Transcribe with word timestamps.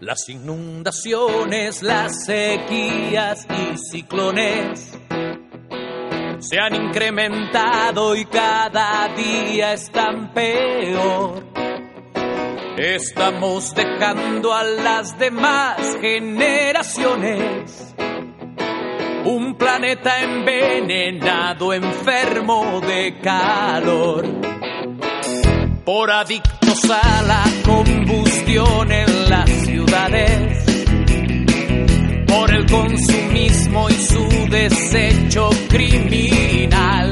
Las 0.00 0.28
inundaciones, 0.28 1.82
las 1.82 2.24
sequías 2.26 3.46
y 3.50 3.76
ciclones 3.76 4.96
se 6.38 6.60
han 6.60 6.74
incrementado 6.74 8.14
y 8.14 8.24
cada 8.26 9.08
día 9.16 9.72
están 9.72 10.32
peor. 10.32 11.44
Estamos 12.76 13.74
dejando 13.74 14.52
a 14.52 14.62
las 14.62 15.18
demás 15.18 15.98
generaciones 16.00 17.94
un 19.24 19.56
planeta 19.56 20.22
envenenado, 20.22 21.72
enfermo 21.72 22.80
de 22.80 23.18
calor. 23.20 24.45
Por 25.86 26.10
adictos 26.10 26.90
a 26.90 27.22
la 27.22 27.44
combustión 27.64 28.90
en 28.90 29.30
las 29.30 29.48
ciudades 29.48 30.64
por 32.26 32.52
el 32.52 32.66
consumismo 32.66 33.88
y 33.88 33.92
su 33.92 34.28
desecho 34.50 35.48
criminal. 35.68 37.10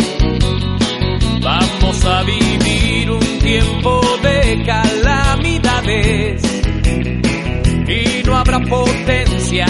Vamos 1.40 2.04
a 2.04 2.24
vivir 2.24 3.12
un 3.12 3.38
tiempo 3.38 4.00
de 4.24 4.64
calamidades 4.66 6.42
y 7.86 8.24
no 8.26 8.36
habrá 8.36 8.58
potencia 8.58 9.66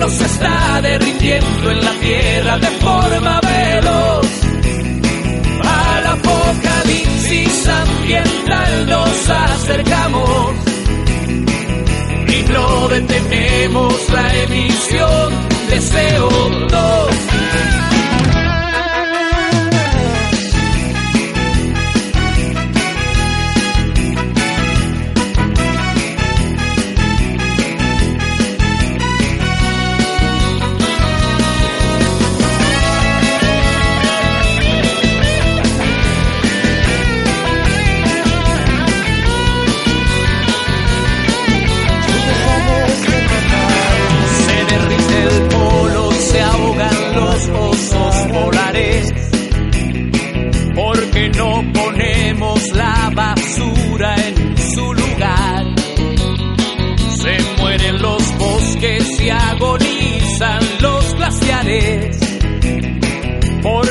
hielo 0.00 0.10
se 0.10 0.24
está 0.24 0.80
derritiendo 0.82 1.70
en 1.70 1.84
la 1.84 1.92
tierra 2.00 2.58
de 2.58 2.66
forma 2.66 3.40
veloz. 3.40 4.26
Al 5.62 6.06
apocalipsis 6.06 7.68
ambiental 7.68 8.86
nos 8.88 9.30
acercamos 9.30 10.54
y 12.28 12.52
no 12.52 12.88
detenemos 12.88 13.94
la 14.10 14.34
emisión 14.44 15.48
de 15.68 15.78
CO2. 15.80 17.29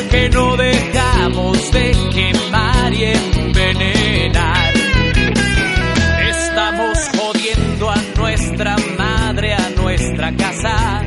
Porque 0.09 0.29
no 0.29 0.57
dejamos 0.57 1.71
de 1.71 1.91
quemar 2.11 2.91
y 2.91 3.03
envenenar. 3.05 4.73
Estamos 6.27 6.97
jodiendo 7.15 7.91
a 7.91 7.95
nuestra 8.17 8.75
madre, 8.97 9.53
a 9.53 9.69
nuestra 9.79 10.35
casa. 10.35 11.03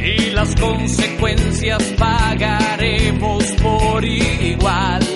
Y 0.00 0.30
las 0.30 0.56
consecuencias 0.56 1.84
pagaremos 1.96 3.44
por 3.62 4.04
igual. 4.04 5.06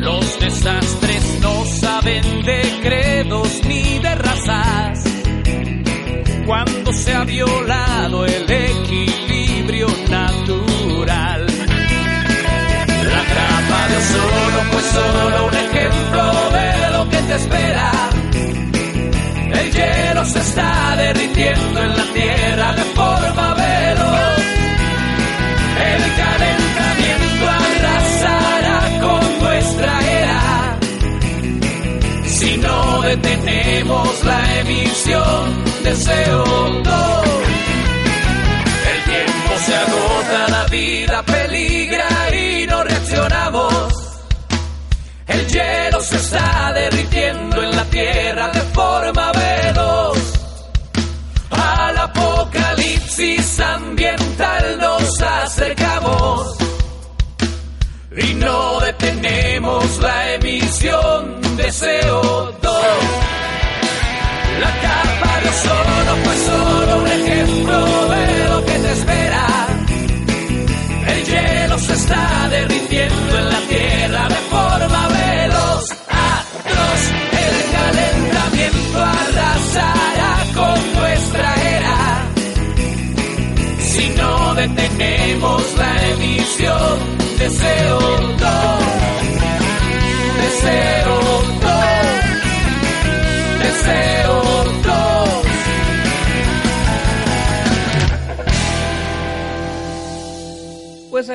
Los 0.00 0.40
desastres 0.40 1.38
no 1.40 1.64
saben 1.66 2.42
de 2.42 2.80
credos 2.82 3.60
ni 3.64 4.00
de 4.00 4.14
razas. 4.16 5.04
Cuando 6.46 6.92
se 6.92 7.14
ha 7.14 7.24
violado 7.24 8.24
el 8.24 8.35
ozono 14.16 14.60
fue 14.70 14.82
solo 14.82 15.46
un 15.46 15.54
ejemplo 15.54 16.22
de 16.50 16.90
lo 16.96 17.08
que 17.10 17.16
te 17.16 17.34
espera. 17.34 17.90
El 19.52 19.72
hielo 19.72 20.24
se 20.24 20.38
está 20.40 20.96
derritiendo 20.96 21.82
en 21.82 21.96
la 21.96 22.04
tierra 22.12 22.72
de 22.72 22.82
forma 22.94 23.54
veloz. 23.54 24.46
El 25.92 26.02
calentamiento 26.22 27.44
arrasará 27.48 29.00
con 29.00 29.38
nuestra 29.40 29.92
era. 30.20 30.78
Si 32.26 32.56
no 32.58 33.02
detenemos 33.02 34.24
la 34.24 34.60
emisión 34.60 35.64
de 35.84 35.92
CO2. 35.94 37.26
El 38.92 39.02
tiempo 39.12 39.52
se 39.64 39.74
agota, 39.74 40.48
la 40.48 40.64
vida 40.66 41.22
peligra 41.22 42.08
y 42.34 42.66
no 42.66 42.82
reaccionamos. 42.84 44.05
El 45.56 45.62
hielo 45.62 46.00
se 46.02 46.16
está 46.16 46.72
derritiendo 46.74 47.62
en 47.62 47.70
la 47.74 47.84
tierra 47.84 48.48
de 48.48 48.60
forma 48.60 49.32
veloz. 49.32 50.18
Al 51.50 51.96
apocalipsis 51.96 53.60
ambiental 53.60 54.78
nos 54.78 55.22
acercamos 55.22 56.58
y 58.18 58.34
no 58.34 58.80
detenemos 58.80 59.98
la 59.98 60.34
emisión 60.34 61.40
de 61.56 61.68
CO2. 61.68 62.60
La 64.60 64.72
capa 64.82 65.40
de 65.40 65.48
ozono 65.48 66.16
fue 66.22 66.36
solo 66.36 66.98
un 67.00 67.06
ejemplo 67.06 68.08
de 68.08 68.48
lo 68.50 68.64
que 68.66 68.72
te 68.72 68.92
espera. 68.92 69.46
El 71.06 71.24
hielo 71.24 71.78
se 71.78 71.92
está 71.94 72.48
derritiendo 72.50 72.85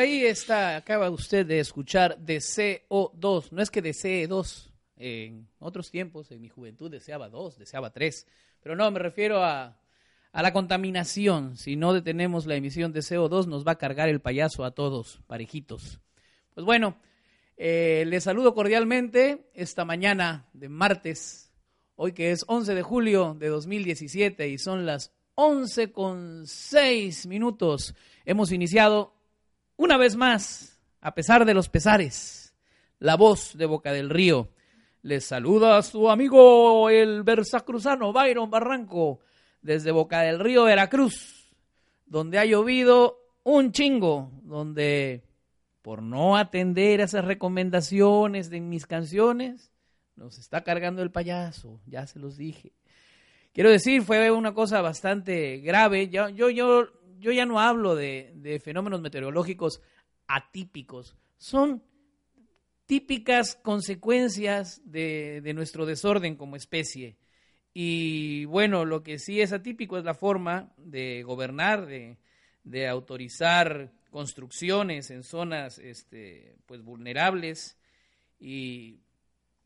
ahí 0.02 0.26
está, 0.26 0.76
acaba 0.76 1.10
usted 1.10 1.46
de 1.46 1.60
escuchar 1.60 2.18
Deseo 2.18 3.12
2. 3.14 3.52
No 3.54 3.62
es 3.62 3.70
que 3.70 3.82
desee 3.82 4.28
dos. 4.28 4.74
En 4.98 5.48
otros 5.60 5.90
tiempos, 5.90 6.30
en 6.32 6.42
mi 6.42 6.50
juventud, 6.50 6.92
deseaba 6.92 7.30
dos, 7.30 7.58
deseaba 7.58 7.92
tres. 7.92 8.28
Pero 8.62 8.76
no, 8.76 8.90
me 8.92 9.00
refiero 9.00 9.44
a, 9.44 9.80
a 10.32 10.42
la 10.42 10.54
contaminación. 10.54 11.56
Si 11.56 11.76
no 11.76 11.94
detenemos 11.94 12.46
la 12.46 12.56
emisión 12.56 12.92
de 12.94 13.00
CO2, 13.00 13.48
nos 13.48 13.66
va 13.66 13.74
a 13.74 13.78
cargar 13.78 14.10
el 14.10 14.22
payaso 14.22 14.64
a 14.64 14.72
todos, 14.72 15.22
parejitos. 15.28 16.00
Pues 16.54 16.66
bueno, 16.66 16.98
eh, 17.58 18.04
les 18.08 18.24
saludo 18.24 18.54
cordialmente 18.54 19.50
esta 19.54 19.86
mañana 19.86 20.50
de 20.54 20.70
martes, 20.70 21.52
hoy 21.96 22.14
que 22.14 22.32
es 22.32 22.44
11 22.48 22.76
de 22.76 22.82
julio 22.82 23.36
de 23.40 23.50
2017 23.50 24.50
y 24.50 24.58
son 24.58 24.86
las 24.86 25.14
11 25.36 25.92
con 25.92 26.46
6 26.46 27.28
minutos. 27.28 27.96
Hemos 28.26 28.52
iniciado 28.52 29.21
una 29.82 29.98
vez 29.98 30.16
más, 30.16 30.80
a 31.02 31.16
pesar 31.16 31.44
de 31.44 31.56
los 31.56 31.68
pesares, 31.68 32.54
la 33.00 33.16
voz 33.16 33.58
de 33.58 33.66
Boca 33.66 33.92
del 33.92 34.12
Río. 34.12 34.50
Les 35.02 35.26
saluda 35.26 35.76
a 35.76 35.82
su 35.82 36.12
amigo 36.12 36.88
el 36.92 37.24
versacruzano 37.24 38.14
Byron 38.14 38.52
Barranco 38.52 39.22
desde 39.64 39.90
Boca 39.90 40.22
del 40.22 40.40
Río, 40.40 40.66
Veracruz, 40.66 41.52
donde 42.06 42.38
ha 42.38 42.46
llovido 42.46 43.18
un 43.42 43.72
chingo, 43.72 44.30
donde 44.44 45.24
por 45.82 46.04
no 46.04 46.38
atender 46.38 47.02
a 47.02 47.06
esas 47.06 47.26
recomendaciones 47.26 48.52
de 48.52 48.62
mis 48.62 48.86
canciones, 48.86 49.72
Nos 50.16 50.38
está 50.38 50.64
cargando 50.64 51.02
el 51.02 51.10
payaso, 51.10 51.82
ya 51.88 52.06
se 52.06 52.20
los 52.20 52.38
dije. 52.38 52.74
Quiero 53.52 53.72
decir, 53.72 54.04
fue 54.04 54.30
una 54.30 54.54
cosa 54.54 54.80
bastante 54.82 55.58
grave. 55.58 56.10
Yo, 56.10 56.30
yo, 56.30 56.52
yo, 56.52 56.88
yo 57.22 57.32
ya 57.32 57.46
no 57.46 57.60
hablo 57.60 57.96
de, 57.96 58.60
fenómenos 58.64 59.00
meteorológicos 59.00 59.82
atípicos. 60.28 61.16
Son 61.38 61.84
típicas 62.88 63.56
consecuencias 63.56 64.82
de, 64.84 65.40
de, 65.42 65.54
nuestro 65.54 65.86
desorden 65.86 66.36
como 66.36 66.56
especie. 66.56 67.18
Y 67.74 68.46
bueno, 68.46 68.84
lo 68.84 69.04
que 69.04 69.20
sí 69.20 69.40
es 69.40 69.54
atípico 69.54 69.98
es 69.98 70.04
la 70.04 70.16
forma 70.16 70.74
de 70.78 71.24
gobernar, 71.24 71.86
de, 71.86 72.18
de 72.64 72.88
autorizar 72.88 73.94
construcciones 74.10 75.12
en 75.12 75.24
zonas 75.24 75.78
este, 75.78 76.58
pues 76.66 76.82
vulnerables. 76.84 77.78
Y 78.40 79.00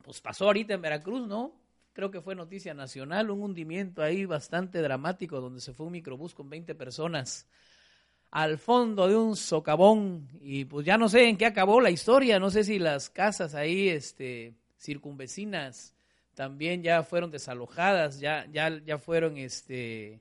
pues 0.03 0.21
pasó 0.21 0.45
ahorita 0.45 0.73
en 0.73 0.81
Veracruz, 0.81 1.27
¿no? 1.27 1.64
Creo 1.95 2.11
que 2.11 2.19
fue 2.19 2.35
noticia 2.35 2.73
nacional, 2.73 3.31
un 3.31 3.41
hundimiento 3.41 4.03
ahí 4.03 4.25
bastante 4.25 4.81
dramático 4.81 5.39
donde 5.39 5.61
se 5.61 5.71
fue 5.71 5.85
un 5.85 5.93
microbús 5.93 6.35
con 6.35 6.49
20 6.49 6.75
personas 6.75 7.47
al 8.31 8.57
fondo 8.57 9.07
de 9.07 9.15
un 9.15 9.37
socavón 9.37 10.27
y 10.41 10.65
pues 10.65 10.85
ya 10.85 10.97
no 10.97 11.07
sé 11.07 11.29
en 11.29 11.37
qué 11.37 11.45
acabó 11.45 11.79
la 11.79 11.91
historia, 11.91 12.37
no 12.37 12.49
sé 12.49 12.65
si 12.65 12.79
las 12.79 13.09
casas 13.09 13.55
ahí 13.55 13.87
este 13.87 14.55
circunvecinas 14.77 15.95
también 16.33 16.83
ya 16.83 17.01
fueron 17.03 17.31
desalojadas, 17.31 18.19
ya 18.19 18.45
ya 18.51 18.77
ya 18.85 18.97
fueron 18.97 19.37
este 19.37 20.19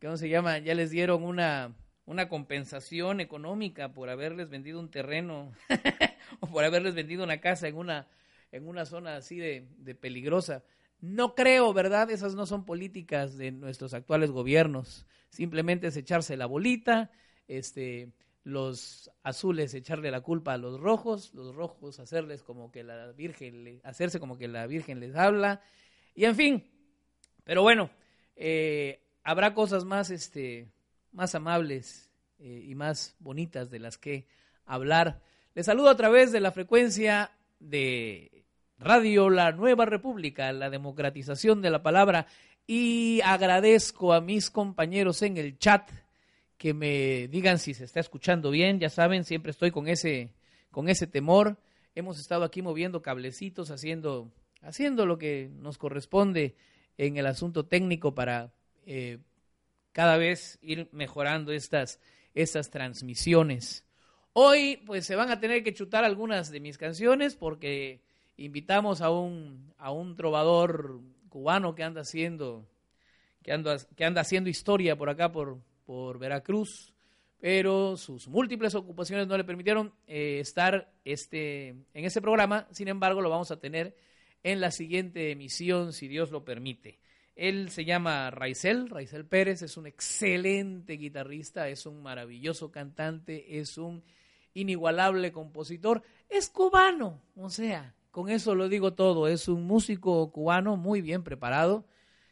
¿cómo 0.00 0.16
se 0.16 0.30
llama? 0.30 0.56
Ya 0.56 0.74
les 0.74 0.88
dieron 0.88 1.22
una 1.22 1.74
una 2.06 2.30
compensación 2.30 3.20
económica 3.20 3.92
por 3.92 4.08
haberles 4.08 4.48
vendido 4.48 4.80
un 4.80 4.90
terreno 4.90 5.52
o 6.40 6.46
por 6.46 6.64
haberles 6.64 6.94
vendido 6.94 7.24
una 7.24 7.42
casa 7.42 7.68
en 7.68 7.76
una 7.76 8.06
en 8.52 8.66
una 8.66 8.86
zona 8.86 9.16
así 9.16 9.36
de, 9.36 9.66
de 9.76 9.94
peligrosa. 9.94 10.62
No 11.00 11.34
creo, 11.34 11.72
¿verdad? 11.72 12.10
Esas 12.10 12.34
no 12.34 12.46
son 12.46 12.64
políticas 12.64 13.36
de 13.36 13.52
nuestros 13.52 13.94
actuales 13.94 14.30
gobiernos. 14.30 15.06
Simplemente 15.30 15.88
es 15.88 15.96
echarse 15.96 16.36
la 16.36 16.46
bolita, 16.46 17.10
este, 17.48 18.12
los 18.44 19.10
azules 19.22 19.74
echarle 19.74 20.10
la 20.10 20.20
culpa 20.20 20.52
a 20.52 20.58
los 20.58 20.78
rojos, 20.78 21.32
los 21.34 21.54
rojos 21.54 21.98
hacerles 21.98 22.42
como 22.42 22.70
que 22.70 22.84
la 22.84 23.12
Virgen, 23.12 23.80
hacerse 23.84 24.20
como 24.20 24.38
que 24.38 24.48
la 24.48 24.66
Virgen 24.66 25.00
les 25.00 25.16
habla, 25.16 25.62
y 26.14 26.24
en 26.24 26.36
fin. 26.36 26.70
Pero 27.42 27.62
bueno, 27.62 27.90
eh, 28.36 29.02
habrá 29.22 29.54
cosas 29.54 29.84
más, 29.84 30.10
este, 30.10 30.68
más 31.12 31.34
amables 31.34 32.10
eh, 32.38 32.62
y 32.66 32.74
más 32.74 33.16
bonitas 33.18 33.70
de 33.70 33.78
las 33.78 33.98
que 33.98 34.26
hablar. 34.66 35.22
Les 35.54 35.66
saludo 35.66 35.88
a 35.88 35.96
través 35.96 36.32
de 36.32 36.40
la 36.40 36.52
frecuencia 36.52 37.32
de 37.60 38.43
Radio 38.84 39.30
La 39.30 39.50
Nueva 39.50 39.86
República, 39.86 40.52
la 40.52 40.68
democratización 40.68 41.62
de 41.62 41.70
la 41.70 41.82
palabra, 41.82 42.26
y 42.66 43.22
agradezco 43.24 44.12
a 44.12 44.20
mis 44.20 44.50
compañeros 44.50 45.22
en 45.22 45.38
el 45.38 45.58
chat 45.58 45.90
que 46.58 46.74
me 46.74 47.26
digan 47.28 47.58
si 47.58 47.72
se 47.72 47.84
está 47.84 48.00
escuchando 48.00 48.50
bien. 48.50 48.80
Ya 48.80 48.90
saben, 48.90 49.24
siempre 49.24 49.52
estoy 49.52 49.70
con 49.70 49.88
ese, 49.88 50.34
con 50.70 50.90
ese 50.90 51.06
temor. 51.06 51.56
Hemos 51.94 52.20
estado 52.20 52.44
aquí 52.44 52.60
moviendo 52.60 53.00
cablecitos, 53.00 53.70
haciendo, 53.70 54.30
haciendo 54.60 55.06
lo 55.06 55.16
que 55.16 55.50
nos 55.54 55.78
corresponde 55.78 56.54
en 56.98 57.16
el 57.16 57.24
asunto 57.24 57.64
técnico 57.64 58.14
para 58.14 58.52
eh, 58.84 59.16
cada 59.92 60.18
vez 60.18 60.58
ir 60.60 60.90
mejorando 60.92 61.52
estas, 61.52 62.00
estas 62.34 62.68
transmisiones. 62.68 63.86
Hoy, 64.34 64.82
pues 64.84 65.06
se 65.06 65.16
van 65.16 65.30
a 65.30 65.40
tener 65.40 65.64
que 65.64 65.72
chutar 65.72 66.04
algunas 66.04 66.50
de 66.50 66.60
mis 66.60 66.76
canciones 66.76 67.34
porque 67.34 68.02
invitamos 68.36 69.00
a 69.00 69.10
un, 69.10 69.72
a 69.78 69.92
un 69.92 70.16
trovador 70.16 71.00
cubano 71.28 71.74
que 71.74 71.82
anda 71.82 72.02
haciendo, 72.02 72.66
que 73.42 73.52
anda, 73.52 73.76
que 73.96 74.04
anda 74.04 74.20
haciendo 74.20 74.50
historia 74.50 74.96
por 74.96 75.10
acá, 75.10 75.32
por, 75.32 75.58
por 75.84 76.18
Veracruz, 76.18 76.94
pero 77.40 77.96
sus 77.96 78.28
múltiples 78.28 78.74
ocupaciones 78.74 79.26
no 79.26 79.36
le 79.36 79.44
permitieron 79.44 79.92
eh, 80.06 80.38
estar 80.40 80.90
este, 81.04 81.68
en 81.68 82.04
ese 82.04 82.22
programa, 82.22 82.66
sin 82.70 82.88
embargo 82.88 83.20
lo 83.20 83.30
vamos 83.30 83.50
a 83.50 83.60
tener 83.60 83.94
en 84.42 84.60
la 84.60 84.70
siguiente 84.70 85.30
emisión, 85.30 85.92
si 85.92 86.08
Dios 86.08 86.30
lo 86.30 86.44
permite. 86.44 87.00
Él 87.36 87.70
se 87.70 87.84
llama 87.84 88.30
Raizel, 88.30 88.88
Raizel 88.88 89.26
Pérez, 89.26 89.62
es 89.62 89.76
un 89.76 89.86
excelente 89.86 90.94
guitarrista, 90.94 91.68
es 91.68 91.84
un 91.84 92.02
maravilloso 92.02 92.70
cantante, 92.70 93.58
es 93.58 93.76
un 93.76 94.04
inigualable 94.54 95.32
compositor, 95.32 96.02
es 96.28 96.48
cubano, 96.48 97.20
o 97.36 97.50
sea, 97.50 97.94
con 98.14 98.30
eso 98.30 98.54
lo 98.54 98.68
digo 98.68 98.94
todo, 98.94 99.26
es 99.26 99.48
un 99.48 99.64
músico 99.64 100.30
cubano 100.30 100.76
muy 100.76 101.00
bien 101.02 101.24
preparado, 101.24 101.84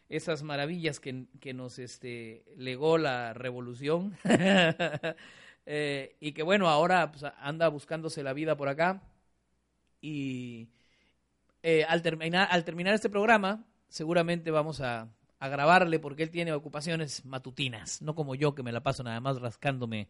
esas 0.09 0.45
maravillas 0.45 1.01
que, 1.01 1.27
que 1.41 1.55
nos 1.55 1.81
este, 1.81 2.45
legó 2.57 2.99
la 2.99 3.35
revolución. 3.35 4.17
Eh, 5.65 6.17
y 6.19 6.33
que 6.33 6.43
bueno, 6.43 6.69
ahora 6.69 7.13
pues, 7.13 7.23
anda 7.39 7.69
buscándose 7.69 8.25
la 8.25 8.33
vida 8.33 8.57
por 8.57 8.69
acá. 8.69 9.01
Y 10.01 10.71
eh, 11.63 11.85
al, 11.85 12.03
terminar, 12.03 12.49
este 12.93 13.09
programa 13.09 13.65
seguramente 13.89 14.51
vamos 14.51 14.81
a, 14.81 15.07
a, 15.39 15.49
grabarle 15.49 16.01
porque 16.01 16.25
él 16.25 16.31
tiene 16.31 16.53
ocupaciones 16.53 17.25
matutinas, 17.25 18.03
no 18.03 18.17
como 18.17 18.35
yo 18.35 18.57
que 18.57 18.65
me 18.65 18.73
la 18.73 18.83
paso 18.83 19.05
nada 19.05 19.21
más 19.21 19.41
rascándome 19.41 20.09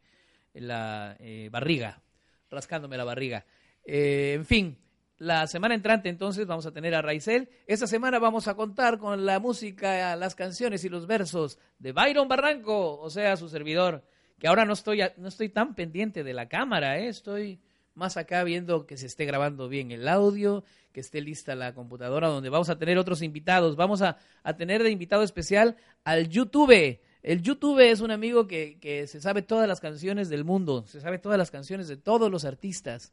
la 0.54 1.18
eh, 1.20 1.50
barriga, 1.52 2.00
rascándome 2.48 2.96
la 2.96 3.04
barriga. 3.04 3.44
en 3.84 4.46
fin, 4.46 4.78
la 5.22 5.46
semana 5.46 5.76
entrante 5.76 6.08
entonces 6.08 6.48
vamos 6.48 6.66
a 6.66 6.72
tener 6.72 6.96
a 6.96 7.00
Raizel. 7.00 7.48
Esta 7.69 7.86
semana 7.86 8.19
vamos 8.19 8.48
a 8.48 8.56
contar 8.56 8.98
con 8.98 9.24
la 9.24 9.38
música, 9.38 10.16
las 10.16 10.34
canciones 10.34 10.84
y 10.84 10.88
los 10.88 11.06
versos 11.06 11.60
de 11.78 11.92
Byron 11.92 12.26
Barranco, 12.26 12.98
o 12.98 13.08
sea, 13.08 13.36
su 13.36 13.48
servidor, 13.48 14.02
que 14.40 14.48
ahora 14.48 14.64
no 14.64 14.72
estoy, 14.72 15.00
no 15.19 15.28
estoy 15.28 15.48
tan 15.48 15.76
pendiente 15.76 16.24
de 16.24 16.34
la 16.34 16.48
cámara, 16.48 16.98
¿eh? 16.98 17.06
estoy 17.06 17.60
más 17.94 18.16
acá 18.16 18.42
viendo 18.42 18.84
que 18.84 18.96
se 18.96 19.06
esté 19.06 19.24
grabando 19.24 19.69
bien 19.69 19.92
el 19.92 20.08
audio, 20.08 20.64
que 20.90 20.98
esté 20.98 21.20
lista 21.20 21.54
la 21.54 21.72
computadora, 21.72 22.26
donde 22.26 22.48
vamos 22.48 22.68
a 22.68 22.76
tener 22.76 22.98
otros 22.98 23.22
invitados. 23.22 23.76
Vamos 23.76 24.02
a, 24.02 24.16
a 24.42 24.56
tener 24.56 24.82
de 24.82 24.90
invitado 24.90 25.22
especial 25.22 25.76
al 26.02 26.30
YouTube. 26.30 26.98
El 27.22 27.42
YouTube 27.42 27.78
es 27.78 28.00
un 28.00 28.10
amigo 28.10 28.48
que, 28.48 28.76
que, 28.80 29.06
se 29.06 29.20
sabe 29.20 29.42
todas 29.42 29.68
las 29.68 29.78
canciones 29.78 30.28
del 30.28 30.42
mundo, 30.42 30.84
se 30.88 31.00
sabe 31.00 31.20
todas 31.20 31.38
las 31.38 31.52
canciones 31.52 31.86
de 31.86 31.96
todos 31.96 32.28
los 32.28 32.44
artistas. 32.44 33.12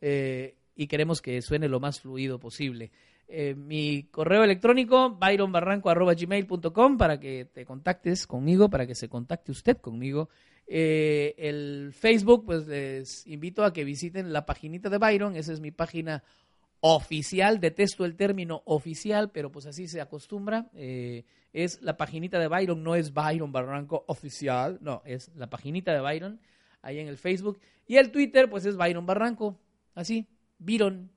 Eh, 0.00 0.56
y 0.74 0.88
queremos 0.88 1.22
que 1.22 1.40
suene 1.42 1.68
lo 1.68 1.80
más 1.80 2.00
fluido 2.00 2.38
posible. 2.38 2.92
Eh, 3.28 3.54
mi 3.56 4.04
correo 4.04 4.44
electrónico, 4.44 5.10
byronbarranco.gmail.com 5.10 6.96
para 6.96 7.18
que 7.18 7.44
te 7.46 7.64
contactes 7.64 8.26
conmigo, 8.26 8.70
para 8.70 8.86
que 8.86 8.94
se 8.94 9.08
contacte 9.08 9.50
usted 9.50 9.78
conmigo. 9.78 10.28
Eh, 10.68 11.34
el 11.38 11.92
Facebook, 11.92 12.44
pues 12.44 12.66
les 12.66 13.26
invito 13.26 13.64
a 13.64 13.72
que 13.72 13.84
visiten 13.84 14.32
la 14.32 14.46
paginita 14.46 14.90
de 14.90 14.98
Byron, 14.98 15.34
esa 15.34 15.52
es 15.52 15.60
mi 15.60 15.70
página 15.70 16.22
oficial, 16.80 17.60
detesto 17.60 18.04
el 18.04 18.16
término 18.16 18.62
oficial, 18.64 19.30
pero 19.30 19.50
pues 19.50 19.66
así 19.66 19.88
se 19.88 20.00
acostumbra. 20.00 20.70
Eh, 20.74 21.24
es 21.52 21.80
la 21.82 21.96
paginita 21.96 22.38
de 22.38 22.48
Byron, 22.48 22.82
no 22.82 22.94
es 22.94 23.12
Byron 23.14 23.50
Barranco 23.50 24.04
oficial, 24.08 24.78
no, 24.82 25.02
es 25.04 25.30
la 25.36 25.48
paginita 25.48 25.92
de 25.92 26.00
Byron 26.00 26.40
ahí 26.82 26.98
en 26.98 27.08
el 27.08 27.16
Facebook. 27.16 27.58
Y 27.86 27.96
el 27.96 28.10
Twitter, 28.10 28.48
pues 28.50 28.66
es 28.66 28.76
Byron 28.76 29.06
Barranco, 29.06 29.58
así, 29.94 30.26
Byron, 30.58 31.10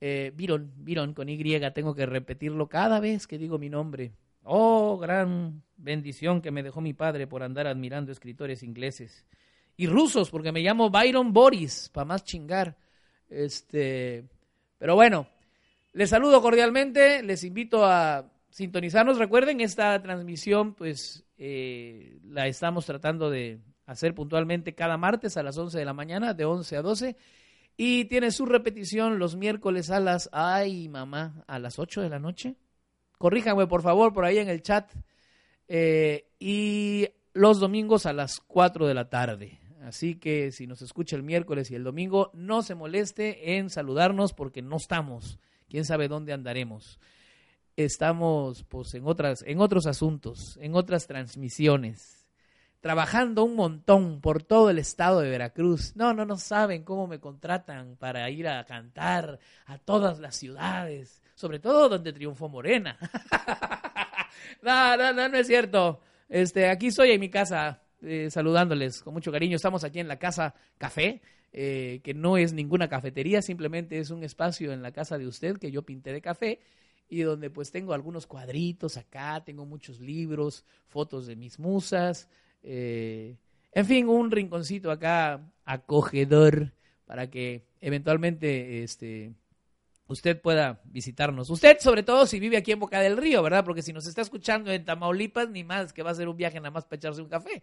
eh, 0.00 0.32
Byron, 0.36 0.72
Byron 0.76 1.14
con 1.14 1.28
Y, 1.28 1.60
tengo 1.70 1.94
que 1.94 2.06
repetirlo 2.06 2.68
cada 2.68 3.00
vez 3.00 3.26
que 3.26 3.38
digo 3.38 3.58
mi 3.58 3.70
nombre. 3.70 4.12
Oh, 4.44 4.98
gran 4.98 5.62
bendición 5.76 6.42
que 6.42 6.50
me 6.50 6.62
dejó 6.62 6.80
mi 6.80 6.92
padre 6.92 7.26
por 7.26 7.42
andar 7.42 7.66
admirando 7.66 8.10
escritores 8.10 8.62
ingleses. 8.62 9.24
Y 9.76 9.86
rusos, 9.86 10.30
porque 10.30 10.52
me 10.52 10.60
llamo 10.60 10.90
Byron 10.90 11.32
Boris, 11.32 11.88
para 11.92 12.04
más 12.04 12.24
chingar. 12.24 12.76
Este, 13.28 14.24
pero 14.82 14.96
bueno, 14.96 15.28
les 15.92 16.10
saludo 16.10 16.42
cordialmente, 16.42 17.22
les 17.22 17.44
invito 17.44 17.86
a 17.86 18.32
sintonizarnos. 18.50 19.16
Recuerden, 19.16 19.60
esta 19.60 20.02
transmisión, 20.02 20.74
pues, 20.74 21.24
eh, 21.38 22.18
la 22.24 22.48
estamos 22.48 22.84
tratando 22.84 23.30
de 23.30 23.60
hacer 23.86 24.12
puntualmente 24.12 24.74
cada 24.74 24.96
martes 24.96 25.36
a 25.36 25.44
las 25.44 25.56
11 25.56 25.78
de 25.78 25.84
la 25.84 25.92
mañana, 25.92 26.34
de 26.34 26.46
11 26.46 26.78
a 26.78 26.82
12. 26.82 27.16
Y 27.76 28.06
tiene 28.06 28.32
su 28.32 28.44
repetición 28.44 29.20
los 29.20 29.36
miércoles 29.36 29.88
a 29.92 30.00
las, 30.00 30.28
ay 30.32 30.88
mamá, 30.88 31.44
a 31.46 31.60
las 31.60 31.78
8 31.78 32.00
de 32.00 32.08
la 32.08 32.18
noche. 32.18 32.56
Corríjanme 33.18 33.68
por 33.68 33.82
favor 33.82 34.12
por 34.12 34.24
ahí 34.24 34.38
en 34.38 34.48
el 34.48 34.62
chat. 34.62 34.90
Eh, 35.68 36.26
y 36.40 37.06
los 37.34 37.60
domingos 37.60 38.04
a 38.04 38.12
las 38.12 38.40
4 38.40 38.88
de 38.88 38.94
la 38.94 39.08
tarde. 39.08 39.60
Así 39.82 40.14
que 40.14 40.52
si 40.52 40.68
nos 40.68 40.80
escucha 40.80 41.16
el 41.16 41.24
miércoles 41.24 41.70
y 41.70 41.74
el 41.74 41.82
domingo, 41.82 42.30
no 42.34 42.62
se 42.62 42.76
moleste 42.76 43.56
en 43.56 43.68
saludarnos 43.68 44.32
porque 44.32 44.62
no 44.62 44.76
estamos. 44.76 45.40
Quién 45.68 45.84
sabe 45.84 46.06
dónde 46.06 46.32
andaremos. 46.32 47.00
Estamos 47.76 48.62
pues 48.64 48.94
en 48.94 49.06
otras 49.06 49.42
en 49.42 49.60
otros 49.60 49.86
asuntos, 49.86 50.56
en 50.60 50.76
otras 50.76 51.08
transmisiones, 51.08 52.28
trabajando 52.80 53.42
un 53.42 53.56
montón 53.56 54.20
por 54.20 54.44
todo 54.44 54.70
el 54.70 54.78
estado 54.78 55.20
de 55.20 55.30
Veracruz. 55.30 55.96
No, 55.96 56.12
no 56.14 56.26
no 56.26 56.36
saben 56.36 56.84
cómo 56.84 57.08
me 57.08 57.18
contratan 57.18 57.96
para 57.96 58.30
ir 58.30 58.46
a 58.46 58.64
cantar 58.64 59.40
a 59.66 59.78
todas 59.78 60.20
las 60.20 60.36
ciudades, 60.36 61.22
sobre 61.34 61.58
todo 61.58 61.88
donde 61.88 62.12
triunfó 62.12 62.48
Morena. 62.48 62.98
no, 64.62 64.96
no, 64.96 65.12
no, 65.12 65.28
no 65.28 65.38
es 65.38 65.46
cierto. 65.48 66.00
Este, 66.28 66.68
aquí 66.68 66.88
estoy 66.88 67.10
en 67.10 67.20
mi 67.20 67.30
casa 67.30 67.81
eh, 68.02 68.28
saludándoles 68.30 69.02
con 69.02 69.14
mucho 69.14 69.32
cariño. 69.32 69.56
Estamos 69.56 69.84
aquí 69.84 70.00
en 70.00 70.08
la 70.08 70.18
Casa 70.18 70.54
Café, 70.78 71.22
eh, 71.52 72.00
que 72.02 72.14
no 72.14 72.36
es 72.36 72.52
ninguna 72.52 72.88
cafetería, 72.88 73.42
simplemente 73.42 73.98
es 73.98 74.10
un 74.10 74.24
espacio 74.24 74.72
en 74.72 74.82
la 74.82 74.92
casa 74.92 75.18
de 75.18 75.26
usted 75.26 75.58
que 75.58 75.70
yo 75.70 75.82
pinté 75.82 76.12
de 76.12 76.20
café 76.20 76.60
y 77.08 77.20
donde 77.20 77.50
pues 77.50 77.70
tengo 77.70 77.92
algunos 77.92 78.26
cuadritos 78.26 78.96
acá, 78.96 79.44
tengo 79.44 79.66
muchos 79.66 80.00
libros, 80.00 80.64
fotos 80.86 81.26
de 81.26 81.36
mis 81.36 81.58
musas, 81.58 82.28
eh, 82.62 83.36
en 83.72 83.86
fin, 83.86 84.08
un 84.08 84.30
rinconcito 84.30 84.90
acá 84.90 85.46
acogedor 85.64 86.72
para 87.04 87.28
que 87.28 87.66
eventualmente 87.80 88.82
este, 88.82 89.34
usted 90.06 90.40
pueda 90.40 90.80
visitarnos. 90.84 91.50
Usted, 91.50 91.78
sobre 91.80 92.02
todo, 92.02 92.26
si 92.26 92.40
vive 92.40 92.56
aquí 92.56 92.72
en 92.72 92.80
Boca 92.80 93.00
del 93.00 93.16
Río, 93.16 93.42
¿verdad? 93.42 93.64
Porque 93.64 93.82
si 93.82 93.92
nos 93.92 94.06
está 94.06 94.22
escuchando 94.22 94.70
en 94.70 94.84
Tamaulipas, 94.84 95.50
ni 95.50 95.64
más 95.64 95.92
que 95.92 96.02
va 96.02 96.10
a 96.10 96.14
ser 96.14 96.28
un 96.28 96.36
viaje 96.36 96.58
nada 96.60 96.70
más 96.70 96.84
para 96.84 96.96
echarse 96.96 97.20
un 97.20 97.28
café. 97.28 97.62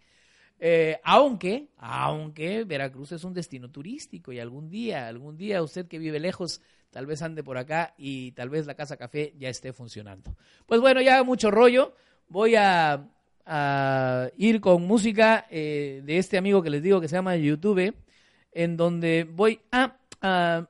Eh, 0.62 1.00
aunque, 1.04 1.68
aunque 1.78 2.64
Veracruz 2.64 3.12
es 3.12 3.24
un 3.24 3.32
destino 3.32 3.70
turístico 3.70 4.30
y 4.30 4.38
algún 4.38 4.68
día, 4.68 5.08
algún 5.08 5.38
día 5.38 5.62
usted 5.62 5.88
que 5.88 5.98
vive 5.98 6.20
lejos, 6.20 6.60
tal 6.90 7.06
vez 7.06 7.22
ande 7.22 7.42
por 7.42 7.56
acá 7.56 7.94
y 7.96 8.32
tal 8.32 8.50
vez 8.50 8.66
la 8.66 8.74
Casa 8.74 8.98
Café 8.98 9.32
ya 9.38 9.48
esté 9.48 9.72
funcionando. 9.72 10.36
Pues 10.66 10.82
bueno, 10.82 11.00
ya 11.00 11.22
mucho 11.24 11.50
rollo. 11.50 11.94
Voy 12.28 12.56
a, 12.56 13.08
ir 14.36 14.60
con 14.60 14.86
música 14.86 15.46
eh, 15.50 16.02
de 16.04 16.18
este 16.18 16.38
amigo 16.38 16.62
que 16.62 16.70
les 16.70 16.82
digo 16.82 17.00
que 17.00 17.08
se 17.08 17.16
llama 17.16 17.36
YouTube, 17.36 17.94
en 18.52 18.76
donde 18.76 19.24
voy 19.24 19.60
a, 19.72 19.96
a 20.20 20.68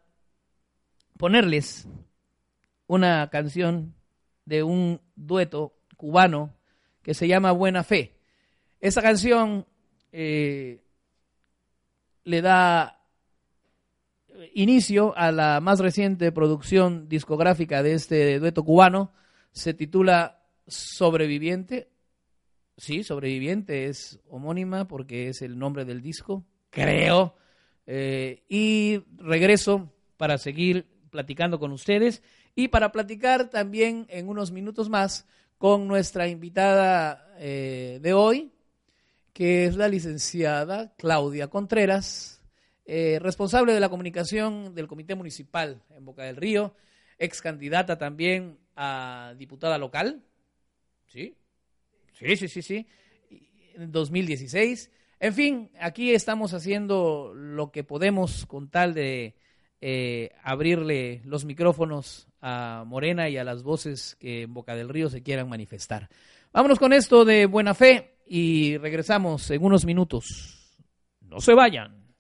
ponerles 1.18 1.88
una 2.86 3.28
canción 3.28 3.92
de 4.46 4.62
un 4.62 5.00
dueto 5.16 5.74
cubano 5.96 6.54
que 7.02 7.12
se 7.12 7.28
llama 7.28 7.50
Buena 7.50 7.82
Fe. 7.82 8.14
Esa 8.80 9.02
canción 9.02 9.66
eh, 10.12 10.82
le 12.24 12.42
da 12.42 13.00
inicio 14.54 15.16
a 15.16 15.32
la 15.32 15.60
más 15.60 15.80
reciente 15.80 16.32
producción 16.32 17.08
discográfica 17.08 17.82
de 17.82 17.94
este 17.94 18.38
dueto 18.38 18.64
cubano. 18.64 19.12
Se 19.52 19.74
titula 19.74 20.42
Sobreviviente. 20.66 21.90
Sí, 22.76 23.02
Sobreviviente 23.02 23.86
es 23.86 24.20
homónima 24.28 24.88
porque 24.88 25.28
es 25.28 25.42
el 25.42 25.58
nombre 25.58 25.84
del 25.84 26.00
disco, 26.00 26.44
creo. 26.70 27.36
Eh, 27.86 28.44
y 28.48 29.02
regreso 29.16 29.92
para 30.16 30.38
seguir 30.38 30.86
platicando 31.10 31.58
con 31.58 31.72
ustedes 31.72 32.22
y 32.54 32.68
para 32.68 32.92
platicar 32.92 33.50
también 33.50 34.06
en 34.08 34.28
unos 34.28 34.52
minutos 34.52 34.88
más 34.88 35.26
con 35.58 35.88
nuestra 35.88 36.28
invitada 36.28 37.34
eh, 37.38 37.98
de 38.00 38.14
hoy, 38.14 38.52
que 39.40 39.64
es 39.64 39.74
la 39.74 39.88
licenciada 39.88 40.92
Claudia 40.98 41.48
Contreras, 41.48 42.42
eh, 42.84 43.18
responsable 43.22 43.72
de 43.72 43.80
la 43.80 43.88
comunicación 43.88 44.74
del 44.74 44.86
Comité 44.86 45.14
Municipal 45.14 45.80
en 45.96 46.04
Boca 46.04 46.24
del 46.24 46.36
Río, 46.36 46.74
ex 47.18 47.40
candidata 47.40 47.96
también 47.96 48.58
a 48.76 49.32
diputada 49.38 49.78
local, 49.78 50.22
¿sí? 51.06 51.38
Sí, 52.12 52.36
sí, 52.36 52.48
sí, 52.48 52.60
sí, 52.60 52.86
en 53.76 53.90
2016. 53.90 54.90
En 55.20 55.32
fin, 55.32 55.70
aquí 55.80 56.12
estamos 56.12 56.52
haciendo 56.52 57.32
lo 57.34 57.72
que 57.72 57.82
podemos 57.82 58.44
con 58.44 58.68
tal 58.68 58.92
de 58.92 59.36
eh, 59.80 60.32
abrirle 60.42 61.22
los 61.24 61.46
micrófonos 61.46 62.28
a 62.42 62.84
Morena 62.86 63.30
y 63.30 63.38
a 63.38 63.44
las 63.44 63.62
voces 63.62 64.16
que 64.20 64.42
en 64.42 64.52
Boca 64.52 64.74
del 64.74 64.90
Río 64.90 65.08
se 65.08 65.22
quieran 65.22 65.48
manifestar. 65.48 66.10
Vámonos 66.52 66.78
con 66.78 66.92
esto 66.92 67.24
de 67.24 67.46
buena 67.46 67.72
fe 67.72 68.19
y 68.32 68.78
regresamos 68.78 69.50
en 69.50 69.64
unos 69.64 69.84
minutos. 69.84 70.78
No 71.20 71.40
se 71.40 71.52
vayan. 71.52 72.14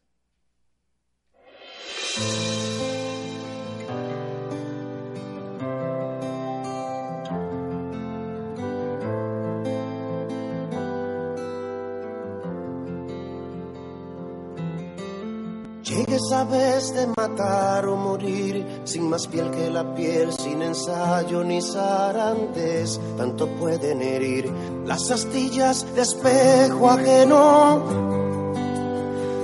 Llegue 16.00 16.18
sabes 16.30 16.94
de 16.94 17.06
matar 17.08 17.86
o 17.86 17.94
morir, 17.94 18.64
sin 18.84 19.10
más 19.10 19.26
piel 19.26 19.50
que 19.50 19.68
la 19.68 19.94
piel, 19.94 20.32
sin 20.32 20.62
ensayo 20.62 21.44
ni 21.44 21.60
zarantes, 21.60 22.98
tanto 23.18 23.46
pueden 23.46 24.00
herir 24.00 24.50
las 24.86 25.10
astillas 25.10 25.84
de 25.94 26.00
espejo 26.00 26.88
ajeno. 26.88 27.82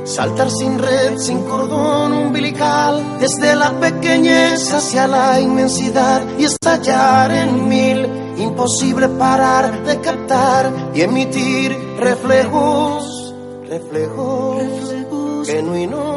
Saltar 0.05 0.51
sin 0.51 0.79
red, 0.79 1.19
sin 1.19 1.43
cordón 1.43 2.15
umbilical, 2.15 3.19
desde 3.21 3.55
la 3.55 3.79
pequeñez 3.79 4.73
hacia 4.73 5.07
la 5.07 5.39
inmensidad 5.39 6.23
y 6.39 6.45
estallar 6.45 7.33
en 7.33 7.69
mil. 7.69 8.07
Imposible 8.39 9.11
parar 9.11 9.85
de 9.85 10.01
captar 10.01 10.73
y 10.95 11.03
emitir 11.03 11.77
reflejos, 11.99 13.35
reflejos, 13.69 14.63
reflejos 14.63 15.47
genuinos 15.47 16.16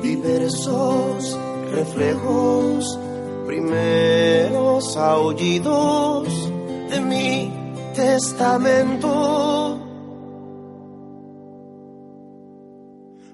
diversos 0.00 1.38
reflejos, 1.70 2.98
primeros 3.46 4.96
aullidos 4.96 6.28
de 6.90 7.00
mi 7.00 7.52
testamento. 7.94 9.80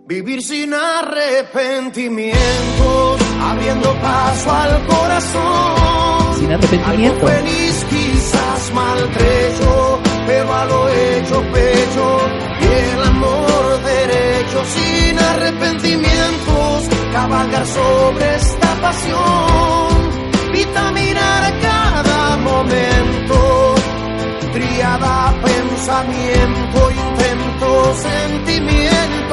Vivir 0.06 0.42
sin 0.42 0.74
arrepentimiento, 0.74 3.16
abriendo 3.42 3.94
paso 4.00 4.50
al 4.50 4.86
corazón. 4.86 6.34
Sin 6.36 6.52
arrepentimiento. 6.52 7.26
feliz, 7.26 7.86
quizás 7.88 8.72
maltrecho, 8.74 10.00
pero 10.26 10.52
a 10.52 10.64
lo 10.64 10.88
hecho 10.88 11.40
pecho 11.52 12.18
y 12.60 12.64
el 12.64 13.09
pasión, 18.90 20.52
vitaminar 20.52 21.42
cada 21.60 22.36
momento, 22.38 23.74
triada 24.52 25.32
pensamiento, 25.44 26.78
intento, 26.90 27.94
sentimiento. 27.94 29.29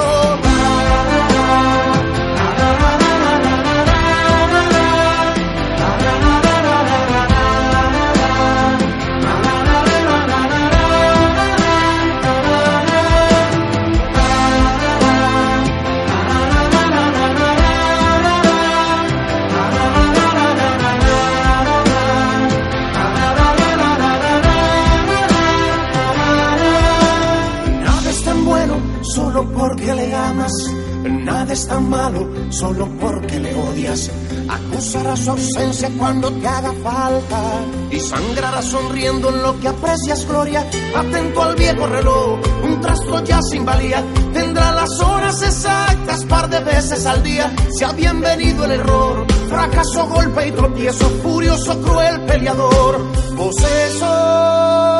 Tan 31.65 31.89
malo 31.89 32.27
solo 32.49 32.87
porque 32.99 33.39
le 33.39 33.55
odias. 33.55 34.11
Acusará 34.49 35.15
su 35.15 35.31
ausencia 35.31 35.89
cuando 35.97 36.31
te 36.31 36.47
haga 36.47 36.73
falta. 36.83 37.41
Y 37.89 37.99
sangrará 37.99 38.61
sonriendo 38.61 39.29
en 39.29 39.41
lo 39.41 39.59
que 39.59 39.69
aprecias 39.69 40.27
gloria. 40.27 40.69
Atento 40.95 41.41
al 41.41 41.55
viejo 41.55 41.87
reloj, 41.87 42.39
un 42.63 42.81
trastro 42.81 43.23
ya 43.23 43.41
sin 43.41 43.65
valía. 43.65 44.03
Tendrá 44.33 44.71
las 44.73 44.99
horas 44.99 45.41
exactas 45.41 46.25
par 46.25 46.49
de 46.49 46.59
veces 46.59 47.05
al 47.05 47.23
día. 47.23 47.51
Sea 47.77 47.93
bienvenido 47.93 48.65
el 48.65 48.71
error, 48.71 49.25
fracaso, 49.49 50.05
golpe 50.07 50.47
y 50.47 50.51
tropiezo. 50.51 51.09
Furioso, 51.23 51.81
cruel 51.81 52.21
peleador, 52.25 53.01
posesor. 53.35 54.97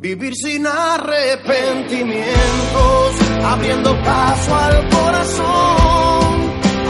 Vivir 0.00 0.32
sin 0.36 0.64
arrepentimientos, 0.64 3.16
abriendo 3.44 3.94
paso 4.02 4.54
al 4.54 4.88
corazón. 4.88 6.28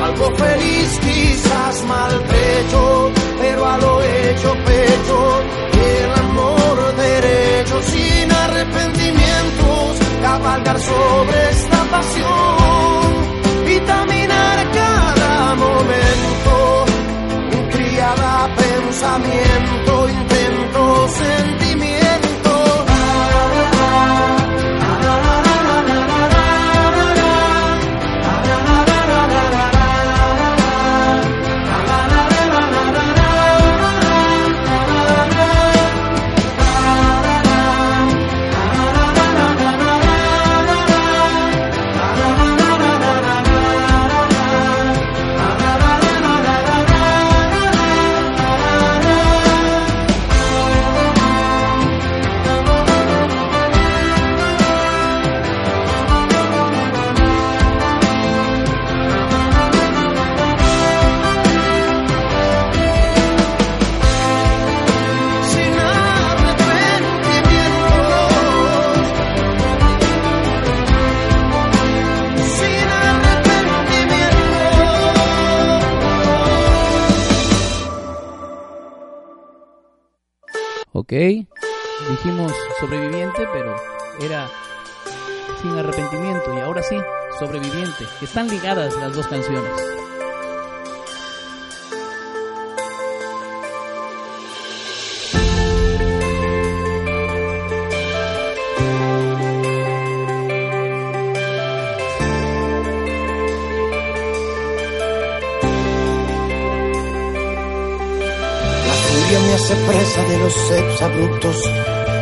Algo 0.03 0.37
feliz, 0.37 0.99
quizás 1.01 1.85
maltrecho, 1.85 3.13
pero 3.41 3.67
a 3.67 3.79
lo 3.79 4.03
hecho 4.03 4.55
pecho. 4.65 5.43
El 5.73 6.13
amor 6.21 6.97
derecho, 6.97 7.83
sin 7.83 8.33
arrepentimientos, 8.33 9.99
cabalgar 10.23 10.79
sobre 10.81 11.51
esta 11.51 11.85
pasión, 11.91 13.65
vitaminar 13.65 14.71
cada 14.73 15.55
momento. 15.55 16.85
Criada 17.71 18.49
pensamiento, 18.57 19.48
ligadas 88.49 88.97
las 88.97 89.15
dos 89.15 89.27
canciones. 89.27 89.71
La 108.87 108.95
furia 108.95 109.41
me 109.41 109.55
hace 109.55 109.75
presa 109.75 110.25
de 110.25 110.39
los 110.39 110.55
sex 110.55 111.03
abruptos 111.03 111.57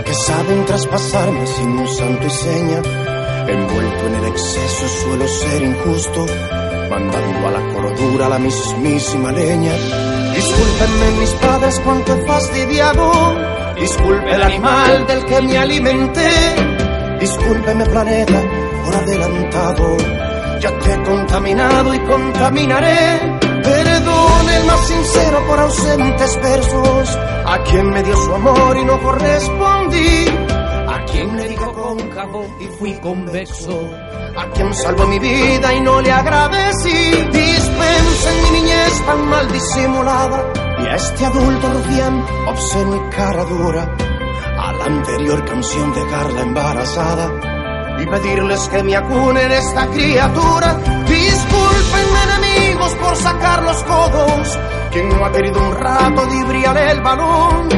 que 0.04 0.14
saben 0.14 0.64
traspasarme 0.66 1.46
sin 1.46 1.68
un 1.68 1.88
santo 1.88 2.26
y 2.26 2.30
seña. 2.30 3.15
Envuelto 3.48 4.06
en 4.08 4.14
el 4.16 4.24
exceso 4.26 4.88
suelo 4.88 5.28
ser 5.28 5.62
injusto, 5.62 6.26
mandando 6.90 7.48
a 7.48 7.50
la 7.52 7.74
cordura 7.74 8.28
la 8.28 8.38
mismísima 8.38 9.32
leña. 9.32 9.72
Discúlpenme 10.34 11.20
mis 11.20 11.30
padres 11.30 11.80
cuanto 11.80 12.12
he 12.12 12.26
fastidiado, 12.26 13.12
disculpe 13.80 14.34
el 14.34 14.42
animal 14.42 15.06
del 15.06 15.24
que 15.24 15.40
me 15.42 15.58
alimenté, 15.58 16.30
discúlpeme 17.20 17.86
planeta 17.86 18.42
por 18.84 18.94
adelantado, 18.94 19.96
ya 20.60 20.78
te 20.78 20.92
he 20.92 21.02
contaminado 21.04 21.94
y 21.94 21.98
contaminaré. 22.00 23.38
Perdone 23.62 24.56
el 24.58 24.64
más 24.64 24.86
sincero 24.86 25.44
por 25.48 25.58
ausentes 25.58 26.40
versos, 26.42 27.18
a 27.46 27.62
quien 27.64 27.90
me 27.90 28.02
dio 28.02 28.16
su 28.16 28.34
amor 28.34 28.76
y 28.76 28.84
no 28.84 29.00
correspondí, 29.00 30.26
cóncavo 31.86 32.44
y 32.58 32.66
fui 32.78 32.94
convexo, 32.98 33.80
a 34.36 34.50
quien 34.50 34.74
salvó 34.74 35.06
mi 35.06 35.20
vida 35.20 35.72
y 35.72 35.80
no 35.80 36.00
le 36.00 36.10
agradecí. 36.10 36.90
Dispensen 37.32 38.42
mi 38.42 38.50
niñez 38.58 39.06
tan 39.06 39.28
mal 39.28 39.52
disimulada 39.52 40.52
y 40.82 40.86
a 40.86 40.94
este 40.96 41.24
adulto 41.24 41.72
rufián, 41.72 42.24
obsceno 42.48 42.96
y 42.96 43.10
cara 43.14 43.44
dura, 43.44 43.96
a 44.58 44.72
la 44.72 44.84
anterior 44.84 45.44
canción 45.44 45.94
dejarla 45.94 46.40
embarazada 46.40 47.26
y 48.02 48.06
pedirles 48.06 48.68
que 48.68 48.82
me 48.82 48.96
acunen 48.96 49.52
esta 49.52 49.86
criatura. 49.86 50.74
Disculpenme 51.06 52.20
enemigos 52.28 52.94
por 52.96 53.16
sacar 53.16 53.62
los 53.62 53.82
codos, 53.84 54.58
quien 54.90 55.08
no 55.08 55.24
ha 55.24 55.30
querido 55.30 55.60
un 55.60 55.72
rato 55.72 56.26
de 56.26 56.90
el 56.90 57.00
balón. 57.00 57.68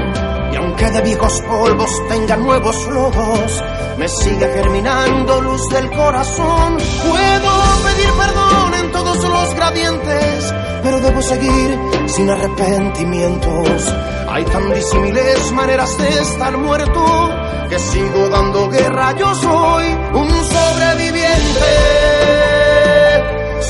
Y 0.51 0.57
aunque 0.57 0.91
de 0.91 1.03
viejos 1.03 1.43
polvos 1.43 1.91
tenga 2.09 2.37
nuevos 2.37 2.87
lodos, 2.89 3.63
me 3.99 4.09
sigue 4.09 4.49
germinando 4.55 5.41
luz 5.41 5.69
del 5.71 5.91
corazón. 5.91 6.77
Puedo 7.09 7.51
pedir 7.85 8.13
perdón 8.17 8.75
en 8.75 8.93
todos 8.93 9.25
los 9.25 9.55
gradientes, 9.55 10.55
pero 10.83 11.01
debo 11.01 11.21
seguir 11.21 11.77
sin 12.07 12.31
arrepentimientos. 12.31 13.93
Hay 14.29 14.45
tan 14.45 14.73
disímiles 14.73 15.51
maneras 15.53 15.99
de 15.99 16.09
estar 16.21 16.57
muerto 16.57 17.35
que 17.69 17.77
sigo 17.79 18.29
dando 18.29 18.71
guerra. 18.71 19.17
Yo 19.17 19.35
soy 19.35 19.87
un 20.15 20.31
sobreviviente, 20.31 21.75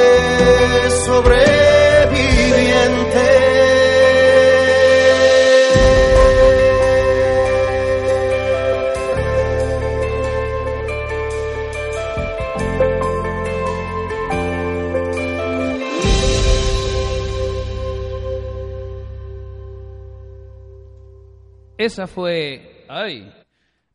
Esa 21.85 22.07
fue, 22.07 22.83
ay, 22.89 23.31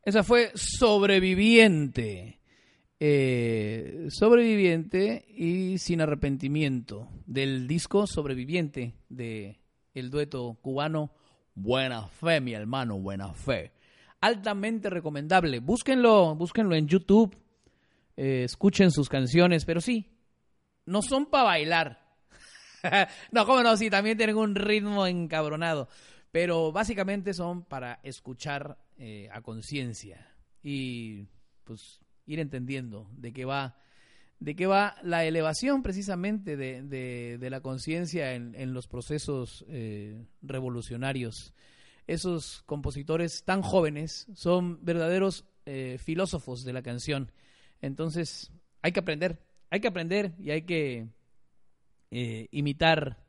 Esa 0.05 0.22
fue 0.22 0.53
Sobreviviente. 0.55 2.38
Eh, 3.00 4.07
sobreviviente 4.11 5.24
y 5.29 5.76
sin 5.79 6.00
arrepentimiento 6.00 7.09
del 7.26 7.66
disco 7.66 8.07
Sobreviviente 8.07 8.94
de 9.09 9.59
el 9.92 10.09
dueto 10.09 10.57
cubano 10.62 11.11
Buena 11.57 12.07
Fe, 12.07 12.40
mi 12.40 12.53
hermano, 12.53 12.96
Buena 12.96 13.35
Fe. 13.35 13.72
Altamente 14.20 14.88
recomendable. 14.88 15.59
Búsquenlo, 15.59 16.37
búsquenlo 16.37 16.76
en 16.76 16.87
YouTube. 16.87 17.37
Eh, 18.16 18.44
escuchen 18.44 18.92
sus 18.92 19.09
canciones, 19.09 19.64
pero 19.64 19.81
sí, 19.81 20.07
no 20.87 21.03
son 21.03 21.26
para 21.26 21.42
bailar. 21.42 22.07
no, 23.33 23.46
cómo 23.46 23.64
no, 23.64 23.76
sí, 23.76 23.90
también 23.90 24.16
tienen 24.16 24.37
un 24.37 24.55
ritmo 24.55 25.09
encabronado. 25.09 25.88
Pero 26.32 26.70
básicamente 26.70 27.34
son 27.34 27.64
para 27.64 28.00
escuchar 28.02 28.78
eh, 28.98 29.28
a 29.32 29.40
conciencia 29.40 30.32
y 30.62 31.26
pues 31.64 32.00
ir 32.26 32.38
entendiendo 32.38 33.08
de 33.16 33.32
qué 33.32 33.44
va 33.44 33.76
de 34.38 34.56
qué 34.56 34.66
va 34.66 34.96
la 35.02 35.24
elevación 35.24 35.82
precisamente 35.82 36.56
de, 36.56 36.82
de, 37.38 37.50
la 37.50 37.60
conciencia 37.60 38.34
en, 38.34 38.54
en, 38.54 38.72
los 38.72 38.88
procesos 38.88 39.66
eh, 39.68 40.24
revolucionarios. 40.40 41.52
Esos 42.06 42.62
compositores 42.62 43.44
tan 43.44 43.60
jóvenes 43.60 44.26
son 44.34 44.82
verdaderos 44.82 45.44
eh, 45.66 45.98
filósofos 45.98 46.64
de 46.64 46.72
la 46.72 46.80
canción. 46.80 47.32
Entonces 47.82 48.50
hay 48.80 48.92
que 48.92 49.00
aprender, 49.00 49.42
hay 49.68 49.80
que 49.80 49.88
aprender 49.88 50.34
y 50.38 50.52
hay 50.52 50.62
que 50.62 51.08
imitar 52.50 53.22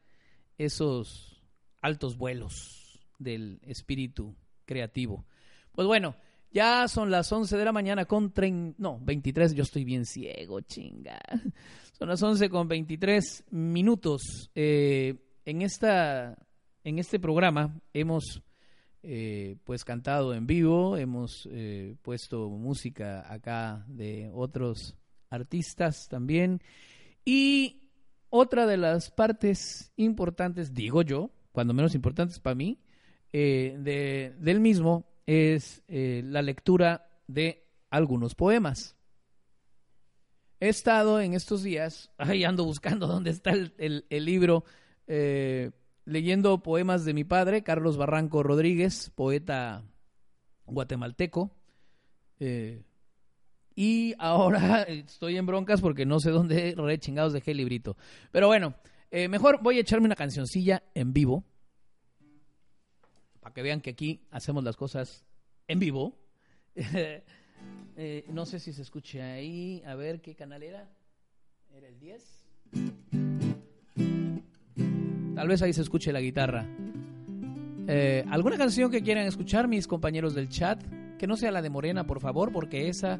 esos 0.57 1.43
altos 1.81 2.17
vuelos 2.17 2.81
del 3.21 3.60
espíritu 3.63 4.36
creativo. 4.65 5.25
Pues 5.71 5.88
bueno, 5.88 6.15
ya 6.51 6.88
son 6.88 7.10
las 7.12 7.31
11 7.31 7.57
de 7.57 7.65
la 7.65 7.71
mañana 7.71 8.05
con 8.05 8.34
30, 8.34 8.75
no, 8.77 8.99
23, 9.01 9.53
yo 9.53 9.63
estoy 9.63 9.86
bien 9.86 10.05
ciego, 10.05 10.62
chinga. 10.62 11.19
Son 11.97 12.10
las 12.10 12.23
11 12.23 12.49
con 12.49 12.67
23 12.67 13.45
minutos. 13.51 14.49
Eh, 14.55 15.15
en, 15.45 15.62
esta, 15.62 16.36
en 16.84 16.97
este 16.97 17.19
programa 17.19 17.79
hemos 17.93 18.41
eh, 19.03 19.57
pues 19.63 19.86
cantado 19.86 20.34
en 20.34 20.47
vivo, 20.47 20.97
hemos 20.97 21.47
eh, 21.51 21.95
puesto 22.01 22.49
música 22.49 23.31
acá 23.31 23.86
de 23.88 24.31
otros 24.34 24.97
artistas 25.29 26.07
también. 26.10 26.60
Y 27.23 27.91
otra 28.29 28.65
de 28.65 28.77
las 28.77 29.12
partes 29.12 29.91
importantes, 29.95 30.73
digo 30.73 31.03
yo, 31.03 31.29
cuando 31.51 31.73
menos 31.73 31.95
importantes 31.95 32.39
para 32.39 32.55
mí, 32.55 32.79
de, 33.32 34.36
del 34.39 34.60
mismo 34.60 35.06
es 35.26 35.84
eh, 35.88 36.22
la 36.26 36.41
lectura 36.41 37.10
de 37.28 37.65
algunos 37.89 38.36
poemas. 38.36 38.98
He 40.60 40.70
estado 40.70 41.22
en 41.22 41.34
estos 41.34 41.63
días, 41.63 42.12
ahí 42.17 42.44
ando 42.44 42.65
buscando 42.65 43.08
dónde 43.08 43.32
está 43.32 43.52
el, 43.52 44.06
libro, 44.10 44.63
eh, 45.08 45.72
leyendo 46.06 46.62
poemas 46.62 47.06
de 47.06 47.13
mi 47.13 47.24
padre, 47.24 47.63
Carlos 47.63 47.98
Barranco 47.98 48.44
Rodríguez, 48.44 49.12
poeta 49.15 49.84
guatemalteco. 50.65 51.56
Eh, 52.39 52.84
y 53.74 54.13
ahora 54.20 54.82
estoy 54.88 55.38
en 55.38 55.46
broncas 55.46 55.82
porque 55.82 56.06
no 56.06 56.20
sé 56.20 56.32
dónde 56.32 56.76
re 56.76 57.00
chingados 57.00 57.34
dejé 57.34 57.52
el 57.52 57.58
librito. 57.58 57.96
Pero 58.32 58.48
bueno, 58.48 58.76
mejor 59.30 59.62
voy 59.62 59.78
a 59.78 59.82
echarme 59.82 60.06
una 60.06 60.15
cancioncilla 60.15 60.84
en 60.94 61.13
vivo 61.13 61.46
para 63.41 63.54
que 63.54 63.62
vean 63.62 63.82
que 63.82 63.89
aquí 63.89 64.21
hacemos 64.32 64.63
las 64.63 64.77
cosas 64.77 65.25
en 65.67 65.80
vivo. 65.80 66.17
Eh, 67.97 68.25
no 68.30 68.47
sé 68.47 68.58
si 68.58 68.73
se 68.73 68.82
escucha 68.82 69.34
ahí. 69.34 69.84
A 69.86 69.93
ver, 69.93 70.21
¿qué 70.21 70.34
canal 70.34 70.63
era? 70.63 70.89
¿Era 71.69 71.89
el 71.89 71.99
10? 71.99 72.47
Tal 75.36 75.47
vez 75.47 75.62
ahí 75.62 75.73
se 75.73 75.82
escuche 75.82 76.12
la 76.12 76.21
guitarra. 76.21 76.65
Eh, 77.88 78.25
¿Alguna 78.32 78.58
canción 78.58 78.89
que 78.89 79.04
quieran 79.04 79.27
escuchar, 79.27 79.67
mis 79.67 79.88
compañeros 79.88 80.34
del 80.34 80.49
chat? 80.49 80.82
Que 81.19 81.27
no 81.27 81.36
sea 81.36 81.51
la 81.51 81.62
de 81.62 81.69
Morena, 81.69 82.08
por 82.08 82.21
favor, 82.21 82.51
porque 82.51 82.88
esa... 82.88 83.19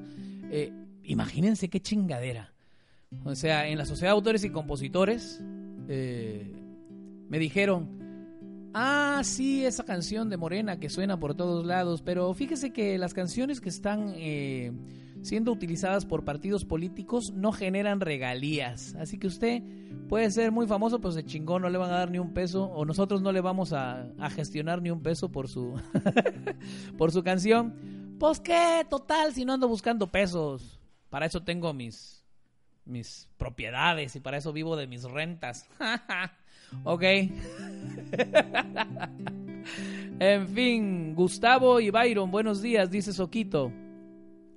Eh, 0.50 0.72
imagínense 1.04 1.70
qué 1.70 1.80
chingadera. 1.80 2.52
O 3.24 3.36
sea, 3.36 3.68
en 3.68 3.78
la 3.78 3.86
Sociedad 3.86 4.12
de 4.12 4.16
Autores 4.16 4.44
y 4.44 4.50
Compositores 4.50 5.40
me 5.42 7.38
dijeron, 7.38 8.01
Ah, 8.74 9.22
sí, 9.24 9.66
esa 9.66 9.84
canción 9.84 10.30
de 10.30 10.38
Morena 10.38 10.80
que 10.80 10.90
suena 10.90 11.20
por 11.20 11.36
todos 11.36 11.66
lados, 11.66 12.02
pero 12.02 12.34
fíjese 12.34 12.72
que 12.72 12.98
las 12.98 13.14
canciones 13.14 13.60
que 13.60 13.68
están 13.68 14.14
eh, 14.16 14.72
siendo 15.22 15.52
utilizadas 15.52 16.06
por 16.06 16.24
partidos 16.24 16.64
políticos 16.64 17.34
no 17.34 17.52
generan 17.52 18.00
regalías. 18.00 18.96
Así 18.96 19.18
que 19.18 19.28
usted 19.28 19.62
puede 20.08 20.32
ser 20.32 20.54
muy 20.54 20.68
famoso, 20.68 21.00
pero 21.00 21.12
se 21.12 21.26
chingó, 21.26 21.60
no 21.60 21.70
le 21.70 21.78
van 21.78 21.92
a 21.92 21.98
dar 21.98 22.12
ni 22.12 22.20
un 22.20 22.34
peso, 22.34 22.64
o 22.66 22.86
nosotros 22.86 23.22
no 23.22 23.34
le 23.34 23.42
vamos 23.42 23.74
a, 23.74 24.08
gestionar 24.36 24.82
ni 24.82 24.90
un 24.90 25.02
peso 25.02 25.30
por 25.30 25.50
su, 25.50 25.80
por 26.98 27.12
su 27.12 27.24
canción. 27.24 28.16
Pues 28.20 28.40
qué, 28.40 28.86
total, 28.90 29.34
si 29.34 29.44
no 29.44 29.54
ando 29.54 29.68
buscando 29.68 30.08
pesos. 30.08 30.80
Para 31.10 31.26
eso 31.26 31.44
tengo 31.44 31.74
mis, 31.74 32.24
mis 32.86 33.28
propiedades 33.38 34.16
y 34.16 34.22
para 34.22 34.38
eso 34.38 34.54
vivo 34.54 34.78
de 34.78 34.88
mis 34.88 35.04
rentas. 35.04 35.68
Ok. 36.84 37.04
en 40.20 40.48
fin, 40.48 41.16
Gustavo 41.16 41.80
y 41.80 41.90
Byron, 41.90 42.32
buenos 42.32 42.62
días, 42.62 42.90
dice 42.90 43.14
Soquito. 43.14 43.72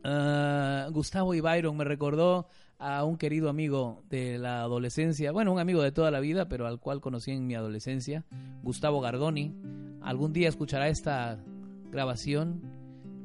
Ah, 0.03 0.89
Gustavo 0.91 1.35
y 1.35 1.41
Byron 1.41 1.77
me 1.77 1.85
recordó 1.85 2.47
a 2.79 3.05
un 3.05 3.17
querido 3.17 3.49
amigo 3.49 4.03
de 4.11 4.39
la 4.39 4.61
adolescencia, 4.61 5.33
bueno, 5.33 5.53
un 5.53 5.59
amigo 5.59 5.83
de 5.83 5.93
toda 5.93 6.11
la 6.11 6.21
vida, 6.21 6.49
pero 6.49 6.67
al 6.67 6.81
cual 6.81 7.01
conocí 7.01 7.31
en 7.31 7.47
mi 7.47 7.55
adolescencia, 7.55 8.25
Gustavo 8.63 9.01
Gardoni. 9.01 9.55
Algún 10.03 10.33
día 10.33 10.49
escuchará 10.49 10.89
esta 10.89 11.43
grabación 11.91 12.61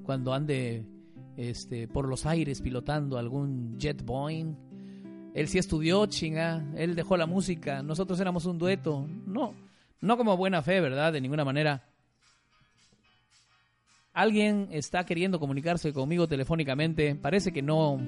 cuando 0.04 0.34
ande 0.34 0.86
este, 1.36 1.88
por 1.88 2.08
los 2.08 2.26
aires 2.26 2.62
pilotando 2.62 3.18
algún 3.18 3.78
jet 3.78 4.04
Boeing 4.06 4.56
él 5.40 5.48
sí 5.48 5.58
estudió, 5.58 6.06
chinga. 6.06 6.62
Él 6.76 6.96
dejó 6.96 7.16
la 7.16 7.26
música. 7.26 7.82
Nosotros 7.82 8.20
éramos 8.20 8.44
un 8.44 8.58
dueto. 8.58 9.08
No, 9.26 9.56
no 10.02 10.18
como 10.18 10.36
buena 10.36 10.62
fe, 10.62 10.82
¿verdad? 10.82 11.14
De 11.14 11.22
ninguna 11.22 11.46
manera. 11.46 11.82
Alguien 14.12 14.68
está 14.72 15.06
queriendo 15.06 15.40
comunicarse 15.40 15.94
conmigo 15.94 16.28
telefónicamente. 16.28 17.16
Parece 17.16 17.54
que 17.54 17.62
no. 17.62 18.02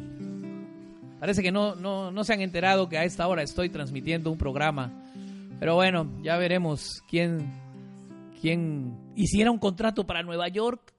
Parece 1.22 1.42
que 1.42 1.54
no, 1.54 1.74
no, 1.76 2.12
no 2.12 2.24
se 2.26 2.34
han 2.34 2.42
enterado 2.42 2.90
que 2.90 2.98
a 2.98 3.06
esta 3.06 3.26
hora 3.30 3.44
estoy 3.44 3.70
transmitiendo 3.70 4.30
un 4.30 4.38
programa. 4.38 4.92
Pero 5.58 5.76
bueno, 5.76 6.12
ya 6.22 6.36
veremos 6.36 7.02
quién, 7.08 7.50
quién 8.42 9.14
hiciera 9.16 9.52
un 9.52 9.60
contrato 9.60 10.06
para 10.06 10.22
Nueva 10.22 10.50
York. 10.50 10.94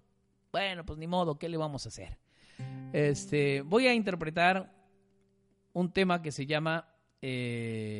Bueno, 0.50 0.82
pues 0.86 0.98
ni 0.98 1.06
modo, 1.06 1.38
¿qué 1.38 1.50
le 1.50 1.58
vamos 1.58 1.84
a 1.84 1.90
hacer? 1.90 2.16
Este, 2.94 3.60
voy 3.60 3.86
a 3.86 3.92
interpretar 3.92 4.70
un 5.72 5.92
tema 5.92 6.22
que 6.22 6.32
se 6.32 6.46
llama 6.46 6.88
eh, 7.20 7.96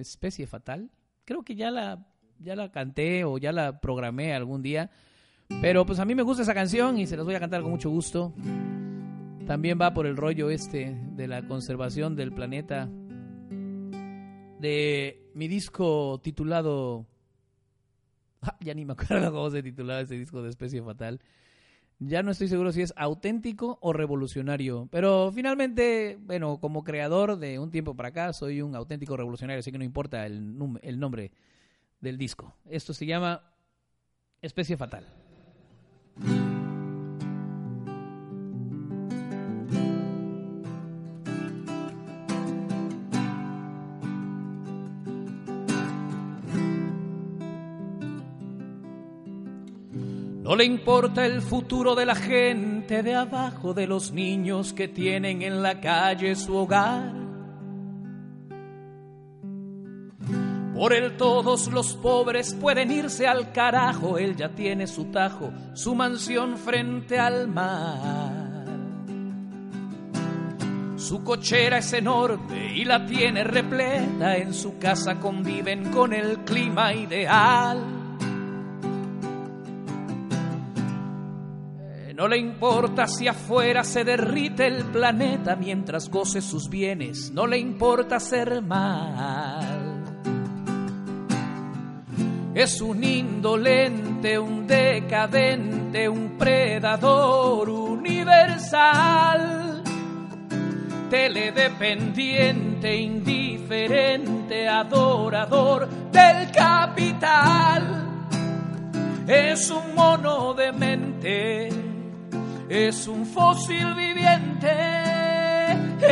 Especie 0.00 0.46
Fatal. 0.46 0.90
Creo 1.24 1.42
que 1.42 1.54
ya 1.54 1.70
la, 1.70 2.06
ya 2.38 2.54
la 2.56 2.70
canté 2.70 3.24
o 3.24 3.38
ya 3.38 3.52
la 3.52 3.80
programé 3.80 4.34
algún 4.34 4.62
día. 4.62 4.90
Pero 5.60 5.84
pues 5.86 5.98
a 5.98 6.04
mí 6.04 6.14
me 6.14 6.22
gusta 6.22 6.42
esa 6.42 6.54
canción 6.54 6.98
y 6.98 7.06
se 7.06 7.16
las 7.16 7.24
voy 7.24 7.34
a 7.34 7.40
cantar 7.40 7.62
con 7.62 7.70
mucho 7.70 7.90
gusto. 7.90 8.34
También 9.46 9.78
va 9.80 9.92
por 9.92 10.06
el 10.06 10.16
rollo 10.16 10.50
este 10.50 10.96
de 11.12 11.28
la 11.28 11.46
conservación 11.46 12.16
del 12.16 12.32
planeta. 12.32 12.88
De 14.58 15.30
mi 15.34 15.48
disco 15.48 16.20
titulado... 16.22 17.06
ya 18.60 18.74
ni 18.74 18.84
me 18.84 18.92
acuerdo 18.94 19.32
cómo 19.32 19.50
se 19.50 19.62
titulaba 19.62 20.00
ese 20.00 20.16
disco 20.16 20.42
de 20.42 20.50
Especie 20.50 20.82
Fatal. 20.82 21.20
Ya 21.98 22.22
no 22.22 22.32
estoy 22.32 22.48
seguro 22.48 22.72
si 22.72 22.82
es 22.82 22.92
auténtico 22.96 23.78
o 23.80 23.92
revolucionario. 23.92 24.88
Pero 24.90 25.30
finalmente, 25.32 26.18
bueno, 26.20 26.58
como 26.60 26.84
creador 26.84 27.38
de 27.38 27.58
un 27.58 27.70
tiempo 27.70 27.94
para 27.94 28.10
acá, 28.10 28.32
soy 28.32 28.62
un 28.62 28.74
auténtico 28.74 29.16
revolucionario, 29.16 29.60
así 29.60 29.72
que 29.72 29.78
no 29.78 29.84
importa 29.84 30.26
el, 30.26 30.56
el 30.82 31.00
nombre 31.00 31.32
del 32.00 32.18
disco. 32.18 32.54
Esto 32.68 32.92
se 32.92 33.06
llama 33.06 33.42
Especie 34.42 34.76
Fatal. 34.76 35.23
No 50.54 50.58
le 50.58 50.66
importa 50.66 51.26
el 51.26 51.42
futuro 51.42 51.96
de 51.96 52.06
la 52.06 52.14
gente 52.14 53.02
de 53.02 53.12
abajo, 53.12 53.74
de 53.74 53.88
los 53.88 54.12
niños 54.12 54.72
que 54.72 54.86
tienen 54.86 55.42
en 55.42 55.64
la 55.64 55.80
calle 55.80 56.36
su 56.36 56.54
hogar. 56.54 57.12
Por 60.72 60.92
él 60.92 61.16
todos 61.16 61.72
los 61.72 61.94
pobres 61.94 62.54
pueden 62.54 62.92
irse 62.92 63.26
al 63.26 63.50
carajo, 63.50 64.16
él 64.16 64.36
ya 64.36 64.50
tiene 64.50 64.86
su 64.86 65.06
tajo, 65.06 65.52
su 65.72 65.96
mansión 65.96 66.56
frente 66.56 67.18
al 67.18 67.48
mar. 67.48 68.68
Su 70.94 71.24
cochera 71.24 71.78
es 71.78 71.92
enorme 71.94 72.76
y 72.76 72.84
la 72.84 73.04
tiene 73.06 73.42
repleta, 73.42 74.36
en 74.36 74.54
su 74.54 74.78
casa 74.78 75.18
conviven 75.18 75.90
con 75.90 76.12
el 76.12 76.44
clima 76.44 76.94
ideal. 76.94 78.03
No 82.14 82.28
le 82.28 82.38
importa 82.38 83.08
si 83.08 83.26
afuera 83.26 83.82
se 83.82 84.04
derrite 84.04 84.68
el 84.68 84.84
planeta 84.84 85.56
mientras 85.56 86.08
goce 86.08 86.40
sus 86.40 86.68
bienes, 86.68 87.32
no 87.32 87.44
le 87.44 87.58
importa 87.58 88.20
ser 88.20 88.62
mal. 88.62 90.04
Es 92.54 92.80
un 92.80 93.02
indolente, 93.02 94.38
un 94.38 94.64
decadente, 94.64 96.08
un 96.08 96.38
predador 96.38 97.68
universal. 97.68 98.22
Teledependiente, 101.10 102.96
indiferente, 102.96 104.68
adorador 104.68 105.88
del 106.12 106.52
capital. 106.52 108.04
Es 109.26 109.68
un 109.70 109.96
mono 109.96 110.54
de 110.54 110.70
mente, 110.70 111.83
es 112.74 113.06
un 113.06 113.24
fósil 113.24 113.94
viviente, 113.94 114.68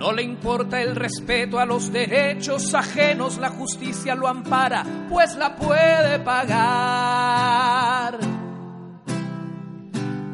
No 0.00 0.12
le 0.12 0.22
importa 0.22 0.82
el 0.82 0.96
respeto 0.96 1.60
a 1.60 1.64
los 1.64 1.92
derechos 1.92 2.74
ajenos, 2.74 3.38
la 3.38 3.50
justicia 3.50 4.16
lo 4.16 4.26
ampara, 4.26 4.84
pues 5.08 5.36
la 5.36 5.54
puede 5.54 6.18
pagar. 6.18 8.18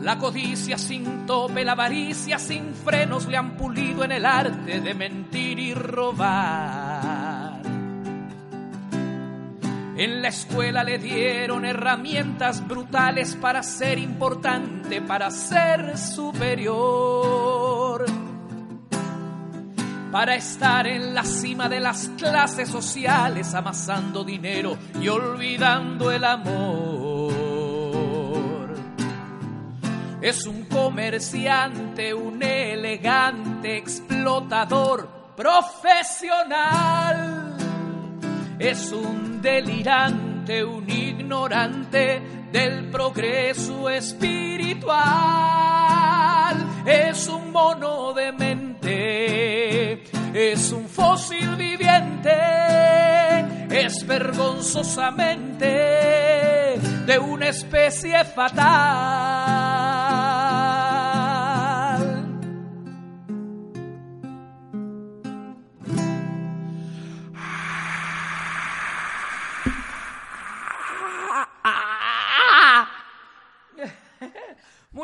La 0.05 0.19
codicia 0.19 0.77
sin 0.77 1.25
tope, 1.25 1.65
la 1.65 1.73
avaricia 1.73 2.39
sin 2.39 2.75
frenos 2.75 3.27
le 3.27 3.39
han 3.39 3.57
pulido 3.57 4.05
en 4.05 4.13
el 4.13 4.27
arte 4.27 4.83
de 4.83 4.93
mentir 4.93 5.59
y 5.59 5.73
robar. 5.73 7.63
En 9.97 10.21
la 10.21 10.29
escuela 10.29 10.85
le 10.85 10.99
dieron 10.99 11.65
herramientas 11.65 12.69
brutales 12.69 13.35
para 13.37 13.63
ser 13.63 13.99
importante, 13.99 15.01
para 15.01 15.31
ser 15.31 15.97
superior 15.97 18.05
para 20.15 20.37
estar 20.37 20.87
en 20.87 21.13
la 21.13 21.25
cima 21.25 21.69
de 21.69 21.81
las 21.81 22.09
clases 22.17 22.69
sociales, 22.69 23.53
amasando 23.53 24.23
dinero 24.23 24.79
y 25.01 25.09
olvidando 25.09 26.13
el 26.13 26.23
amor. 26.23 27.14
Es 30.25 30.47
un 30.47 30.65
comerciante, 30.65 32.13
un 32.15 32.43
elegante 32.43 33.77
explotador 33.77 35.07
profesional. 35.37 37.55
Es 38.59 38.91
un 38.91 39.43
delirante, 39.43 40.65
un 40.65 40.89
ignorante 40.89 42.23
del 42.51 42.91
progreso 42.91 43.91
espiritual. 43.91 44.97
Es 46.87 47.29
un 47.29 47.53
mono 47.53 48.15
de 48.15 48.33
mente, 48.33 50.05
es 50.33 50.73
un 50.73 50.89
fósil 50.89 51.55
viviente, 51.57 52.33
es 53.69 54.07
vergonzosamente 54.07 56.81
de 57.05 57.19
una 57.19 57.51
especie 57.51 58.25
fatal. 58.25 60.04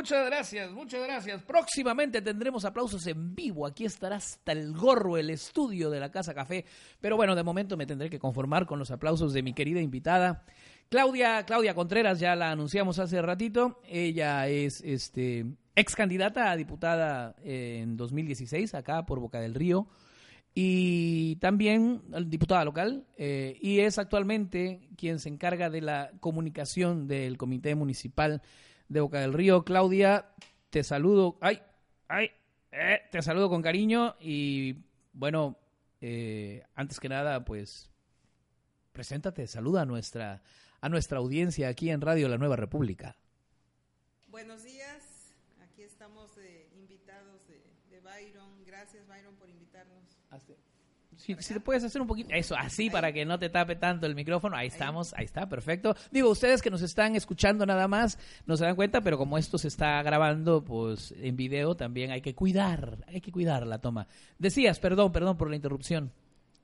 Muchas 0.00 0.24
gracias, 0.24 0.72
muchas 0.72 1.02
gracias. 1.02 1.42
Próximamente 1.42 2.22
tendremos 2.22 2.64
aplausos 2.64 3.06
en 3.06 3.34
vivo. 3.34 3.66
Aquí 3.66 3.84
estará 3.84 4.16
hasta 4.16 4.52
el 4.52 4.72
gorro 4.72 5.18
el 5.18 5.28
estudio 5.28 5.90
de 5.90 6.00
la 6.00 6.10
Casa 6.10 6.32
Café. 6.32 6.64
Pero 7.02 7.16
bueno, 7.16 7.36
de 7.36 7.42
momento 7.42 7.76
me 7.76 7.84
tendré 7.84 8.08
que 8.08 8.18
conformar 8.18 8.64
con 8.64 8.78
los 8.78 8.90
aplausos 8.90 9.34
de 9.34 9.42
mi 9.42 9.52
querida 9.52 9.78
invitada. 9.82 10.46
Claudia, 10.88 11.44
Claudia 11.44 11.74
Contreras, 11.74 12.18
ya 12.18 12.34
la 12.34 12.50
anunciamos 12.50 12.98
hace 12.98 13.20
ratito. 13.20 13.78
Ella 13.86 14.48
es 14.48 14.80
este, 14.80 15.44
ex 15.76 15.94
candidata 15.94 16.50
a 16.50 16.56
diputada 16.56 17.36
en 17.42 17.98
2016 17.98 18.72
acá 18.72 19.04
por 19.04 19.20
Boca 19.20 19.38
del 19.38 19.54
Río 19.54 19.86
y 20.54 21.36
también 21.36 22.00
diputada 22.26 22.64
local 22.64 23.04
eh, 23.18 23.58
y 23.60 23.80
es 23.80 23.98
actualmente 23.98 24.88
quien 24.96 25.18
se 25.18 25.28
encarga 25.28 25.68
de 25.68 25.82
la 25.82 26.10
comunicación 26.20 27.06
del 27.06 27.36
Comité 27.36 27.74
Municipal 27.74 28.40
de 28.90 29.00
Boca 29.00 29.20
del 29.20 29.32
Río. 29.32 29.64
Claudia, 29.64 30.26
te 30.68 30.84
saludo. 30.84 31.38
Ay, 31.40 31.62
ay, 32.08 32.30
eh, 32.72 33.00
te 33.10 33.22
saludo 33.22 33.48
con 33.48 33.62
cariño 33.62 34.16
y 34.20 34.76
bueno, 35.14 35.56
eh, 36.02 36.64
antes 36.74 37.00
que 37.00 37.08
nada, 37.08 37.44
pues 37.44 37.88
preséntate, 38.92 39.46
saluda 39.46 39.82
a 39.82 39.86
nuestra 39.86 40.42
a 40.82 40.88
nuestra 40.88 41.18
audiencia 41.18 41.68
aquí 41.68 41.90
en 41.90 42.00
Radio 42.00 42.28
La 42.28 42.38
Nueva 42.38 42.56
República. 42.56 43.16
Buenos 44.28 44.64
días, 44.64 45.34
aquí 45.62 45.82
estamos 45.82 46.34
de 46.36 46.68
invitados 46.74 47.46
de, 47.48 47.62
de 47.90 48.00
Byron. 48.00 48.64
Gracias 48.64 49.06
Byron 49.06 49.36
por 49.36 49.48
invitarnos. 49.48 50.04
Si, 51.20 51.36
si, 51.38 51.52
te 51.52 51.60
puedes 51.60 51.84
hacer 51.84 52.00
un 52.00 52.08
poquito, 52.08 52.30
eso, 52.32 52.56
así 52.56 52.88
para 52.88 53.12
que 53.12 53.26
no 53.26 53.38
te 53.38 53.50
tape 53.50 53.76
tanto 53.76 54.06
el 54.06 54.14
micrófono, 54.14 54.56
ahí 54.56 54.68
estamos, 54.68 55.12
ahí 55.14 55.26
está, 55.26 55.46
perfecto. 55.50 55.94
Digo, 56.10 56.30
ustedes 56.30 56.62
que 56.62 56.70
nos 56.70 56.80
están 56.80 57.14
escuchando 57.14 57.66
nada 57.66 57.88
más, 57.88 58.18
no 58.46 58.56
se 58.56 58.64
dan 58.64 58.74
cuenta, 58.74 59.02
pero 59.02 59.18
como 59.18 59.36
esto 59.36 59.58
se 59.58 59.68
está 59.68 60.02
grabando, 60.02 60.64
pues 60.64 61.12
en 61.18 61.36
video 61.36 61.74
también 61.74 62.10
hay 62.10 62.22
que 62.22 62.34
cuidar, 62.34 63.04
hay 63.06 63.20
que 63.20 63.30
cuidar 63.32 63.66
la 63.66 63.80
toma. 63.80 64.06
Decías, 64.38 64.78
perdón, 64.78 65.12
perdón 65.12 65.36
por 65.36 65.50
la 65.50 65.56
interrupción. 65.56 66.10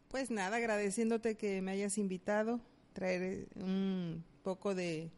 Pues 0.09 0.31
nada, 0.31 0.57
agradeciéndote 0.57 1.37
que 1.37 1.61
me 1.61 1.73
hayas 1.73 1.99
invitado, 1.99 2.61
traer 2.95 3.49
un 3.57 4.25
poco 4.43 4.75
de, 4.75 5.11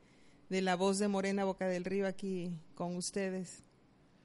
de 0.48 0.62
la 0.62 0.74
voz 0.74 0.98
de 0.98 1.06
Morena 1.06 1.44
Boca 1.44 1.68
del 1.68 1.84
Río 1.84 2.08
aquí 2.08 2.50
con 2.74 2.96
ustedes. 2.96 3.62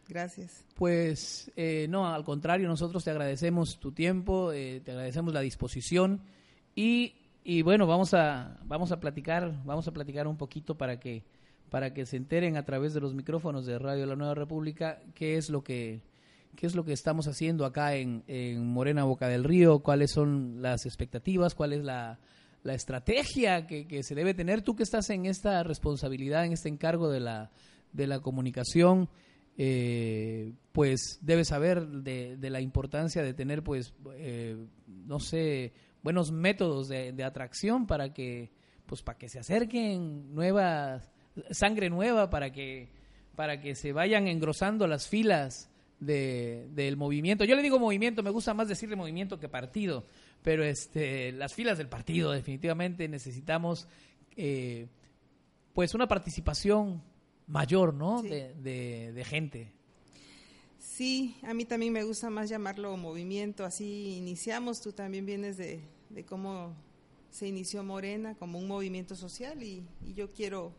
Gracias. 0.07 0.65
Pues 0.75 1.51
eh, 1.55 1.87
no, 1.89 2.07
al 2.07 2.23
contrario, 2.23 2.67
nosotros 2.67 3.03
te 3.03 3.11
agradecemos 3.11 3.79
tu 3.79 3.91
tiempo, 3.91 4.51
eh, 4.51 4.81
te 4.83 4.91
agradecemos 4.91 5.33
la 5.33 5.41
disposición 5.41 6.21
y, 6.75 7.15
y, 7.43 7.61
bueno, 7.61 7.87
vamos 7.87 8.13
a 8.13 8.57
vamos 8.65 8.91
a 8.91 8.99
platicar, 8.99 9.63
vamos 9.65 9.87
a 9.87 9.91
platicar 9.91 10.27
un 10.27 10.37
poquito 10.37 10.75
para 10.75 10.99
que 10.99 11.23
para 11.69 11.93
que 11.93 12.05
se 12.05 12.17
enteren 12.17 12.57
a 12.57 12.65
través 12.65 12.93
de 12.93 13.01
los 13.01 13.15
micrófonos 13.15 13.65
de 13.65 13.79
Radio 13.79 14.05
La 14.05 14.15
Nueva 14.15 14.35
República 14.35 14.99
qué 15.15 15.37
es 15.37 15.49
lo 15.49 15.63
que 15.63 16.01
qué 16.55 16.67
es 16.67 16.75
lo 16.75 16.85
que 16.85 16.93
estamos 16.93 17.27
haciendo 17.27 17.65
acá 17.65 17.95
en, 17.95 18.23
en 18.27 18.67
Morena 18.67 19.05
Boca 19.05 19.27
del 19.27 19.43
Río, 19.43 19.79
cuáles 19.79 20.11
son 20.11 20.61
las 20.61 20.85
expectativas, 20.85 21.55
cuál 21.55 21.73
es 21.73 21.83
la, 21.83 22.19
la 22.61 22.75
estrategia 22.75 23.65
que, 23.65 23.87
que 23.87 24.03
se 24.03 24.13
debe 24.13 24.35
tener 24.35 24.61
tú 24.61 24.75
que 24.75 24.83
estás 24.83 25.09
en 25.09 25.25
esta 25.25 25.63
responsabilidad, 25.63 26.45
en 26.45 26.53
este 26.53 26.69
encargo 26.69 27.09
de 27.09 27.21
la 27.21 27.51
de 27.91 28.07
la 28.07 28.19
comunicación 28.19 29.09
eh, 29.57 30.53
pues 30.71 31.19
debe 31.21 31.45
saber 31.45 31.85
de, 31.87 32.37
de, 32.37 32.49
la 32.49 32.59
importancia 32.59 33.21
de 33.21 33.33
tener 33.33 33.63
pues 33.63 33.93
eh, 34.15 34.57
no 34.87 35.19
sé 35.19 35.73
buenos 36.01 36.31
métodos 36.31 36.87
de, 36.87 37.23
atracción 37.23 37.85
para 37.85 38.13
que 38.13 38.51
pues 38.87 39.03
para 39.03 39.17
que 39.17 39.29
se 39.29 39.39
acerquen 39.39 40.33
nuevas 40.33 41.11
sangre 41.51 41.89
nueva 41.89 42.31
para 42.31 42.51
que 42.51 42.89
para 43.35 43.61
que 43.61 43.75
se 43.75 43.93
vayan 43.93 44.27
engrosando 44.27 44.87
las 44.87 45.07
filas 45.07 45.69
de, 45.99 46.67
del 46.71 46.97
movimiento. 46.97 47.45
Yo 47.45 47.55
le 47.55 47.61
digo 47.61 47.79
movimiento 47.79 48.23
me 48.23 48.31
gusta 48.31 48.55
más 48.55 48.67
decirle 48.67 48.95
movimiento 48.95 49.39
que 49.39 49.49
partido 49.49 50.05
pero 50.41 50.63
este 50.63 51.31
las 51.31 51.53
filas 51.53 51.77
del 51.77 51.89
partido 51.89 52.31
definitivamente 52.31 53.07
necesitamos 53.07 53.87
eh, 54.35 54.87
pues 55.73 55.93
una 55.93 56.07
participación 56.07 57.03
mayor, 57.53 57.93
¿no? 57.93 58.21
Sí. 58.21 58.29
De, 58.29 58.53
de, 58.55 59.13
de, 59.13 59.23
gente. 59.23 59.71
Sí, 60.79 61.37
a 61.43 61.53
mí 61.53 61.65
también 61.65 61.93
me 61.93 62.03
gusta 62.03 62.29
más 62.29 62.49
llamarlo 62.49 62.97
movimiento, 62.97 63.63
así 63.63 64.15
iniciamos, 64.17 64.81
tú 64.81 64.91
también 64.91 65.25
vienes 65.25 65.55
de, 65.57 65.81
de 66.09 66.25
cómo 66.25 66.75
se 67.29 67.47
inició 67.47 67.83
Morena 67.83 68.35
como 68.35 68.57
un 68.57 68.67
movimiento 68.67 69.15
social 69.15 69.61
y, 69.63 69.87
y, 70.03 70.13
yo 70.13 70.31
quiero 70.31 70.73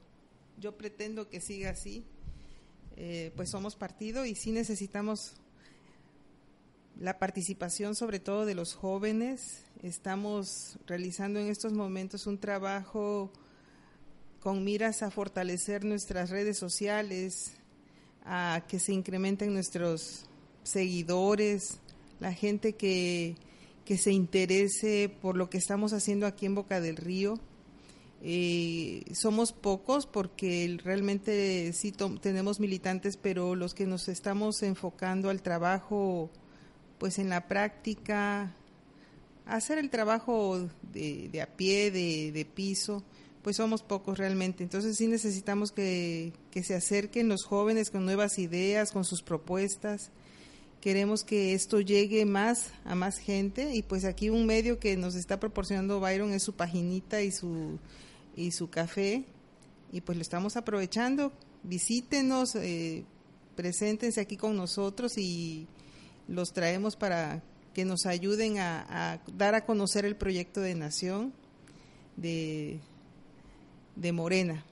yo 0.59 0.77
pretendo 0.77 1.29
que 1.29 1.41
siga 1.41 1.71
así. 1.71 2.05
Eh, 2.97 3.33
pues 3.35 3.51
somos 3.51 3.75
partido 3.75 4.25
y 4.25 4.37
sí 4.37 4.53
necesitamos 4.53 5.35
la 7.01 7.19
participación 7.19 7.97
sobre 7.97 8.21
todo 8.21 8.47
de 8.47 8.55
los 8.55 8.75
jóvenes. 8.75 9.65
Estamos 9.83 10.79
realizando 10.87 11.41
en 11.41 11.49
estos 11.49 11.73
momentos 11.73 12.27
un 12.29 12.39
trabajo 12.39 13.33
con 14.45 14.63
miras 14.63 15.03
a 15.03 15.11
fortalecer 15.11 15.87
nuestras 15.87 16.29
redes 16.29 16.59
sociales, 16.59 17.55
a 18.27 18.63
que 18.69 18.79
se 18.79 18.93
incrementen 18.93 19.55
nuestros 19.55 20.27
seguidores, 20.65 21.79
la 22.21 22.31
gente 22.35 22.75
que, 22.75 23.37
que 23.87 23.97
se 23.97 24.13
interese 24.13 25.11
por 25.23 25.39
lo 25.39 25.49
que 25.49 25.57
estamos 25.57 25.95
haciendo 25.95 26.27
aquí 26.27 26.45
en 26.45 26.55
Boca 26.55 26.83
del 26.83 26.97
Río. 26.97 27.41
Eh, 28.21 29.05
somos 29.15 29.53
pocos 29.53 30.05
porque 30.05 30.79
realmente 30.85 31.73
sí 31.73 31.91
tenemos 32.21 32.61
militantes, 32.61 33.17
pero 33.17 33.55
los 33.55 33.73
que 33.73 33.87
nos 33.87 34.09
estamos 34.09 34.63
enfocando 34.63 35.31
al 35.31 35.41
trabajo, 35.41 36.29
pues 36.99 37.19
en 37.19 37.31
la 37.31 37.49
práctica, 37.49 38.55
hacer 39.47 39.79
el 39.79 39.89
trabajo 39.89 40.69
de, 40.93 41.31
de 41.31 41.41
a 41.41 41.47
pie, 41.47 41.91
de, 41.91 42.31
de, 42.31 42.45
piso, 42.45 43.03
pues 43.45 43.57
somos 43.57 43.83
pocos 43.83 44.19
realmente. 44.19 44.65
Entonces 44.65 44.97
sí 44.97 45.07
necesitamos 45.07 45.71
que, 45.71 46.33
que 46.51 46.65
se 46.65 46.75
acerquen 46.75 47.29
los 47.29 47.45
jóvenes 47.45 47.91
con 47.91 48.07
nuevas 48.07 48.39
ideas, 48.39 48.91
con 48.91 49.05
sus 49.05 49.23
propuestas. 49.23 50.11
Queremos 50.81 51.25
que 51.25 51.53
esto 51.53 51.81
llegue 51.81 52.25
más 52.25 52.73
a 52.85 52.95
más 52.95 53.19
gente 53.19 53.75
y 53.75 53.83
pues 53.83 54.07
aquí 54.07 54.31
un 54.31 54.47
medio 54.47 54.79
que 54.79 54.97
nos 54.97 55.15
está 55.15 55.39
proporcionando 55.39 56.01
Byron 56.01 56.33
es 56.33 56.43
su 56.43 56.55
paginita 56.55 57.23
y 57.23 57.31
su 57.31 57.79
y 58.35 58.51
su 58.51 58.69
café 58.69 59.25
y 59.93 60.01
pues 60.01 60.17
lo 60.17 60.23
estamos 60.23 60.57
aprovechando. 60.57 61.31
Visítenos, 61.63 62.55
eh, 62.57 63.05
preséntense 63.57 64.21
aquí 64.21 64.37
con 64.39 64.57
nosotros 64.57 65.19
y 65.19 65.69
los 66.29 66.53
traemos 66.53 66.97
para 66.97 67.43
que 67.75 67.85
nos 67.85 68.07
ayuden 68.07 68.59
a, 68.59 69.21
dar 69.37 69.55
a 69.55 69.67
conocer 69.67 70.07
el 70.07 70.17
proyecto 70.17 70.61
de 70.61 70.75
nación 70.75 71.33
de, 72.17 72.81
de 73.97 74.13
Morena. 74.13 74.65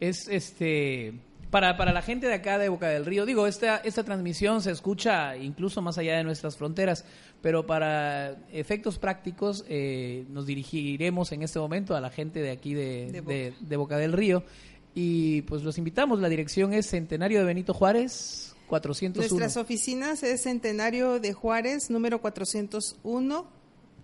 Es 0.00 0.28
este 0.28 1.14
para, 1.54 1.76
para 1.76 1.92
la 1.92 2.02
gente 2.02 2.26
de 2.26 2.34
acá 2.34 2.58
de 2.58 2.68
Boca 2.68 2.88
del 2.88 3.06
Río, 3.06 3.24
digo, 3.24 3.46
esta, 3.46 3.76
esta 3.76 4.02
transmisión 4.02 4.60
se 4.60 4.72
escucha 4.72 5.36
incluso 5.36 5.80
más 5.80 5.98
allá 5.98 6.16
de 6.16 6.24
nuestras 6.24 6.56
fronteras, 6.56 7.04
pero 7.42 7.64
para 7.64 8.36
efectos 8.52 8.98
prácticos 8.98 9.64
eh, 9.68 10.24
nos 10.30 10.46
dirigiremos 10.46 11.30
en 11.30 11.44
este 11.44 11.60
momento 11.60 11.94
a 11.94 12.00
la 12.00 12.10
gente 12.10 12.40
de 12.40 12.50
aquí 12.50 12.74
de, 12.74 13.54
de, 13.60 13.76
Boca. 13.76 13.98
del 13.98 14.14
Río 14.14 14.42
y 14.96 15.42
pues 15.42 15.62
los 15.62 15.78
invitamos, 15.78 16.18
la 16.18 16.28
dirección 16.28 16.72
es 16.72 16.86
Centenario 16.86 17.38
de 17.38 17.44
Benito 17.44 17.72
Juárez, 17.72 18.56
401. 18.66 19.28
Nuestras 19.28 19.56
oficinas 19.56 20.24
es 20.24 20.42
Centenario 20.42 21.20
de 21.20 21.34
Juárez, 21.34 21.88
número 21.88 22.20
401, 22.20 23.46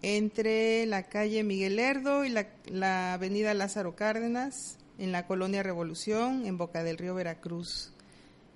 entre 0.03 0.87
la 0.87 1.05
calle 1.05 1.43
Miguel 1.45 1.77
Lerdo 1.77 2.25
y 2.25 2.31
la, 2.31 2.49
la 2.67 3.15
avenida 3.15 3.55
Lázaro 3.55 3.95
Cárdenas 3.95 4.79
en 4.99 5.13
la 5.13 5.27
colonia 5.27 5.63
Revolución, 5.63 6.47
en 6.47 6.59
Boca 6.59 6.83
del 6.83 6.99
Río 6.99 7.15
Veracruz. 7.15 7.93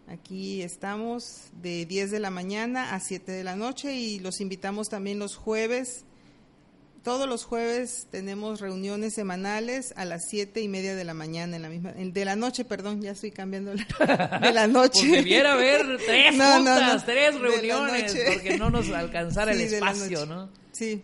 Aquí 0.07 0.61
estamos 0.63 1.49
de 1.63 1.87
10 1.87 2.11
de 2.11 2.21
la 2.21 2.31
mañana 2.31 2.95
a 2.95 3.01
7 3.01 3.33
de 3.33 3.43
la 3.43 3.57
noche 3.57 3.95
y 3.95 4.19
los 4.19 4.41
invitamos 4.41 4.89
también 4.89 5.19
los 5.19 5.37
jueves. 5.37 6.05
Todos 7.03 7.29
los 7.29 7.45
jueves 7.45 8.07
tenemos 8.11 8.61
reuniones 8.61 9.15
semanales 9.15 9.93
a 9.97 10.07
las 10.07 10.27
siete 10.27 10.63
y 10.63 10.69
media 10.69 10.95
de 10.95 11.05
la 11.05 11.13
mañana, 11.13 11.57
en 11.57 11.63
la 11.63 11.69
misma, 11.69 11.93
de 11.93 12.25
la 12.25 12.35
noche, 12.35 12.65
perdón, 12.65 13.03
ya 13.03 13.11
estoy 13.11 13.31
cambiando 13.31 13.73
de 13.73 14.53
la 14.53 14.67
noche. 14.69 15.01
Pues 15.07 15.13
debiera 15.13 15.53
haber 15.53 15.99
tres 15.99 16.31
juntas, 16.41 17.05
tres 17.05 17.39
reuniones, 17.39 18.17
porque 18.33 18.57
no 18.57 18.71
nos 18.71 18.89
alcanzara 18.89 19.53
el 19.53 19.61
espacio, 19.61 20.25
¿no? 20.25 20.49
Sí, 20.73 21.03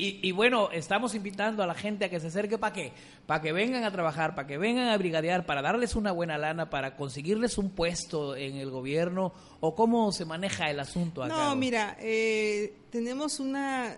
y, 0.00 0.30
bueno, 0.30 0.70
estamos 0.70 1.16
invitando 1.16 1.60
a 1.60 1.66
la 1.66 1.74
gente 1.74 2.04
a 2.04 2.08
que 2.08 2.20
se 2.20 2.28
acerque 2.28 2.56
para 2.56 2.72
qué? 2.72 2.92
Para 3.26 3.42
que 3.42 3.52
vengan 3.52 3.82
a 3.82 3.90
trabajar, 3.90 4.36
para 4.36 4.46
que 4.46 4.56
vengan 4.56 4.88
a 4.90 4.96
brigadear, 4.96 5.44
para 5.44 5.60
darles 5.60 5.96
una 5.96 6.12
buena 6.12 6.38
lana, 6.38 6.70
para 6.70 6.94
conseguirles 6.94 7.58
un 7.58 7.70
puesto 7.70 8.36
en 8.36 8.54
el 8.58 8.70
gobierno 8.70 9.32
o 9.58 9.74
cómo 9.74 10.12
se 10.12 10.24
maneja 10.24 10.70
el 10.70 10.78
asunto 10.78 11.24
acá. 11.24 11.34
No, 11.34 11.56
mira, 11.56 11.96
eh, 12.00 12.74
tenemos 12.90 13.40
una, 13.40 13.96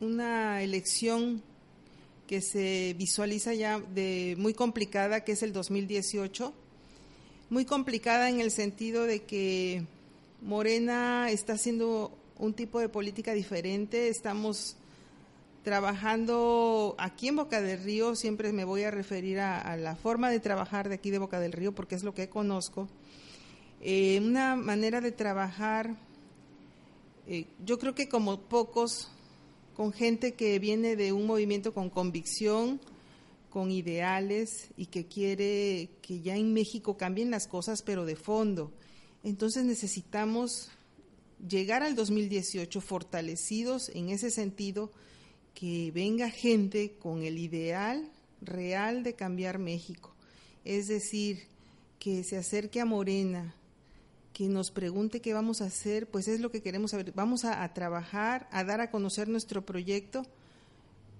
una 0.00 0.60
elección 0.62 1.44
que 2.26 2.40
se 2.40 2.96
visualiza 2.98 3.54
ya 3.54 3.78
de 3.78 4.34
muy 4.36 4.52
complicada, 4.52 5.22
que 5.22 5.30
es 5.30 5.44
el 5.44 5.52
2018. 5.52 6.52
Muy 7.50 7.64
complicada 7.64 8.28
en 8.30 8.40
el 8.40 8.50
sentido 8.50 9.04
de 9.04 9.22
que 9.22 9.84
Morena 10.42 11.30
está 11.30 11.52
haciendo 11.52 12.18
un 12.38 12.54
tipo 12.54 12.80
de 12.80 12.88
política 12.88 13.32
diferente. 13.32 14.08
Estamos 14.08 14.76
trabajando 15.62 16.94
aquí 16.98 17.28
en 17.28 17.36
Boca 17.36 17.60
del 17.60 17.82
Río, 17.82 18.14
siempre 18.14 18.52
me 18.52 18.64
voy 18.64 18.84
a 18.84 18.90
referir 18.90 19.40
a, 19.40 19.76
la 19.76 19.96
forma 19.96 20.30
de 20.30 20.38
trabajar 20.38 20.88
de 20.88 20.94
aquí 20.94 21.10
de 21.10 21.18
Boca 21.18 21.40
del 21.40 21.52
Río 21.52 21.74
porque 21.74 21.96
es 21.96 22.04
lo 22.04 22.14
que 22.14 22.28
conozco. 22.28 22.88
Eh, 23.80 24.20
una 24.22 24.54
manera 24.54 25.00
de 25.00 25.12
trabajar, 25.12 25.96
eh, 27.26 27.46
yo 27.64 27.78
creo 27.78 27.94
que 27.94 28.08
como 28.08 28.40
pocos, 28.42 29.10
con 29.74 29.92
gente 29.92 30.34
que 30.34 30.58
viene 30.58 30.94
de 30.94 31.12
un 31.12 31.26
movimiento 31.26 31.74
con 31.74 31.90
convicción, 31.90 32.80
con 33.50 33.70
ideales 33.70 34.68
y 34.76 34.86
que 34.86 35.06
quiere 35.06 35.90
que 36.00 36.20
ya 36.20 36.36
en 36.36 36.52
México 36.52 36.96
cambien 36.96 37.30
las 37.30 37.48
cosas, 37.48 37.82
pero 37.82 38.04
de 38.04 38.16
fondo. 38.16 38.70
Entonces 39.24 39.64
necesitamos 39.64 40.70
llegar 41.48 41.82
al 41.82 41.94
2018 41.94 42.80
fortalecidos 42.80 43.90
en 43.90 44.10
ese 44.10 44.30
sentido, 44.30 44.90
que 45.54 45.90
venga 45.94 46.30
gente 46.30 46.96
con 46.98 47.22
el 47.22 47.38
ideal 47.38 48.10
real 48.42 49.02
de 49.02 49.14
cambiar 49.14 49.58
México. 49.58 50.14
Es 50.64 50.88
decir, 50.88 51.44
que 51.98 52.24
se 52.24 52.36
acerque 52.36 52.80
a 52.80 52.84
Morena, 52.84 53.54
que 54.32 54.48
nos 54.48 54.70
pregunte 54.70 55.20
qué 55.20 55.32
vamos 55.32 55.62
a 55.62 55.66
hacer, 55.66 56.08
pues 56.08 56.28
es 56.28 56.40
lo 56.40 56.50
que 56.50 56.60
queremos 56.60 56.90
saber. 56.90 57.12
Vamos 57.14 57.44
a, 57.44 57.72
trabajar, 57.72 58.48
a 58.52 58.64
dar 58.64 58.82
a 58.82 58.90
conocer 58.90 59.28
nuestro 59.28 59.64
proyecto, 59.64 60.26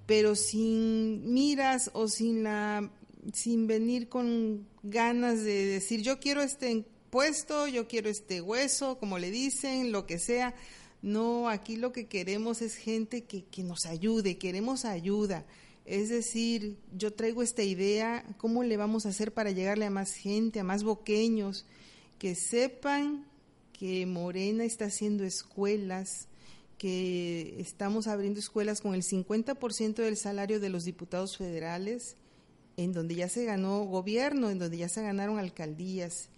pero 0.04 0.34
sin 0.34 1.32
miras 1.32 1.90
o 1.94 2.08
sin 2.08 2.42
la 2.42 2.90
sin 3.32 3.66
venir 3.66 4.08
con 4.08 4.68
ganas 4.84 5.42
de 5.42 5.64
decir 5.66 6.02
yo 6.02 6.20
quiero 6.20 6.42
este 6.42 6.84
yo 7.72 7.88
quiero 7.88 8.10
este 8.10 8.40
hueso, 8.40 8.98
como 8.98 9.18
le 9.18 9.30
dicen, 9.30 9.90
lo 9.90 10.06
que 10.06 10.18
sea. 10.18 10.54
No, 11.02 11.48
aquí 11.48 11.76
lo 11.76 11.92
que 11.92 12.06
queremos 12.06 12.62
es 12.62 12.74
gente 12.74 13.24
que, 13.24 13.44
que 13.44 13.62
nos 13.62 13.86
ayude, 13.86 14.38
queremos 14.38 14.84
ayuda. 14.84 15.44
Es 15.84 16.08
decir, 16.08 16.76
yo 16.96 17.12
traigo 17.12 17.42
esta 17.42 17.62
idea, 17.62 18.24
¿cómo 18.38 18.64
le 18.64 18.76
vamos 18.76 19.06
a 19.06 19.10
hacer 19.10 19.32
para 19.32 19.50
llegarle 19.50 19.86
a 19.86 19.90
más 19.90 20.12
gente, 20.12 20.60
a 20.60 20.64
más 20.64 20.82
boqueños, 20.82 21.64
que 22.18 22.34
sepan 22.34 23.24
que 23.72 24.04
Morena 24.04 24.64
está 24.64 24.86
haciendo 24.86 25.24
escuelas, 25.24 26.28
que 26.76 27.56
estamos 27.60 28.08
abriendo 28.08 28.40
escuelas 28.40 28.80
con 28.80 28.94
el 28.94 29.02
50% 29.02 29.94
del 29.94 30.16
salario 30.16 30.60
de 30.60 30.70
los 30.70 30.84
diputados 30.84 31.36
federales, 31.36 32.16
en 32.76 32.92
donde 32.92 33.14
ya 33.14 33.28
se 33.28 33.44
ganó 33.44 33.84
gobierno, 33.84 34.50
en 34.50 34.58
donde 34.58 34.78
ya 34.78 34.88
se 34.88 35.02
ganaron 35.02 35.38
alcaldías, 35.38 36.28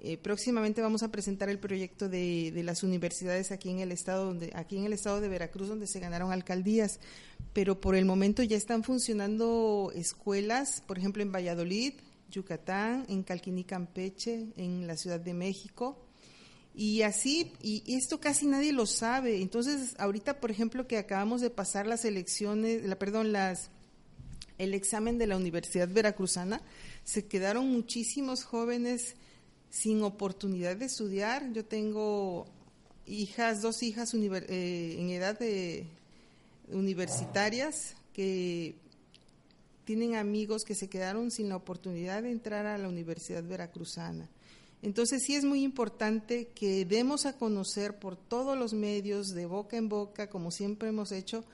eh, 0.00 0.18
próximamente 0.18 0.82
vamos 0.82 1.02
a 1.02 1.10
presentar 1.10 1.48
el 1.48 1.58
proyecto 1.58 2.08
de, 2.08 2.52
las 2.64 2.82
universidades 2.82 3.52
aquí 3.52 3.70
en 3.70 3.78
el 3.78 3.90
estado 3.90 4.26
donde 4.26 4.50
aquí 4.54 4.76
en 4.76 4.84
el 4.84 4.92
estado 4.92 5.20
de 5.20 5.28
Veracruz 5.28 5.68
donde 5.68 5.86
se 5.86 6.00
ganaron 6.00 6.30
alcaldías, 6.30 7.00
pero 7.52 7.80
por 7.80 7.94
el 7.94 8.04
momento 8.04 8.42
ya 8.42 8.56
están 8.56 8.84
funcionando 8.84 9.92
escuelas, 9.94 10.82
por 10.86 10.98
ejemplo 10.98 11.22
en 11.22 11.32
Valladolid, 11.32 11.94
Yucatán, 12.30 13.06
en 13.08 13.22
Calquiní, 13.22 13.64
Campeche, 13.64 14.48
en 14.56 14.86
la 14.86 14.96
Ciudad 14.96 15.20
de 15.20 15.32
México. 15.32 16.04
Y 16.74 17.02
así, 17.02 17.52
y 17.62 17.94
esto 17.94 18.18
casi 18.18 18.46
nadie 18.46 18.72
lo 18.72 18.84
sabe. 18.86 19.40
Entonces, 19.40 19.94
ahorita, 19.96 20.40
por 20.40 20.50
ejemplo, 20.50 20.88
que 20.88 20.98
acabamos 20.98 21.40
de 21.40 21.48
pasar 21.48 21.86
las 21.86 22.04
elecciones, 22.04 22.84
la, 22.84 22.98
perdón, 22.98 23.30
las, 23.30 23.70
el 24.58 24.74
examen 24.74 25.16
de 25.16 25.28
la 25.28 25.36
Universidad 25.36 25.88
Veracruzana, 25.88 26.60
se 27.04 27.26
quedaron 27.26 27.70
muchísimos 27.70 28.42
jóvenes 28.42 29.14
sin 29.74 30.04
oportunidad 30.04 30.76
de 30.76 30.84
estudiar. 30.84 31.52
Yo 31.52 31.64
tengo 31.64 32.46
hijas, 33.06 33.60
dos 33.60 33.82
hijas 33.82 34.14
eh, 34.14 34.96
en 35.00 35.10
edad 35.10 35.36
de 35.36 35.88
universitarias 36.68 37.96
que 38.12 38.76
tienen 39.84 40.14
amigos 40.14 40.62
que 40.62 40.76
se 40.76 40.88
quedaron 40.88 41.32
sin 41.32 41.48
la 41.48 41.56
oportunidad 41.56 42.22
de 42.22 42.30
entrar 42.30 42.66
a 42.66 42.78
la 42.78 42.88
Universidad 42.88 43.42
Veracruzana. 43.42 44.28
Entonces 44.80 45.24
sí 45.24 45.34
es 45.34 45.44
muy 45.44 45.64
importante 45.64 46.50
que 46.54 46.84
demos 46.84 47.26
a 47.26 47.36
conocer 47.36 47.98
por 47.98 48.16
todos 48.16 48.56
los 48.56 48.74
medios, 48.74 49.30
de 49.30 49.46
boca 49.46 49.76
en 49.76 49.88
boca, 49.88 50.30
como 50.30 50.52
siempre 50.52 50.90
hemos 50.90 51.10
hecho, 51.10 51.44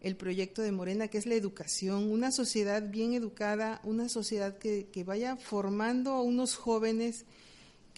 el 0.00 0.16
proyecto 0.16 0.62
de 0.62 0.72
Morena, 0.72 1.06
que 1.06 1.18
es 1.18 1.26
la 1.26 1.34
educación, 1.34 2.10
una 2.10 2.32
sociedad 2.32 2.90
bien 2.90 3.12
educada, 3.12 3.80
una 3.84 4.08
sociedad 4.08 4.58
que, 4.58 4.88
que 4.90 5.04
vaya 5.04 5.36
formando 5.36 6.14
a 6.14 6.22
unos 6.22 6.56
jóvenes 6.56 7.26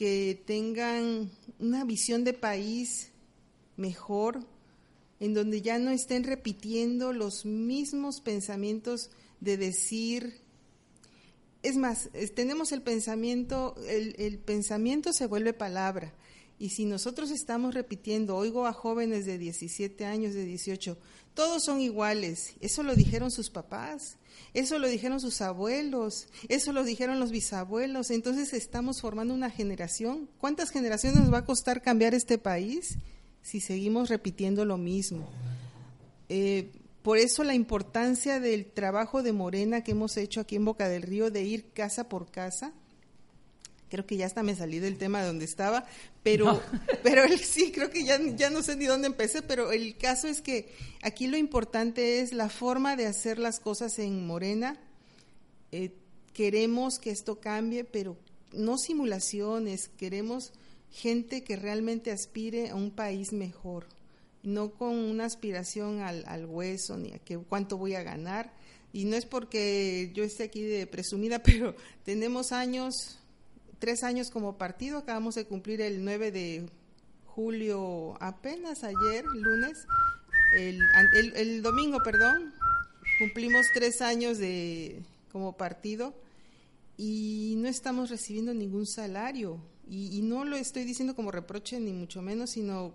que 0.03 0.42
tengan 0.46 1.30
una 1.61 1.84
visión 1.84 2.24
de 2.24 2.32
país 2.32 3.12
mejor, 3.76 4.44
en 5.20 5.32
donde 5.32 5.62
ya 5.62 5.78
no 5.78 5.92
estén 5.92 6.24
repitiendo 6.24 7.12
los 7.12 7.46
mismos 7.46 8.20
pensamientos 8.20 9.11
de 9.38 9.57
decir, 9.57 10.40
es 11.62 11.76
más, 11.76 12.11
tenemos 12.34 12.72
el 12.72 12.82
pensamiento, 12.82 13.76
el, 13.86 14.16
el, 14.18 14.38
pensamiento 14.40 15.12
se 15.12 15.28
vuelve 15.28 15.53
palabra. 15.53 16.12
Y 16.62 16.70
si 16.70 16.84
nosotros 16.84 17.32
estamos 17.32 17.74
repitiendo, 17.74 18.36
oigo 18.36 18.66
a 18.66 18.72
jóvenes 18.72 19.26
de 19.26 19.36
17 19.36 20.04
años, 20.04 20.32
de 20.32 20.44
18, 20.44 20.96
todos 21.34 21.64
son 21.64 21.80
iguales, 21.80 22.54
eso 22.60 22.84
lo 22.84 22.94
dijeron 22.94 23.32
sus 23.32 23.50
papás, 23.50 24.16
eso 24.54 24.78
lo 24.78 24.86
dijeron 24.86 25.18
sus 25.18 25.40
abuelos, 25.40 26.28
eso 26.48 26.72
lo 26.72 26.84
dijeron 26.84 27.18
los 27.18 27.32
bisabuelos, 27.32 28.10
entonces 28.12 28.52
estamos 28.52 29.00
formando 29.00 29.34
una 29.34 29.50
generación. 29.50 30.28
¿Cuántas 30.38 30.70
generaciones 30.70 31.18
nos 31.18 31.32
va 31.32 31.38
a 31.38 31.44
costar 31.44 31.82
cambiar 31.82 32.14
este 32.14 32.38
país? 32.38 32.96
si 33.42 33.60
seguimos 33.60 34.08
repitiendo 34.08 34.64
lo 34.64 34.78
mismo. 34.78 35.28
Eh, 36.28 36.70
por 37.02 37.18
eso 37.18 37.42
la 37.44 37.54
importancia 37.54 38.40
del 38.40 38.66
trabajo 38.66 39.22
de 39.22 39.32
Morena 39.32 39.82
que 39.82 39.90
hemos 39.90 40.16
hecho 40.16 40.40
aquí 40.40 40.56
en 40.56 40.64
Boca 40.64 40.88
del 40.88 41.02
Río, 41.02 41.30
de 41.30 41.42
ir 41.42 41.72
casa 41.72 42.08
por 42.08 42.30
casa. 42.30 42.72
Creo 43.93 44.07
que 44.07 44.16
ya 44.16 44.24
hasta 44.24 44.43
me 44.43 44.57
salí 44.57 44.78
del 44.78 44.97
tema 44.97 45.20
de 45.20 45.26
donde 45.26 45.45
estaba, 45.45 45.84
pero, 46.22 46.62
pero 47.03 47.24
sí, 47.36 47.72
creo 47.72 47.90
que 47.90 48.05
ya, 48.05 48.18
ya 48.34 48.49
no 48.49 48.62
sé 48.62 48.74
ni 48.74 48.86
dónde 48.86 49.07
empecé, 49.07 49.43
pero 49.43 49.70
el 49.70 49.99
caso 49.99 50.28
es 50.28 50.40
que 50.40 50.72
aquí 51.03 51.26
lo 51.26 51.36
importante 51.36 52.20
es 52.20 52.32
la 52.32 52.49
forma 52.49 52.97
de 52.97 53.05
hacer 53.05 53.38
las 53.38 53.61
cosas 53.61 53.99
en 53.99 54.26
Morena. 54.26 54.80
Eh, 55.72 55.93
queremos 56.32 56.99
que 56.99 57.11
esto 57.11 57.38
cambie, 57.38 57.84
pero 57.84 58.16
no 58.55 58.78
simulaciones, 58.78 59.90
queremos 59.99 60.55
gente 60.90 61.45
que 61.45 61.57
realmente 61.57 62.12
aspire 62.12 62.70
a 62.70 62.74
un 62.74 62.93
país 62.93 63.34
mejor, 63.34 63.88
no 64.43 64.70
con 64.72 64.95
una 64.97 65.26
aspiración 65.26 66.01
al, 66.01 66.24
al 66.26 66.47
hueso 66.47 66.97
ni 66.97 67.12
a 67.12 67.18
que 67.18 67.36
cuánto 67.36 67.76
voy 67.76 67.95
a 67.95 68.03
ganar. 68.03 68.55
Y 68.95 69.05
no 69.05 69.16
es 69.16 69.24
porque 69.26 70.12
yo 70.14 70.24
esté 70.24 70.45
aquí 70.45 70.62
de 70.62 70.86
presumida, 70.86 71.38
pero 71.43 71.74
tenemos 72.05 72.53
años, 72.53 73.18
tres 73.82 74.04
años 74.04 74.30
como 74.30 74.58
partido, 74.58 74.98
acabamos 74.98 75.34
de 75.34 75.44
cumplir 75.44 75.80
el 75.80 76.04
9 76.04 76.30
de 76.30 76.70
julio, 77.26 78.16
apenas 78.20 78.84
ayer, 78.84 79.24
lunes, 79.24 79.86
el, 80.56 80.78
el, 81.16 81.34
el 81.34 81.62
domingo, 81.62 81.98
perdón, 82.04 82.54
cumplimos 83.18 83.66
tres 83.74 84.00
años 84.00 84.38
de 84.38 85.02
como 85.32 85.56
partido 85.56 86.14
y 86.96 87.54
no 87.58 87.66
estamos 87.66 88.08
recibiendo 88.08 88.54
ningún 88.54 88.86
salario. 88.86 89.58
Y, 89.90 90.22
no 90.22 90.44
lo 90.44 90.54
estoy 90.54 90.84
diciendo 90.84 91.16
como 91.16 91.32
reproche 91.32 91.80
ni 91.80 91.92
mucho 91.92 92.22
menos, 92.22 92.50
sino 92.50 92.94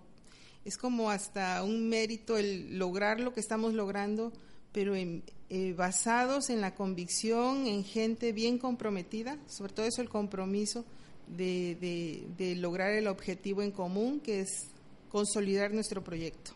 es 0.64 0.78
como 0.78 1.10
hasta 1.10 1.62
un 1.62 1.90
mérito 1.90 2.38
el 2.38 2.78
lograr 2.78 3.20
lo 3.20 3.34
que 3.34 3.40
estamos 3.40 3.74
logrando, 3.74 4.32
pero 4.78 4.94
eh, 4.94 5.74
basados 5.76 6.50
en 6.50 6.60
la 6.60 6.72
convicción, 6.72 7.66
en 7.66 7.82
gente 7.82 8.32
bien 8.32 8.58
comprometida, 8.58 9.36
sobre 9.48 9.72
todo 9.72 9.86
eso 9.86 10.02
el 10.02 10.08
compromiso 10.08 10.84
de, 11.26 12.24
de, 12.38 12.54
lograr 12.54 12.92
el 12.92 13.08
objetivo 13.08 13.62
en 13.62 13.72
común, 13.72 14.20
que 14.20 14.42
es 14.42 14.68
consolidar 15.10 15.72
nuestro 15.72 16.04
proyecto. 16.04 16.52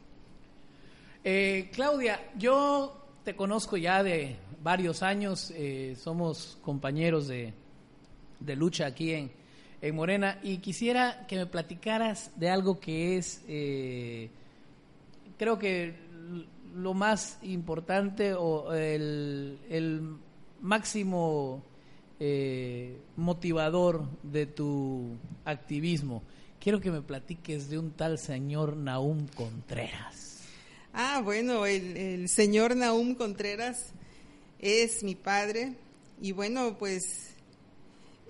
Eh, 1.25 1.69
Claudia, 1.73 2.31
yo 2.39 2.97
te 3.25 3.35
conozco 3.35 3.77
ya 3.77 4.05
de 4.05 4.37
varios 4.63 5.03
años, 5.03 5.53
eh, 5.57 5.97
somos 6.01 6.59
compañeros 6.63 7.27
de, 7.27 7.53
de 8.39 8.55
lucha 8.55 8.87
aquí 8.87 9.15
en, 9.15 9.33
en 9.81 9.97
Morena 9.97 10.39
y 10.45 10.59
quisiera 10.59 11.27
que 11.27 11.35
me 11.35 11.47
platicaras 11.47 12.31
de 12.37 12.51
algo 12.51 12.79
que 12.79 13.17
es, 13.17 13.43
creo 15.39 15.59
que 15.59 16.12
lo 16.75 16.95
más 16.95 17.39
importante 17.43 18.35
o 18.35 18.73
el, 18.73 20.17
máximo 20.61 21.63
eh, 22.21 22.97
motivador 23.17 24.09
de 24.23 24.47
tu 24.47 25.17
activismo. 25.45 26.23
Quiero 26.61 26.81
que 26.81 26.93
me 26.93 27.03
platiques 27.03 27.69
de 27.69 27.79
un 27.79 27.91
tal 27.91 28.19
señor 28.19 28.77
Naum 28.77 29.27
Contreras. 29.27 30.39
Ah, 30.93 31.21
bueno, 31.25 31.67
el, 31.67 31.97
el 31.97 32.29
señor 32.29 32.77
Naum 32.77 33.15
Contreras 33.15 33.93
es 34.61 35.03
mi 35.03 35.17
padre 35.17 35.75
y 36.21 36.31
bueno, 36.31 36.77
pues 36.79 37.33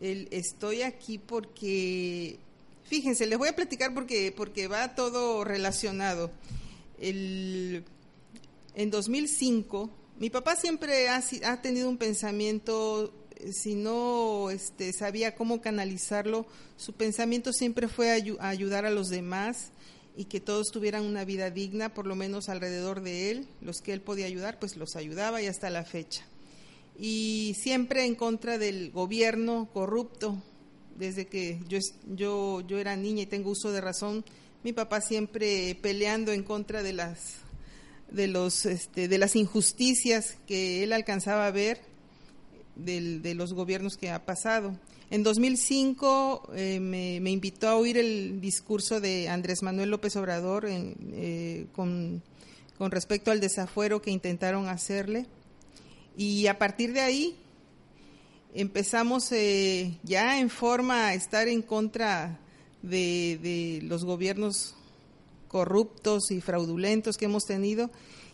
estoy 0.02 0.82
aquí 0.82 1.18
porque, 1.18 2.38
fíjense, 2.84 3.26
les 3.26 3.38
voy 3.38 3.48
a 3.48 3.56
platicar 3.56 3.94
porque, 3.94 4.32
porque 4.36 4.66
va 4.66 4.94
todo 4.94 5.44
relacionado. 5.44 6.30
El, 6.98 7.84
en 8.74 8.90
2005, 8.90 9.90
mi 10.18 10.30
papá 10.30 10.56
siempre 10.56 11.08
ha, 11.08 11.22
tenido 11.62 11.88
un 11.88 11.98
pensamiento, 11.98 13.12
eh, 13.36 13.52
si 13.52 13.74
no 13.74 14.50
este, 14.50 14.92
sabía 14.92 15.34
cómo 15.34 15.60
canalizarlo, 15.60 16.46
su 16.76 16.92
pensamiento 16.92 17.52
siempre 17.52 17.88
fue 17.88 18.10
ayudar 18.10 18.86
a 18.86 18.90
los 18.90 19.08
demás 19.08 19.72
y 20.16 20.26
que 20.26 20.40
todos 20.40 20.70
tuvieran 20.70 21.04
una 21.04 21.24
vida 21.24 21.50
digna, 21.50 21.94
por 21.94 22.06
lo 22.06 22.14
menos 22.14 22.48
alrededor 22.48 23.02
de 23.02 23.30
él, 23.30 23.46
los 23.60 23.80
que 23.80 23.92
él 23.92 24.00
podía 24.00 24.26
ayudar, 24.26 24.58
pues 24.58 24.76
los 24.76 24.96
ayudaba 24.96 25.40
y 25.42 25.46
hasta 25.46 25.70
la 25.70 25.84
fecha 25.84 26.24
y 26.98 27.56
siempre 27.58 28.04
en 28.04 28.14
contra 28.14 28.58
del 28.58 28.90
gobierno 28.90 29.68
corrupto. 29.72 30.36
Desde 30.96 31.26
que 31.26 31.58
yo 31.66 32.62
era 32.68 32.96
niña 32.96 33.22
y 33.22 33.26
tengo 33.26 33.50
uso 33.50 33.72
de 33.72 33.80
razón, 33.80 34.24
mi 34.62 34.72
papá 34.72 35.00
siempre 35.00 35.76
peleando 35.80 36.32
en 36.32 36.42
contra 36.42 36.82
de 36.82 36.92
las, 36.92 37.36
de 38.10 38.28
los, 38.28 38.66
este, 38.66 39.08
de 39.08 39.18
las 39.18 39.36
injusticias 39.36 40.36
que 40.46 40.84
él 40.84 40.92
alcanzaba 40.92 41.46
a 41.46 41.50
ver 41.50 41.80
de 42.74 43.34
los 43.34 43.52
gobiernos 43.52 43.96
que 43.96 44.10
ha 44.10 44.24
pasado. 44.24 44.76
En 45.10 45.22
2005 45.22 46.50
eh, 46.54 46.80
me, 46.80 47.20
me, 47.20 47.30
invitó 47.30 47.68
a 47.68 47.76
oír 47.76 47.98
el 47.98 48.40
discurso 48.40 48.98
de 48.98 49.28
Andrés 49.28 49.62
Manuel 49.62 49.90
López 49.90 50.16
Obrador 50.16 50.64
eh, 50.66 51.66
con, 51.72 52.22
con 52.78 52.90
respecto 52.90 53.30
al 53.30 53.38
desafuero 53.38 54.00
que 54.00 54.10
intentaron 54.10 54.68
hacerle 54.68 55.26
y 56.16 56.46
a 56.46 56.58
partir 56.58 56.94
de 56.94 57.00
ahí 57.00 57.36
empezamos 58.54 59.30
eh, 59.32 59.98
ya 60.02 60.40
en 60.40 60.50
forma 60.50 61.08
a 61.08 61.14
estar 61.14 61.46
en 61.48 61.62
contra 61.62 62.38
de, 62.82 63.80
los 63.82 64.04
gobiernos 64.04 64.74
corruptos 65.52 66.32
y 66.32 66.40
fraudulentos 66.40 67.16
que 67.16 67.26
hemos 67.26 67.44
tenido. 67.44 67.90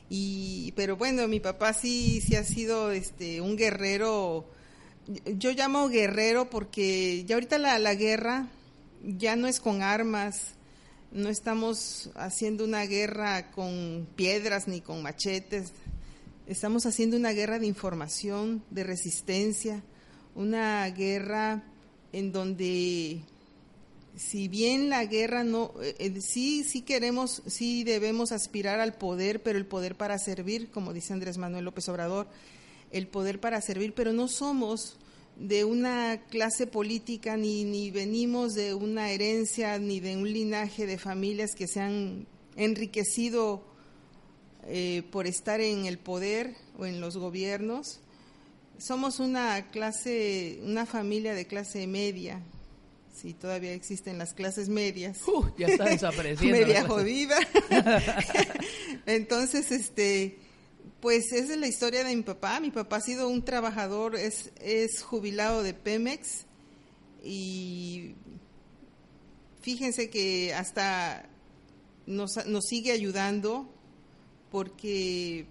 Y, 0.09 0.73
pero 0.77 0.97
bueno, 0.97 1.29
mi 1.29 1.41
papá 1.41 1.75
sí, 1.75 2.23
sí 2.23 2.37
ha 2.37 2.45
sido 2.45 2.93
este, 2.93 3.43
un 3.43 3.57
guerrero, 3.57 4.47
yo 5.37 5.51
llamo 5.51 5.89
guerrero 5.89 6.49
porque 6.49 7.25
ya 7.27 7.37
ahorita 7.37 7.59
la, 7.59 7.79
la 7.79 7.95
guerra 7.95 8.49
ya 9.03 9.37
no 9.37 9.47
es 9.49 9.61
con 9.61 9.83
armas, 9.83 10.55
no 11.13 11.29
estamos 11.29 12.11
haciendo 12.15 12.65
una 12.65 12.87
guerra 12.87 13.51
con 13.51 14.09
piedras 14.17 14.67
ni 14.67 14.81
con 14.81 15.03
machetes, 15.03 15.73
Estamos 16.49 16.87
haciendo 16.87 17.19
una 17.19 17.33
guerra 17.33 17.59
de 17.59 17.67
información, 17.67 18.65
de 18.71 18.83
resistencia, 18.83 19.83
una 20.35 20.89
guerra 20.89 21.63
en 22.11 22.33
donde 22.33 23.21
si 24.19 24.49
bien 24.49 24.91
la 24.91 25.05
guerra 25.05 25.45
no 25.45 25.73
eh, 25.83 25.95
eh, 25.99 26.21
sí 26.21 26.65
sí 26.65 26.83
queremos 26.83 27.43
sí 27.47 27.85
debemos 27.85 28.33
aspirar 28.33 28.81
al 28.81 28.95
poder 28.95 29.43
pero 29.43 29.59
el 29.59 29.67
poder 29.67 29.95
para 29.95 30.19
servir 30.19 30.71
como 30.71 30.93
dice 30.93 31.13
Andrés 31.13 31.39
Manuel 31.39 31.65
López 31.65 31.89
Obrador 31.89 32.27
el 32.91 33.07
poder 33.07 33.41
para 33.41 33.61
servir 33.61 33.95
pero 33.95 34.13
no 34.13 34.29
somos 34.29 34.97
de 35.37 35.65
una 35.65 36.23
clase 36.31 36.67
política 36.67 37.37
ni 37.37 37.65
ni 37.65 37.91
venimos 37.91 38.55
de 38.55 38.75
una 38.75 39.11
herencia 39.11 39.79
ni 39.79 40.01
de 40.01 40.17
un 40.17 40.33
linaje 40.33 40.87
de 40.87 40.99
familias 40.99 41.55
que 41.57 41.69
se 41.69 41.81
han 41.81 42.27
enriquecido 42.57 43.63
eh, 44.71 45.03
por 45.11 45.27
estar 45.27 45.63
en 45.63 45.87
el 45.87 45.99
poder 45.99 46.55
o 46.77 46.85
en 46.85 47.01
los 47.01 47.17
gobiernos. 47.17 48.01
Somos 48.77 49.19
una 49.19 49.71
clase, 49.71 50.61
una 50.63 50.85
familia 50.85 51.33
de 51.35 51.47
clase 51.47 51.87
media, 51.87 52.43
si 53.21 53.35
todavía 53.35 53.73
existen 53.73 54.19
las 54.19 54.33
clases 54.33 54.69
medias. 54.69 55.19
Uh, 55.27 55.51
ya 55.57 55.67
está 55.67 55.85
desapareciendo. 55.89 56.57
media 56.57 56.87
jodida. 56.87 57.37
Entonces, 59.07 59.73
este, 59.73 60.39
pues 61.01 61.33
esa 61.33 61.55
es 61.55 61.59
la 61.59 61.67
historia 61.67 62.05
de 62.05 62.15
mi 62.15 62.23
papá. 62.23 62.61
Mi 62.61 62.71
papá 62.71 62.97
ha 62.97 63.01
sido 63.01 63.29
un 63.29 63.45
trabajador, 63.45 64.17
es, 64.17 64.51
es 64.61 65.03
jubilado 65.03 65.63
de 65.63 65.75
Pemex 65.75 66.47
y 67.25 68.15
fíjense 69.61 70.11
que 70.11 70.55
hasta 70.55 71.29
nos, 72.07 72.47
nos 72.47 72.65
sigue 72.67 72.93
ayudando 72.93 73.69
porque 74.51 75.47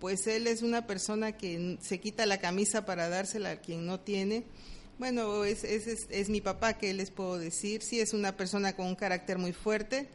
pues 0.00 0.26
él 0.26 0.46
es 0.46 0.62
una 0.62 0.86
persona 0.86 1.32
que 1.32 1.78
se 1.80 1.98
quita 1.98 2.26
la 2.26 2.38
camisa 2.38 2.84
para 2.84 3.08
dársela 3.08 3.52
a 3.52 3.60
quien 3.60 3.86
no 3.86 4.00
tiene. 4.00 4.44
Bueno, 4.98 5.44
es, 5.44 5.64
es, 5.64 6.06
es, 6.08 6.28
mi 6.28 6.40
papá, 6.40 6.74
que 6.74 6.92
les 6.94 7.10
puedo 7.10 7.38
decir. 7.38 7.82
Sí, 7.82 8.00
es 8.00 8.12
una 8.14 8.36
persona 8.36 8.74
con 8.74 8.86
un 8.86 8.94
carácter 8.94 9.38
muy 9.38 9.52
fuerte. 9.52 10.08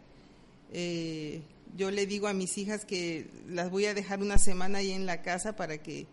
Eh, 0.72 1.42
yo 1.76 1.92
le 1.92 2.06
digo 2.06 2.28
a 2.28 2.34
mis 2.34 2.58
hijas 2.58 2.86
que 2.86 3.28
las 3.48 3.70
voy 3.70 3.86
a 3.86 3.94
dejar 3.94 4.22
una 4.22 4.38
semana 4.38 4.80
ahí 4.80 4.92
en 4.92 5.06
la 5.06 5.22
casa 5.22 5.56
para 5.56 5.78
que 5.78 6.08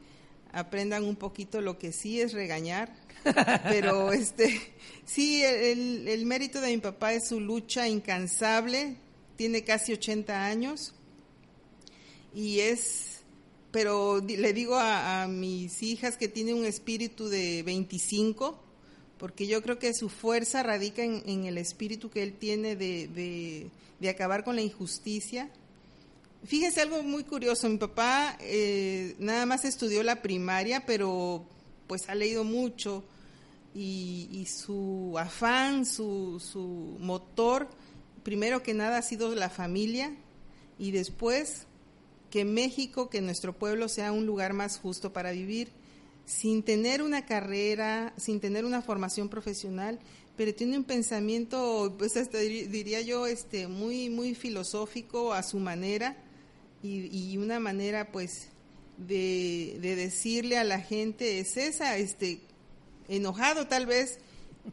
aprendan 0.53 1.05
un 1.05 1.17
poquito 1.17 1.61
lo 1.61 1.79
que 1.79 1.93
sí 1.93 2.21
es 2.21 2.33
regañar. 2.33 2.93
Pero 3.65 4.13
este, 4.13 4.61
sí, 5.05 5.43
el, 5.43 6.09
el 6.09 6.27
mérito 6.27 6.61
de 6.61 6.69
mi 6.69 6.79
papá 6.79 7.13
es 7.13 7.29
su 7.29 7.41
lucha 7.41 7.89
incansable. 7.89 8.97
Tiene 9.37 9.65
casi 9.65 9.93
80 9.93 10.47
años 10.47 10.95
y 12.37 12.61
es, 12.61 13.23
pero 13.77 14.23
le 14.27 14.55
digo 14.55 14.75
a, 14.79 15.27
mis 15.29 15.83
hijas 15.83 16.17
que 16.17 16.29
tiene 16.29 16.55
un 16.55 16.65
espíritu 16.65 17.29
de 17.29 17.63
25, 17.63 18.59
porque 19.19 19.47
yo 19.47 19.61
creo 19.63 19.79
que 19.79 19.93
su 19.93 20.09
fuerza 20.09 20.63
radica 20.63 21.05
en, 21.05 21.45
el 21.45 21.59
espíritu 21.59 22.09
que 22.09 22.23
él 22.23 22.33
tiene 22.33 22.75
de, 22.75 23.69
acabar 24.09 24.45
con 24.45 24.57
la 24.57 24.63
injusticia. 24.63 25.51
Fíjense 26.47 26.81
algo 26.81 27.03
muy 27.03 27.25
curioso, 27.25 27.69
mi 27.69 27.77
papá 27.77 28.39
eh, 28.41 29.15
nada 29.19 29.45
más 29.45 29.67
estudió 29.67 30.03
la 30.03 30.23
primaria, 30.23 30.87
pero 30.87 31.45
pues 31.87 32.09
ha 32.09 32.15
leído 32.15 32.45
mucho 32.45 33.05
y, 33.75 34.27
y 34.33 34.47
su 34.47 35.17
afán, 35.19 35.85
su, 35.85 36.41
su 36.41 36.97
motor, 36.99 37.69
primero 38.23 38.63
que 38.63 38.73
nada 38.73 38.97
ha 38.97 39.03
sido 39.03 39.35
la 39.35 39.51
familia 39.51 40.17
y 40.79 40.93
después 40.93 41.67
que 42.31 42.45
México, 42.45 43.09
que 43.09 43.21
nuestro 43.21 43.53
pueblo 43.53 43.89
sea 43.89 44.13
un 44.13 44.27
lugar 44.27 44.53
más 44.53 44.79
justo 44.79 45.13
para 45.13 45.33
vivir, 45.33 45.69
sin 46.25 46.63
tener 46.63 47.03
una 47.03 47.25
carrera, 47.25 48.13
sin 48.17 48.41
tener 48.41 48.65
una 48.65 48.83
formación 48.83 49.29
profesional, 49.29 49.99
pero 50.37 50.55
tiene 50.55 50.77
un 50.77 50.85
pensamiento, 50.85 51.95
pues 51.97 52.13
diría 52.33 53.01
yo, 53.01 53.27
este, 53.27 53.69
muy, 53.69 54.11
muy 54.11 54.35
filosófico 54.35 55.33
a 55.33 55.43
su 55.43 55.59
manera 55.59 56.17
y, 56.83 57.37
una 57.39 57.59
manera, 57.59 58.13
pues, 58.13 58.49
de, 58.99 59.79
de, 59.81 59.97
decirle 59.97 60.57
a 60.57 60.65
la 60.65 60.81
gente 60.81 61.41
es 61.41 61.57
esa, 61.57 61.97
este, 61.97 62.41
enojado 63.09 63.67
tal 63.67 63.87
vez, 63.87 64.19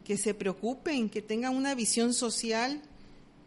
que 0.04 0.16
se 0.16 0.34
preocupen, 0.34 1.08
que 1.08 1.22
tengan 1.22 1.56
una 1.56 1.74
visión 1.74 2.14
social 2.14 2.82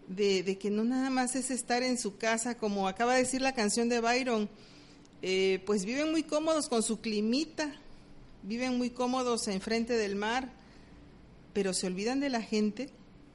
de, 0.08 0.58
que 0.58 0.70
no 0.70 0.84
nada 0.84 1.10
más 1.10 1.36
es 1.36 1.52
estar 1.52 1.84
en 1.84 1.98
su 1.98 2.18
casa, 2.18 2.58
como 2.58 2.88
acaba 2.88 3.16
de 3.16 3.24
decir 3.24 3.42
la 3.42 3.54
canción 3.54 3.90
de 3.90 4.00
Byron, 4.00 4.50
eh, 5.22 5.62
pues 5.66 5.86
viven 5.86 6.12
muy 6.12 6.24
cómodos 6.24 6.70
con 6.70 6.84
su 6.84 7.02
climita, 7.02 7.74
viven 8.44 8.78
muy 8.78 8.90
cómodos 8.90 9.48
enfrente 9.48 9.94
del 9.94 10.16
mar, 10.16 10.52
pero 11.54 11.74
se 11.74 11.88
olvidan 11.88 12.20
de 12.20 12.30
la 12.30 12.42
gente 12.42 12.90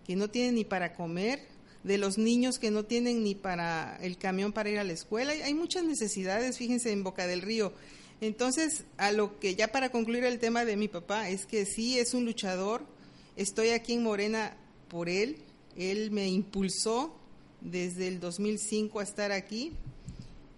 que 0.06 0.16
no 0.16 0.30
tiene 0.30 0.52
ni 0.52 0.64
para 0.64 0.94
comer, 0.94 1.40
de 1.84 1.98
los 1.98 2.16
niños 2.16 2.58
que 2.58 2.70
no 2.70 2.84
tienen 2.84 3.24
ni 3.24 3.34
para 3.34 3.98
el 4.00 4.16
camión 4.16 4.52
para 4.52 4.70
ir 4.70 4.78
a 4.78 4.84
la 4.84 4.92
escuela. 4.92 5.32
Hay 5.32 5.54
muchas 5.54 5.84
necesidades, 5.84 6.58
fíjense, 6.58 6.92
en 6.92 7.02
Boca 7.02 7.26
del 7.26 7.42
Río. 7.42 7.72
Entonces, 8.20 8.84
a 8.98 9.10
lo 9.10 9.40
que 9.40 9.56
ya 9.56 9.68
para 9.68 9.90
concluir 9.90 10.24
el 10.24 10.38
tema 10.38 10.64
de 10.64 10.76
mi 10.76 10.86
papá, 10.86 11.28
es 11.28 11.44
que 11.44 11.66
sí 11.66 11.98
es 11.98 12.14
un 12.14 12.24
luchador, 12.24 12.86
estoy 13.34 13.70
aquí 13.70 13.94
en 13.94 14.04
Morena 14.04 14.56
por 14.88 15.08
él, 15.08 15.38
él 15.76 16.10
me 16.10 16.28
impulsó 16.28 17.16
desde 17.60 18.08
el 18.08 18.20
2005 18.20 19.00
a 19.00 19.02
estar 19.02 19.32
aquí 19.32 19.72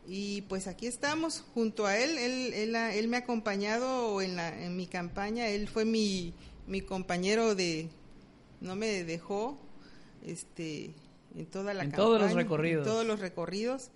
y 0.07 0.43
pues 0.43 0.67
aquí 0.67 0.87
estamos 0.87 1.45
junto 1.55 1.87
a 1.87 1.97
él. 1.97 2.19
Él, 2.19 2.75
él, 2.75 3.09
me 3.09 3.17
ha 3.17 3.21
acompañado 3.21 4.21
en, 4.21 4.37
la, 4.37 4.63
en 4.63 4.77
mi 4.77 4.87
campaña, 4.87 5.49
él 5.49 5.69
fue 5.69 5.85
mi, 5.85 6.35
mi 6.67 6.81
compañero 6.81 7.55
de, 7.55 7.89
no 8.61 8.77
me 8.77 9.05
dejó 9.05 9.59
este, 10.27 10.91
en 11.37 11.47
toda 11.47 11.75
la 11.75 11.85
en 11.85 11.93
todos 11.93 12.21
los 12.21 12.33
recorridos. 12.33 12.87
En 12.87 12.93
todos 12.93 13.07
los 13.07 13.21
recorridos. 13.21 13.91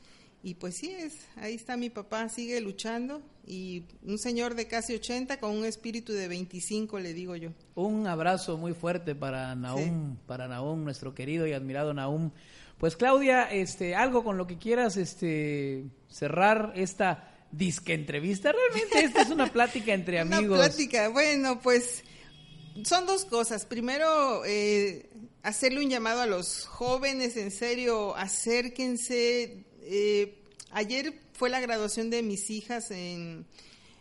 Y 0.48 0.54
pues 0.54 0.78
sí, 0.78 0.90
es, 0.90 1.12
ahí 1.36 1.54
está 1.54 1.76
mi 1.76 1.90
papá, 1.90 2.26
sigue 2.30 2.58
luchando 2.62 3.20
y 3.46 3.84
un 4.02 4.18
señor 4.18 4.54
de 4.54 4.66
casi 4.66 4.94
80 4.94 5.38
con 5.40 5.50
un 5.50 5.66
espíritu 5.66 6.14
de 6.14 6.26
25, 6.26 6.98
le 7.00 7.12
digo 7.12 7.36
yo. 7.36 7.50
Un 7.74 8.06
abrazo 8.06 8.56
muy 8.56 8.72
fuerte 8.72 9.14
para 9.14 9.54
Naum, 9.54 10.16
para 10.26 10.48
Naum, 10.48 10.84
nuestro 10.84 11.14
querido 11.14 11.46
y 11.46 11.52
admirado 11.52 11.92
Naum. 11.92 12.30
Pues 12.78 12.96
Claudia, 12.96 13.42
este, 13.44 13.94
algo 13.94 14.24
con 14.24 14.38
lo 14.38 14.46
que 14.46 14.56
quieras 14.56 14.96
este, 14.96 15.84
cerrar 16.08 16.72
esta 16.76 17.36
disque 17.52 17.92
entrevista. 17.92 18.50
Realmente 18.50 19.04
esta 19.04 19.20
es 19.20 19.28
una 19.28 19.46
plática 19.52 19.92
entre 19.92 20.18
amigos. 20.18 20.58
Una 20.58 20.68
plática, 20.68 21.10
bueno, 21.10 21.60
pues 21.60 22.04
son 22.84 23.04
dos 23.04 23.26
cosas. 23.26 23.66
Primero, 23.66 24.46
eh, 24.46 25.10
hacerle 25.42 25.84
un 25.84 25.90
llamado 25.90 26.22
a 26.22 26.26
los 26.26 26.64
jóvenes, 26.64 27.36
en 27.36 27.50
serio, 27.50 28.16
acérquense, 28.16 29.64
eh, 29.90 30.37
ayer 30.70 31.14
fue 31.32 31.50
la 31.50 31.60
graduación 31.60 32.10
de 32.10 32.22
mis 32.22 32.50
hijas, 32.50 32.90
en, 32.90 33.46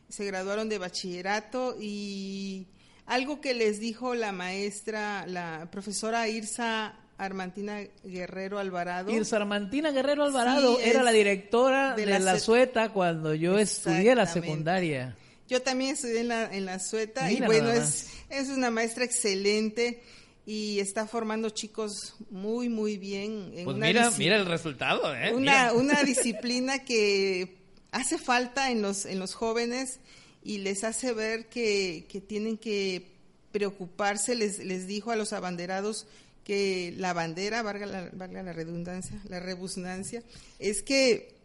se 0.10 0.26
graduaron 0.26 0.70
de 0.70 0.78
bachillerato 0.78 1.76
y 1.80 2.68
algo 3.06 3.42
que 3.42 3.54
les 3.54 3.80
dijo 3.80 4.16
la 4.16 4.32
maestra, 4.32 5.26
la 5.28 5.70
profesora 5.72 6.28
Irsa 6.28 6.96
Armantina 7.18 7.82
Guerrero 8.04 8.60
Alvarado. 8.60 9.12
Irsa 9.12 9.38
Armantina 9.38 9.92
Guerrero 9.92 10.24
Alvarado 10.24 10.80
era 10.80 11.04
la 11.04 11.12
directora 11.12 11.96
de, 11.96 12.06
la, 12.06 12.40
Sueta 12.40 12.90
cuando 12.90 13.34
yo 13.34 13.58
estudié 13.58 14.14
la 14.16 14.28
secundaria. 14.28 15.16
Yo 15.48 15.62
también 15.62 15.94
estudié 15.94 16.20
en 16.20 16.28
la, 16.28 16.54
en 16.54 16.66
la 16.66 16.80
Sueta 16.80 17.32
y 17.32 17.42
bueno, 17.42 17.72
es, 17.72 18.10
es 18.30 18.50
una 18.50 18.70
maestra 18.70 19.06
excelente 19.06 20.04
y 20.48 20.80
está 20.80 21.06
formando 21.06 21.50
chicos 21.50 22.16
muy, 22.30 22.70
muy 22.70 22.98
bien. 22.98 23.52
En 23.54 23.66
pues 23.66 23.76
mira, 23.76 24.10
mira 24.18 24.38
el 24.38 24.46
resultado, 24.46 25.14
¿eh? 25.14 25.34
Una, 25.36 25.74
una 25.74 26.02
disciplina 26.04 26.86
que 26.86 27.58
hace 27.92 28.18
falta 28.18 28.72
en 28.72 28.82
los, 28.82 29.06
en 29.06 29.20
los 29.20 29.34
jóvenes 29.34 30.00
y 30.46 30.60
les 30.60 30.86
hace 30.86 31.12
ver 31.12 31.50
que, 31.50 32.06
que 32.10 32.22
tienen 32.22 32.58
que 32.58 33.12
preocuparse, 33.52 34.36
les, 34.36 34.60
les 34.60 34.88
dijo 34.88 35.12
a 35.12 35.18
los 35.18 35.34
abanderados 35.34 36.08
que 36.46 36.94
la 36.96 37.12
bandera, 37.12 37.62
valga 37.62 37.86
la, 37.86 38.10
valga 38.14 38.42
la 38.42 38.54
redundancia, 38.54 39.22
la 39.28 39.42
rebusnancia, 39.42 40.24
es 40.60 40.82
que 40.82 41.36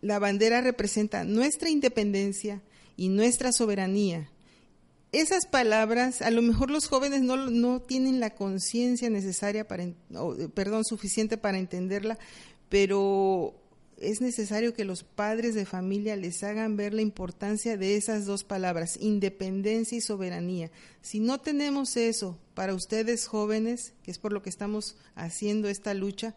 la 0.00 0.18
bandera 0.18 0.62
representa 0.62 1.22
nuestra 1.22 1.68
independencia 1.68 2.62
y 2.96 3.10
nuestra 3.10 3.52
soberanía 3.52 4.30
esas 5.12 5.46
palabras, 5.46 6.20
a 6.20 6.30
lo 6.30 6.42
mejor 6.42 6.70
los 6.70 6.86
jóvenes 6.86 7.22
no, 7.22 7.36
no 7.36 7.80
tienen 7.80 8.20
la 8.20 8.30
conciencia 8.30 9.08
necesaria 9.08 9.66
para, 9.66 9.86
perdón, 10.54 10.84
suficiente 10.84 11.38
para 11.38 11.58
entenderla, 11.58 12.18
pero 12.68 13.54
es 14.00 14.20
necesario 14.20 14.74
que 14.74 14.84
los 14.84 15.02
padres 15.02 15.54
de 15.54 15.66
familia 15.66 16.14
les 16.14 16.42
hagan 16.44 16.76
ver 16.76 16.94
la 16.94 17.02
importancia 17.02 17.76
de 17.76 17.96
esas 17.96 18.26
dos 18.26 18.44
palabras, 18.44 18.98
independencia 19.00 19.96
y 19.96 20.00
soberanía. 20.00 20.70
Si 21.00 21.20
no 21.20 21.40
tenemos 21.40 21.96
eso 21.96 22.38
para 22.54 22.74
ustedes 22.74 23.26
jóvenes, 23.26 23.94
que 24.02 24.10
es 24.10 24.18
por 24.18 24.32
lo 24.32 24.42
que 24.42 24.50
estamos 24.50 24.96
haciendo 25.14 25.68
esta 25.68 25.94
lucha, 25.94 26.34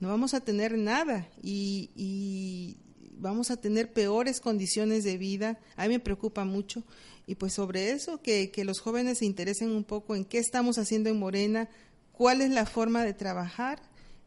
no 0.00 0.08
vamos 0.08 0.34
a 0.34 0.40
tener 0.40 0.76
nada 0.76 1.28
y, 1.42 1.90
y 1.96 2.76
vamos 3.18 3.50
a 3.50 3.56
tener 3.56 3.92
peores 3.92 4.40
condiciones 4.40 5.04
de 5.04 5.18
vida. 5.18 5.58
A 5.76 5.84
mí 5.84 5.94
me 5.94 6.00
preocupa 6.00 6.44
mucho 6.44 6.84
y 7.28 7.34
pues 7.34 7.52
sobre 7.52 7.90
eso, 7.90 8.22
que, 8.22 8.50
que 8.50 8.64
los 8.64 8.80
jóvenes 8.80 9.18
se 9.18 9.26
interesen 9.26 9.70
un 9.70 9.84
poco 9.84 10.16
en 10.16 10.24
qué 10.24 10.38
estamos 10.38 10.78
haciendo 10.78 11.10
en 11.10 11.18
Morena, 11.18 11.68
cuál 12.10 12.40
es 12.40 12.50
la 12.50 12.64
forma 12.64 13.04
de 13.04 13.12
trabajar 13.12 13.82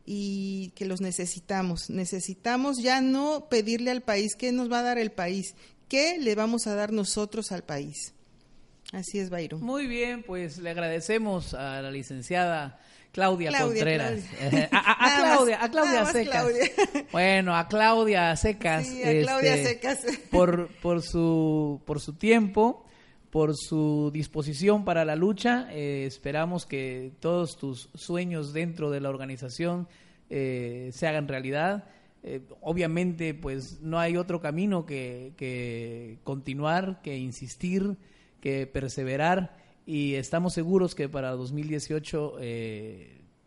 y 0.05 0.71
que 0.75 0.85
los 0.85 1.01
necesitamos. 1.01 1.89
Necesitamos 1.89 2.77
ya 2.77 3.01
no 3.01 3.47
pedirle 3.49 3.89
al 3.89 4.01
país 4.01 4.35
qué 4.37 4.51
nos 4.51 4.71
va 4.71 4.81
a 4.81 4.83
dar 4.83 4.99
el 4.99 5.11
país, 5.11 5.55
qué 5.89 6.19
le 6.19 6.35
vamos 6.35 6.67
a 6.67 6.75
dar 6.75 6.91
nosotros 6.91 7.51
al 7.51 7.63
país. 7.63 8.13
Así 8.91 9.17
es, 9.17 9.31
Byron. 9.31 9.63
Muy 9.63 9.87
bien, 9.87 10.21
pues 10.21 10.59
le 10.59 10.69
agradecemos 10.69 11.55
a 11.55 11.81
la 11.81 11.89
licenciada 11.89 12.79
Claudia, 13.13 13.51
Contreras. 13.59 14.19
a, 14.71 15.21
Claudia, 15.23 15.63
a 15.63 15.71
Claudia 15.71 16.05
Secas. 16.05 16.45
Bueno, 17.11 17.55
a 17.57 17.67
Claudia 17.67 18.35
Secas. 18.35 18.85
Sí, 18.85 19.01
a 19.01 19.23
Claudia 19.23 19.55
este, 19.55 19.69
Secas. 19.69 20.05
Por, 20.29 20.69
por, 20.83 21.01
su, 21.01 21.81
por 21.87 21.99
su 21.99 22.13
tiempo 22.13 22.85
por 23.31 23.55
su 23.55 24.11
disposición 24.13 24.83
para 24.83 25.05
la 25.05 25.15
lucha. 25.15 25.67
Eh, 25.71 26.05
esperamos 26.05 26.65
que 26.65 27.13
todos 27.19 27.57
tus 27.57 27.89
sueños 27.95 28.53
dentro 28.53 28.91
de 28.91 28.99
la 28.99 29.09
organización 29.09 29.87
eh, 30.29 30.91
se 30.93 31.07
hagan 31.07 31.27
realidad. 31.27 31.85
Eh, 32.23 32.41
obviamente, 32.59 33.33
pues 33.33 33.81
no 33.81 33.99
hay 33.99 34.17
otro 34.17 34.41
camino 34.41 34.85
que, 34.85 35.33
que, 35.37 36.19
continuar, 36.23 37.01
que 37.01 37.17
insistir, 37.17 37.97
que 38.41 38.67
perseverar 38.67 39.55
y 39.85 40.15
estamos 40.15 40.53
seguros 40.53 40.93
que 40.93 41.09
para 41.09 41.31
2018 41.31 42.35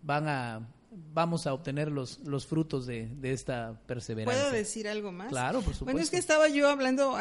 van 0.02 0.28
a 0.28 0.68
vamos 1.12 1.46
a 1.46 1.54
obtener 1.54 1.90
los, 1.90 2.18
los 2.24 2.46
frutos 2.46 2.86
de, 2.86 3.10
esta 3.22 3.80
perseverancia. 3.86 4.42
¿Puedo 4.42 4.54
decir 4.54 4.88
algo 4.88 5.12
más? 5.12 5.28
Claro, 5.28 5.60
por 5.60 5.74
supuesto. 5.74 5.84
Bueno, 5.86 6.00
es 6.00 6.10
que 6.10 6.16
estaba 6.16 6.48
yo 6.48 6.68
hablando, 6.68 7.16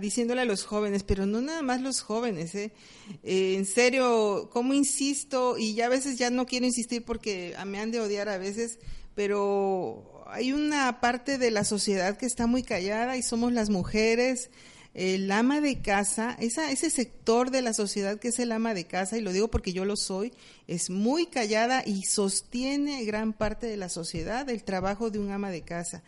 diciéndole 0.00 0.42
a 0.42 0.44
los 0.44 0.64
jóvenes, 0.64 1.02
pero 1.02 1.26
no 1.26 1.40
nada 1.40 1.62
más 1.62 1.80
los 1.80 2.00
jóvenes, 2.00 2.54
¿eh? 2.54 2.72
¿eh? 3.22 3.54
En 3.56 3.66
serio, 3.66 4.50
¿cómo 4.52 4.74
insisto? 4.74 5.56
Y 5.58 5.74
ya 5.74 5.86
a 5.86 5.88
veces 5.88 6.18
ya 6.18 6.30
no 6.30 6.46
quiero 6.46 6.66
insistir 6.66 7.04
porque 7.04 7.54
me 7.66 7.78
han 7.80 7.90
de 7.90 8.00
odiar 8.00 8.28
a 8.28 8.38
veces, 8.38 8.78
pero 9.14 10.24
hay 10.26 10.52
una 10.52 11.00
parte 11.00 11.38
de 11.38 11.50
la 11.50 11.64
sociedad 11.64 12.16
que 12.16 12.26
está 12.26 12.46
muy 12.46 12.62
callada 12.62 13.16
y 13.16 13.22
somos 13.22 13.52
las 13.52 13.70
mujeres, 13.70 14.50
el 14.98 15.30
ama 15.30 15.60
de 15.60 15.80
casa, 15.80 16.36
ese 16.40 16.90
sector 16.90 17.52
de 17.52 17.62
la 17.62 17.72
sociedad 17.72 18.18
que 18.18 18.28
es 18.28 18.40
el 18.40 18.50
ama 18.50 18.74
de 18.74 18.84
casa, 18.84 19.16
y 19.16 19.20
lo 19.20 19.32
digo 19.32 19.46
porque 19.48 19.72
yo 19.72 19.84
lo 19.84 19.94
soy, 19.96 20.32
es 20.66 20.90
muy 20.90 21.26
callada 21.26 21.84
y 21.86 22.02
sostiene 22.02 23.04
gran 23.04 23.32
parte 23.32 23.68
de 23.68 23.76
la 23.76 23.90
sociedad 23.90 24.50
el 24.50 24.64
trabajo 24.64 25.10
de 25.10 25.20
un 25.20 25.30
ama 25.30 25.52
de 25.52 25.62
casa. 25.62 26.02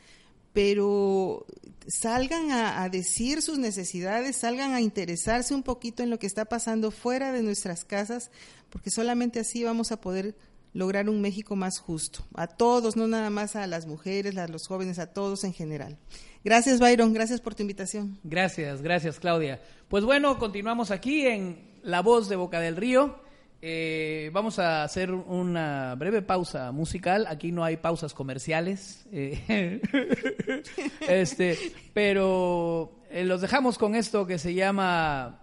Pero 0.52 1.46
salgan 1.86 2.50
a 2.50 2.88
decir 2.88 3.42
sus 3.42 3.60
necesidades, 3.60 4.36
salgan 4.36 4.74
a 4.74 4.80
interesarse 4.80 5.54
un 5.54 5.62
poquito 5.62 6.02
en 6.02 6.10
lo 6.10 6.18
que 6.18 6.26
está 6.26 6.46
pasando 6.46 6.90
fuera 6.90 7.30
de 7.30 7.44
nuestras 7.44 7.84
casas, 7.84 8.32
porque 8.70 8.90
solamente 8.90 9.38
así 9.38 9.62
vamos 9.62 9.92
a 9.92 10.00
poder 10.00 10.34
lograr 10.72 11.08
un 11.08 11.20
México 11.20 11.54
más 11.54 11.78
justo, 11.78 12.24
a 12.34 12.48
todos, 12.48 12.96
no 12.96 13.06
nada 13.06 13.30
más 13.30 13.54
a 13.54 13.68
las 13.68 13.86
mujeres, 13.86 14.36
a 14.36 14.48
los 14.48 14.66
jóvenes, 14.66 14.98
a 14.98 15.06
todos 15.12 15.44
en 15.44 15.52
general. 15.52 15.96
Gracias, 16.42 16.80
Byron, 16.80 17.12
gracias 17.12 17.40
por 17.40 17.54
tu 17.54 17.62
invitación. 17.62 18.18
Gracias, 18.24 18.80
gracias, 18.80 19.20
Claudia. 19.20 19.60
Pues 19.88 20.04
bueno, 20.04 20.38
continuamos 20.38 20.90
aquí 20.90 21.26
en 21.26 21.58
La 21.82 22.00
Voz 22.00 22.30
de 22.30 22.36
Boca 22.36 22.60
del 22.60 22.76
Río. 22.76 23.20
Eh, 23.60 24.30
vamos 24.32 24.58
a 24.58 24.82
hacer 24.82 25.12
una 25.12 25.94
breve 25.96 26.22
pausa 26.22 26.72
musical. 26.72 27.26
Aquí 27.28 27.52
no 27.52 27.62
hay 27.62 27.76
pausas 27.76 28.14
comerciales. 28.14 29.06
Eh, 29.12 29.82
este, 31.08 31.58
pero 31.92 33.02
eh, 33.10 33.24
los 33.24 33.42
dejamos 33.42 33.76
con 33.76 33.94
esto 33.94 34.26
que 34.26 34.38
se 34.38 34.54
llama. 34.54 35.40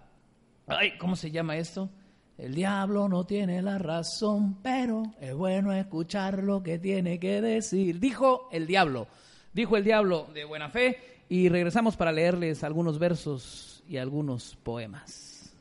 Ay, 0.66 0.98
¿cómo 0.98 1.14
se 1.14 1.30
llama 1.30 1.56
esto? 1.58 1.90
El 2.36 2.54
diablo 2.54 3.08
no 3.08 3.24
tiene 3.24 3.62
la 3.62 3.78
razón, 3.78 4.58
pero 4.62 5.02
es 5.20 5.34
bueno 5.34 5.72
escuchar 5.72 6.42
lo 6.42 6.62
que 6.64 6.80
tiene 6.80 7.20
que 7.20 7.40
decir. 7.40 8.00
Dijo 8.00 8.48
el 8.50 8.66
diablo, 8.66 9.06
dijo 9.58 9.76
el 9.76 9.82
diablo 9.82 10.28
de 10.32 10.44
buena 10.44 10.68
fe 10.68 10.98
y 11.28 11.48
regresamos 11.48 11.96
para 11.96 12.12
leerles 12.12 12.62
algunos 12.62 13.00
versos 13.00 13.82
y 13.88 13.96
algunos 13.96 14.56
poemas. 14.62 15.52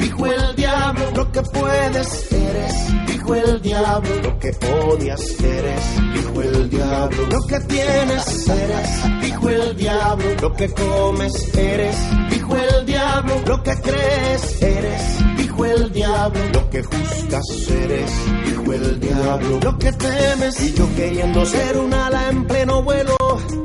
Dijo 0.00 0.26
el 0.26 0.56
diablo, 0.56 1.10
lo 1.14 1.32
que 1.32 1.42
puedes, 1.42 2.32
eres, 2.32 3.06
dijo 3.06 3.34
el 3.34 3.62
diablo, 3.62 4.22
lo 4.22 4.38
que 4.38 4.50
odias, 4.90 5.40
eres, 5.40 6.14
dijo 6.14 6.42
el 6.42 6.70
diablo, 6.70 7.26
lo 7.26 7.46
que 7.46 7.60
tienes, 7.60 8.48
eres 8.48 9.08
dijo 9.38 9.48
el 9.48 9.76
diablo, 9.76 10.24
lo 10.40 10.52
que 10.54 10.68
comes. 10.70 11.54
Eres, 11.56 11.96
dijo 12.30 12.56
el 12.56 12.86
diablo, 12.86 13.34
lo 13.46 13.62
que 13.62 13.74
crees. 13.76 14.62
Eres, 14.62 15.27
dijo 15.58 15.64
el 15.64 15.92
diablo, 15.92 16.40
lo 16.52 16.70
que 16.70 16.82
juzgas 16.82 17.44
eres, 17.70 18.10
dijo 18.46 18.72
el 18.72 19.00
diablo, 19.00 19.60
lo 19.62 19.78
que 19.78 19.92
temes. 19.92 20.60
Y 20.60 20.72
yo 20.74 20.86
queriendo 20.94 21.44
ser 21.46 21.76
un 21.78 21.92
ala 21.92 22.28
en 22.30 22.46
pleno 22.46 22.82
vuelo, 22.82 23.16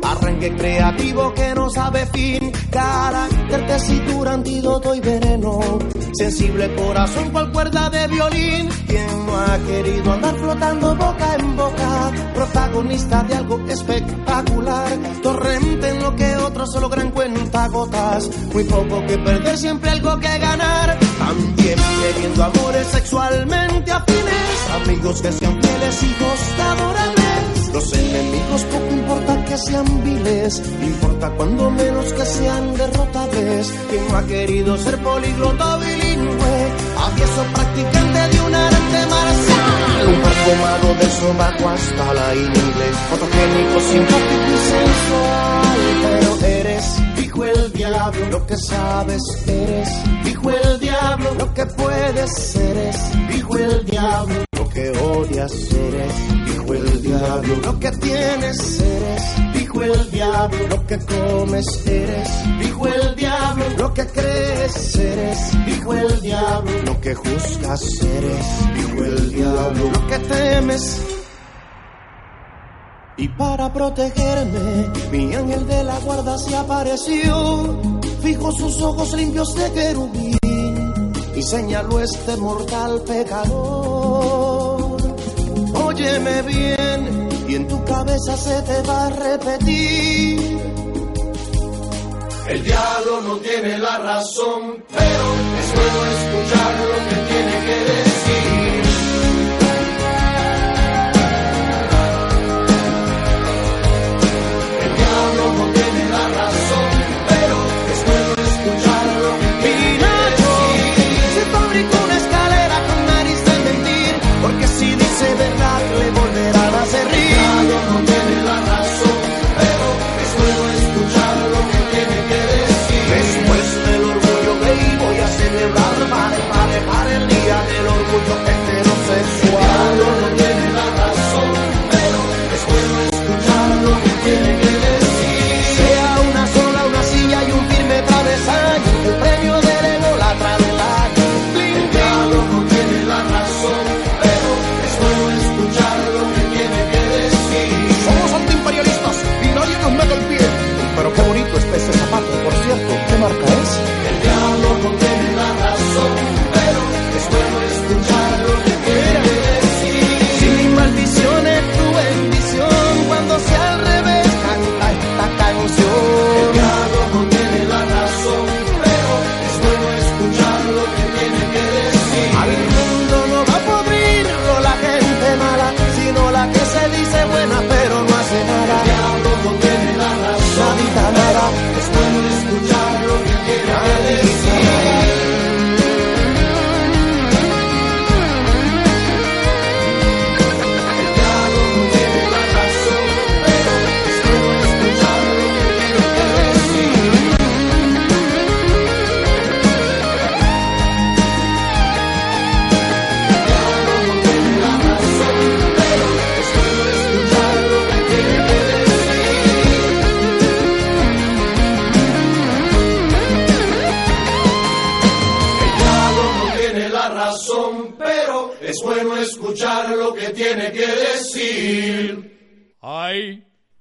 arranque 0.01 0.55
creativo 0.55 1.33
que 1.33 1.53
no 1.53 1.69
sabe 1.69 2.05
fin, 2.07 2.51
carácter, 2.71 3.67
tesitura, 4.23 4.33
antídoto 4.33 4.95
y 4.95 4.99
veneno, 4.99 5.59
sensible 6.13 6.73
corazón 6.75 7.29
cual 7.31 7.51
cuerda 7.51 7.89
de 7.89 8.07
violín, 8.07 8.69
quien 8.87 9.25
no 9.25 9.37
ha 9.37 9.57
querido 9.59 10.13
andar 10.13 10.35
flotando 10.35 10.95
boca 10.95 11.35
en 11.39 11.55
boca, 11.55 12.11
protagonista 12.33 13.23
de 13.23 13.35
algo 13.35 13.59
espectacular, 13.67 14.97
torrente 15.21 15.89
en 15.89 16.03
lo 16.03 16.15
que 16.15 16.35
otros 16.37 16.71
solo 16.71 16.89
gran 16.89 17.11
cuenta 17.11 17.67
gotas, 17.67 18.29
muy 18.53 18.63
poco 18.63 19.05
que 19.05 19.17
perder, 19.17 19.57
siempre 19.57 19.89
algo 19.89 20.19
que 20.19 20.37
ganar, 20.39 20.97
también 21.19 21.79
queriendo 22.01 22.43
amores 22.43 22.87
sexualmente 22.87 23.91
afines, 23.91 24.85
amigos 24.85 25.21
que 25.21 25.31
sean 25.31 25.61
fieles, 25.61 26.03
hijos 26.03 26.39
adorables, 26.59 27.22
los 27.73 27.91
enemigos 27.91 28.61
poco 28.65 28.93
importa 28.93 29.45
que 29.45 29.57
sean 29.57 30.03
viles, 30.03 30.61
importa 30.81 31.29
cuando 31.31 31.71
menos 31.71 32.13
que 32.13 32.25
sean 32.25 32.75
derrotables, 32.75 33.73
quien 33.89 34.07
no 34.07 34.17
ha 34.17 34.23
querido 34.27 34.77
ser 34.77 34.97
políglota 34.99 35.77
bilingüe, 35.77 36.55
avieso 36.97 37.43
practicante 37.51 38.19
de 38.29 38.41
un 38.41 38.55
arte 38.55 38.99
marcial, 39.09 40.07
un 40.07 40.21
par 40.21 40.33
comado 40.45 40.87
de 40.99 41.09
sobaco 41.09 41.69
hasta 41.69 42.13
la 42.13 42.35
inglés, 42.35 42.95
fotogénico, 43.09 43.79
simpático 43.79 44.49
y 44.53 44.59
sensual, 44.73 45.79
pero 46.03 46.45
eres, 46.45 46.85
dijo 47.17 47.43
el 47.43 47.73
diablo, 47.73 48.29
lo 48.29 48.45
que 48.45 48.57
sabes 48.57 49.23
eres, 49.47 49.89
dijo 50.23 50.51
el 50.51 50.79
diablo, 50.79 51.33
lo 51.39 51.53
que 51.55 51.65
puedes 51.65 52.55
eres, 52.55 52.97
dijo 53.31 53.57
el 53.57 53.83
diablo, 53.85 54.35
lo 54.35 54.52
que 54.73 54.89
odias 54.89 55.71
eres, 55.71 56.13
dijo 56.45 56.73
el 56.73 57.01
diablo, 57.01 57.55
lo 57.63 57.79
que 57.79 57.91
tienes 57.91 58.79
eres, 58.79 59.21
dijo 59.53 59.83
el 59.83 60.11
diablo, 60.11 60.67
lo 60.67 60.87
que 60.87 60.99
comes 60.99 61.87
eres, 61.87 62.29
dijo 62.59 62.87
el 62.87 63.15
diablo, 63.15 63.65
lo 63.77 63.93
que 63.93 64.07
crees 64.07 64.95
eres, 64.95 65.65
dijo 65.65 65.93
el 65.93 66.21
diablo, 66.21 66.71
lo 66.85 67.01
que 67.01 67.13
juzgas 67.13 67.83
eres, 68.01 68.45
dijo 68.75 69.03
el 69.03 69.33
diablo, 69.33 69.91
lo 69.91 70.07
que 70.07 70.19
temes. 70.19 71.01
Y 73.17 73.27
para 73.27 73.71
protegerme, 73.71 74.87
mi 75.11 75.35
ángel 75.35 75.67
de 75.67 75.83
la 75.83 75.99
guarda 75.99 76.35
se 76.39 76.55
apareció, 76.55 77.79
fijo 78.23 78.51
sus 78.51 78.81
ojos 78.81 79.13
limpios 79.13 79.53
de 79.53 79.71
querubín 79.71 80.37
y 81.35 81.41
señaló 81.43 81.99
este 81.99 82.37
mortal 82.37 83.03
pecador. 83.05 84.52
Óyeme 85.93 86.41
bien 86.41 87.29
y 87.47 87.53
en 87.55 87.67
tu 87.67 87.83
cabeza 87.85 88.35
se 88.35 88.61
te 88.63 88.81
va 88.81 89.05
a 89.05 89.09
repetir. 89.11 90.57
El 92.47 92.63
diablo 92.63 93.21
no 93.21 93.37
tiene 93.37 93.77
la 93.77 93.99
razón, 93.99 94.83
pero 94.89 95.25
es 95.59 95.73
bueno 95.75 95.99
escuchar 96.17 96.73
lo 96.79 96.97
que 97.09 97.15
tiene 97.29 97.55
que 97.65 97.77
decir. 97.93 98.62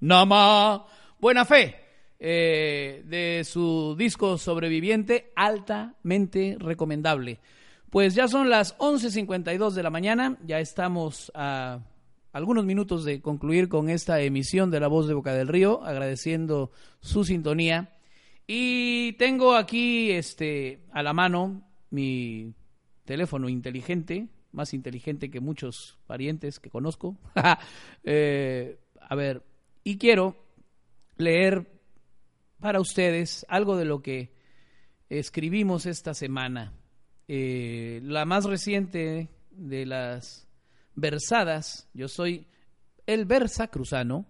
Nama. 0.03 0.85
Buena 1.21 1.45
fe. 1.45 1.77
Eh, 2.19 3.05
de 3.07 3.45
su 3.45 3.95
disco 3.97 4.37
Sobreviviente, 4.37 5.33
altamente 5.37 6.57
recomendable. 6.59 7.39
Pues 7.89 8.17
ya 8.17 8.27
son 8.27 8.51
las 8.51 8.77
11.52 8.79 9.71
de 9.71 9.83
la 9.85 9.91
mañana, 9.91 10.39
ya 10.45 10.59
estamos 10.59 11.31
a 11.37 11.81
algunos 12.33 12.65
minutos 12.65 13.05
de 13.05 13.21
concluir 13.21 13.69
con 13.69 13.89
esta 13.89 14.21
emisión 14.21 14.73
de 14.73 14.81
La 14.81 14.89
Voz 14.89 15.07
de 15.07 15.15
Boca 15.15 15.35
del 15.35 15.47
Río, 15.47 15.85
agradeciendo 15.85 16.73
su 17.01 17.25
sintonía. 17.25 17.93
Y 18.47 19.13
tengo 19.13 19.55
aquí 19.55 20.11
este, 20.11 20.85
a 20.91 21.05
la 21.05 21.13
mano 21.13 21.63
mi 21.91 22.55
teléfono 23.05 23.49
inteligente, 23.49 24.27
más 24.51 24.75
inteligente 24.75 25.31
que 25.31 25.39
muchos 25.39 25.97
parientes 26.09 26.59
que 26.59 26.71
conozco. 26.71 27.17
Eh, 28.05 28.79
a 29.01 29.15
ver, 29.15 29.43
y 29.85 29.99
quiero 29.99 30.37
leer 31.17 31.67
para 32.61 32.81
ustedes 32.81 33.45
algo 33.49 33.77
de 33.77 33.85
lo 33.85 34.03
que 34.03 34.33
escribimos 35.09 35.87
esta 35.87 36.15
semana. 36.15 36.73
Eh, 37.29 38.01
la 38.03 38.25
más 38.25 38.45
reciente 38.45 39.29
de 39.51 39.87
las 39.87 40.49
versadas, 40.95 41.89
yo 41.95 42.09
soy 42.09 42.47
el 43.07 43.25
versa 43.25 43.69
cruzano, 43.69 44.27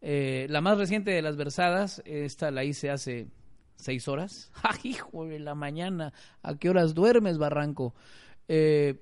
eh, 0.00 0.46
la 0.48 0.60
más 0.60 0.78
reciente 0.78 1.10
de 1.10 1.22
las 1.22 1.36
versadas, 1.36 2.02
esta 2.04 2.50
la 2.50 2.64
hice 2.64 2.90
hace 2.90 3.28
seis 3.76 4.08
horas. 4.08 4.50
¡Ay, 4.62 4.90
hijo 4.90 5.26
de 5.26 5.38
la 5.38 5.54
mañana! 5.54 6.12
¿A 6.42 6.56
qué 6.56 6.70
horas 6.70 6.94
duermes, 6.94 7.38
Barranco? 7.38 7.94
Eh, 8.48 9.00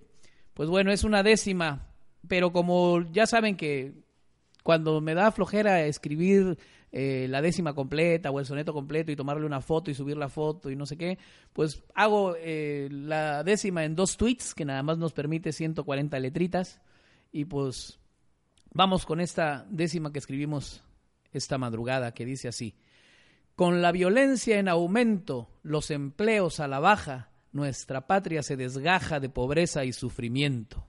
pues 0.52 0.68
bueno, 0.68 0.92
es 0.92 1.04
una 1.04 1.22
décima, 1.22 1.92
pero 2.28 2.52
como 2.52 3.02
ya 3.12 3.26
saben 3.26 3.56
que 3.56 4.03
cuando 4.64 5.02
me 5.02 5.14
da 5.14 5.30
flojera 5.30 5.84
escribir 5.84 6.58
eh, 6.90 7.26
la 7.28 7.42
décima 7.42 7.74
completa 7.74 8.30
o 8.30 8.40
el 8.40 8.46
soneto 8.46 8.72
completo 8.72 9.12
y 9.12 9.16
tomarle 9.16 9.44
una 9.44 9.60
foto 9.60 9.90
y 9.90 9.94
subir 9.94 10.16
la 10.16 10.30
foto 10.30 10.70
y 10.70 10.74
no 10.74 10.86
sé 10.86 10.96
qué, 10.96 11.18
pues 11.52 11.84
hago 11.94 12.34
eh, 12.38 12.88
la 12.90 13.44
décima 13.44 13.84
en 13.84 13.94
dos 13.94 14.16
tweets 14.16 14.54
que 14.54 14.64
nada 14.64 14.82
más 14.82 14.96
nos 14.96 15.12
permite 15.12 15.52
140 15.52 16.18
letritas 16.18 16.80
y 17.30 17.44
pues 17.44 17.98
vamos 18.72 19.04
con 19.04 19.20
esta 19.20 19.66
décima 19.68 20.12
que 20.12 20.18
escribimos 20.18 20.82
esta 21.30 21.58
madrugada 21.58 22.14
que 22.14 22.24
dice 22.24 22.48
así. 22.48 22.74
Con 23.56 23.82
la 23.82 23.92
violencia 23.92 24.58
en 24.58 24.68
aumento, 24.68 25.50
los 25.62 25.90
empleos 25.90 26.58
a 26.58 26.68
la 26.68 26.80
baja, 26.80 27.28
nuestra 27.52 28.06
patria 28.06 28.42
se 28.42 28.56
desgaja 28.56 29.20
de 29.20 29.28
pobreza 29.28 29.84
y 29.84 29.92
sufrimiento. 29.92 30.86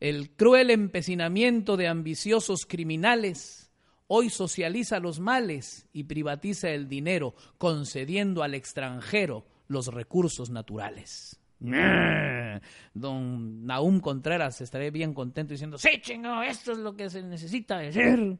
El 0.00 0.30
cruel 0.30 0.70
empecinamiento 0.70 1.76
de 1.76 1.88
ambiciosos 1.88 2.66
criminales 2.66 3.66
Hoy 4.08 4.30
socializa 4.30 5.00
los 5.00 5.18
males 5.18 5.88
y 5.92 6.04
privatiza 6.04 6.70
el 6.70 6.88
dinero, 6.88 7.34
concediendo 7.58 8.44
al 8.44 8.54
extranjero 8.54 9.44
los 9.66 9.88
recursos 9.88 10.48
naturales. 10.50 11.40
Don 12.94 13.66
Naum 13.66 14.00
Contreras 14.00 14.60
estaría 14.60 14.90
bien 14.90 15.12
contento 15.12 15.54
diciendo, 15.54 15.76
sí, 15.76 16.00
chingo, 16.00 16.40
esto 16.42 16.72
es 16.72 16.78
lo 16.78 16.94
que 16.94 17.10
se 17.10 17.22
necesita 17.22 17.78
hacer. 17.80 18.38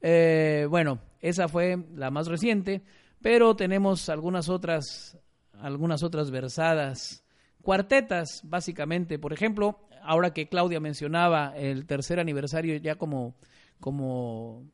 Eh, 0.00 0.66
bueno, 0.70 1.00
esa 1.20 1.48
fue 1.48 1.76
la 1.96 2.10
más 2.10 2.28
reciente, 2.28 2.82
pero 3.20 3.56
tenemos 3.56 4.08
algunas 4.08 4.48
otras, 4.48 5.18
algunas 5.54 6.04
otras 6.04 6.30
versadas, 6.30 7.24
cuartetas, 7.62 8.40
básicamente. 8.44 9.18
Por 9.18 9.32
ejemplo, 9.32 9.80
ahora 10.02 10.32
que 10.32 10.48
Claudia 10.48 10.80
mencionaba 10.80 11.54
el 11.56 11.86
tercer 11.86 12.20
aniversario 12.20 12.76
ya 12.76 12.96
como, 12.96 13.36
como 13.78 14.64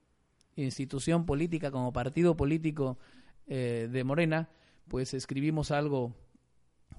institución 0.56 1.26
política, 1.26 1.70
como 1.70 1.92
partido 1.92 2.36
político 2.36 2.98
eh, 3.46 3.88
de 3.90 4.04
Morena, 4.04 4.48
pues 4.88 5.14
escribimos 5.14 5.70
algo 5.70 6.14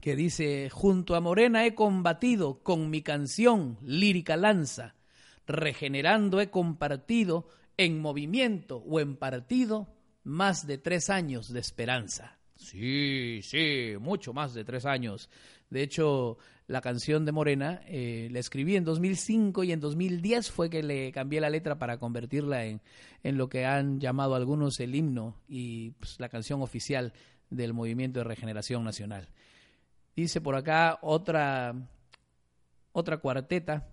que 0.01 0.15
dice, 0.15 0.69
junto 0.69 1.15
a 1.15 1.21
Morena 1.21 1.65
he 1.65 1.73
combatido 1.73 2.61
con 2.61 2.89
mi 2.89 3.01
canción 3.01 3.77
lírica 3.81 4.37
lanza, 4.37 4.95
regenerando 5.47 6.39
he 6.39 6.49
compartido 6.49 7.47
en 7.77 7.99
movimiento 7.99 8.77
o 8.77 8.99
en 8.99 9.15
partido 9.15 9.87
más 10.23 10.67
de 10.67 10.77
tres 10.77 11.09
años 11.09 11.51
de 11.51 11.59
esperanza. 11.59 12.37
Sí, 12.55 13.41
sí, 13.43 13.93
mucho 13.99 14.33
más 14.33 14.53
de 14.53 14.65
tres 14.65 14.85
años. 14.85 15.29
De 15.69 15.83
hecho, 15.83 16.37
la 16.67 16.81
canción 16.81 17.25
de 17.25 17.31
Morena 17.31 17.81
eh, 17.87 18.29
la 18.31 18.39
escribí 18.39 18.75
en 18.75 18.83
2005 18.83 19.63
y 19.63 19.71
en 19.71 19.79
2010 19.79 20.51
fue 20.51 20.69
que 20.69 20.83
le 20.83 21.11
cambié 21.11 21.41
la 21.41 21.49
letra 21.49 21.77
para 21.77 21.97
convertirla 21.97 22.65
en, 22.65 22.81
en 23.23 23.37
lo 23.37 23.49
que 23.49 23.65
han 23.65 23.99
llamado 23.99 24.35
algunos 24.35 24.79
el 24.79 24.95
himno 24.95 25.35
y 25.47 25.91
pues, 25.91 26.19
la 26.19 26.29
canción 26.29 26.61
oficial 26.61 27.13
del 27.49 27.73
Movimiento 27.73 28.19
de 28.19 28.25
Regeneración 28.25 28.83
Nacional. 28.83 29.29
Dice 30.15 30.41
por 30.41 30.55
acá 30.55 30.99
otra, 31.01 31.75
otra 32.91 33.17
cuarteta, 33.17 33.87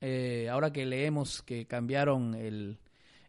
eh, 0.00 0.48
ahora 0.50 0.72
que 0.72 0.84
leemos 0.84 1.42
que 1.42 1.66
cambiaron 1.66 2.34
el, 2.34 2.80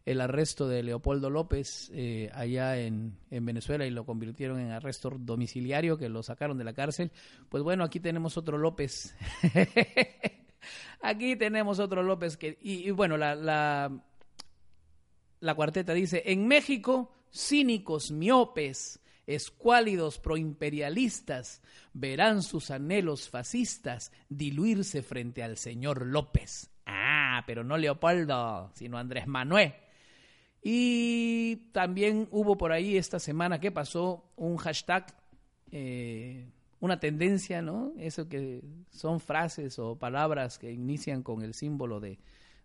el 0.04 0.20
arresto 0.20 0.68
de 0.68 0.82
Leopoldo 0.82 1.30
López 1.30 1.90
eh, 1.94 2.30
allá 2.34 2.78
en, 2.78 3.16
en, 3.30 3.44
Venezuela 3.46 3.86
y 3.86 3.90
lo 3.90 4.04
convirtieron 4.04 4.60
en 4.60 4.70
arresto 4.70 5.10
domiciliario, 5.18 5.96
que 5.96 6.08
lo 6.08 6.22
sacaron 6.22 6.58
de 6.58 6.64
la 6.64 6.74
cárcel. 6.74 7.10
Pues 7.48 7.62
bueno, 7.62 7.84
aquí 7.84 8.00
tenemos 8.00 8.36
otro 8.36 8.58
López. 8.58 9.16
aquí 11.02 11.36
tenemos 11.36 11.78
otro 11.78 12.02
López 12.02 12.36
que... 12.36 12.58
Y, 12.60 12.90
bueno, 12.90 13.16
la, 13.16 13.34
la, 13.34 14.04
la 15.40 15.54
cuarteta 15.54 15.94
dice, 15.94 16.22
en 16.26 16.46
México, 16.46 17.10
cínicos, 17.32 18.10
miopes, 18.10 19.00
escuálidos 19.26 20.18
proimperialistas 20.18 21.62
verán 21.94 22.42
sus 22.42 22.70
anhelos 22.70 23.30
fascistas 23.30 24.12
diluirse 24.28 25.02
frente 25.02 25.42
al 25.42 25.56
señor 25.56 26.04
López. 26.06 26.70
Ah, 26.84 27.42
pero 27.46 27.64
no 27.64 27.78
Leopoldo, 27.78 28.70
sino 28.74 28.98
Andrés 28.98 29.26
Manuel. 29.26 29.74
Y 30.66 31.56
también 31.72 32.26
hubo 32.30 32.56
por 32.56 32.72
ahí 32.72 32.96
esta 32.96 33.18
semana 33.18 33.60
que 33.60 33.70
pasó 33.70 34.24
un 34.34 34.56
hashtag, 34.56 35.14
eh, 35.70 36.48
una 36.80 36.98
tendencia, 36.98 37.60
¿no? 37.60 37.92
Eso 37.98 38.30
que 38.30 38.62
son 38.90 39.20
frases 39.20 39.78
o 39.78 39.96
palabras 39.96 40.58
que 40.58 40.72
inician 40.72 41.22
con 41.22 41.42
el 41.42 41.52
símbolo 41.52 42.00
de, 42.00 42.18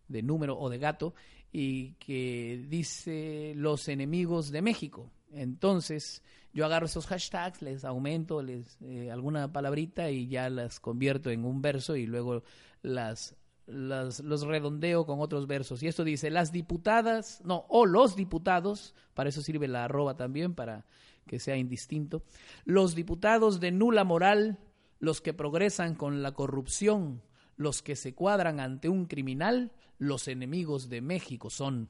de 0.07 0.23
número 0.23 0.57
o 0.57 0.69
de 0.69 0.77
gato 0.77 1.13
y 1.51 1.91
que 1.95 2.65
dice 2.69 3.51
los 3.57 3.89
enemigos 3.89 4.49
de 4.49 4.61
México. 4.61 5.11
Entonces, 5.33 6.23
yo 6.53 6.65
agarro 6.65 6.85
esos 6.85 7.05
hashtags, 7.05 7.61
les 7.61 7.83
aumento 7.83 8.41
les 8.41 8.77
eh, 8.81 9.11
alguna 9.11 9.51
palabrita 9.51 10.09
y 10.09 10.27
ya 10.27 10.49
las 10.49 10.79
convierto 10.79 11.29
en 11.31 11.43
un 11.43 11.61
verso 11.61 11.97
y 11.97 12.05
luego 12.05 12.43
las 12.81 13.35
los 13.69 14.41
redondeo 14.41 15.05
con 15.05 15.19
otros 15.19 15.47
versos. 15.47 15.83
Y 15.83 15.87
esto 15.87 16.03
dice, 16.03 16.29
las 16.29 16.51
diputadas, 16.51 17.41
no, 17.43 17.65
o 17.69 17.85
los 17.85 18.15
diputados, 18.15 18.95
para 19.13 19.29
eso 19.29 19.41
sirve 19.41 19.67
la 19.67 19.85
arroba 19.85 20.15
también, 20.15 20.55
para 20.55 20.85
que 21.25 21.39
sea 21.39 21.57
indistinto, 21.57 22.23
los 22.65 22.95
diputados 22.95 23.59
de 23.59 23.71
nula 23.71 24.03
moral, 24.03 24.59
los 24.99 25.21
que 25.21 25.33
progresan 25.33 25.95
con 25.95 26.23
la 26.23 26.31
corrupción, 26.33 27.21
los 27.55 27.81
que 27.81 27.95
se 27.95 28.15
cuadran 28.15 28.59
ante 28.59 28.89
un 28.89 29.05
criminal, 29.05 29.71
los 29.97 30.27
enemigos 30.27 30.89
de 30.89 31.01
México 31.01 31.49
son. 31.49 31.89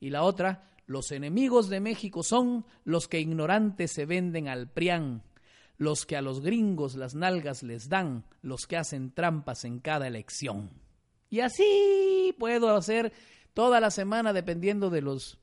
Y 0.00 0.10
la 0.10 0.22
otra, 0.22 0.70
los 0.86 1.12
enemigos 1.12 1.68
de 1.70 1.80
México 1.80 2.22
son 2.22 2.66
los 2.84 3.08
que 3.08 3.20
ignorantes 3.20 3.90
se 3.90 4.06
venden 4.06 4.48
al 4.48 4.68
prián, 4.68 5.22
los 5.78 6.04
que 6.04 6.16
a 6.16 6.22
los 6.22 6.40
gringos 6.40 6.94
las 6.94 7.14
nalgas 7.14 7.62
les 7.62 7.88
dan, 7.88 8.24
los 8.42 8.66
que 8.66 8.76
hacen 8.76 9.12
trampas 9.12 9.64
en 9.64 9.80
cada 9.80 10.06
elección. 10.06 10.83
Y 11.34 11.40
así 11.40 12.32
puedo 12.38 12.76
hacer 12.76 13.12
toda 13.54 13.80
la 13.80 13.90
semana 13.90 14.32
dependiendo 14.32 14.88
de 14.88 15.02
los 15.02 15.40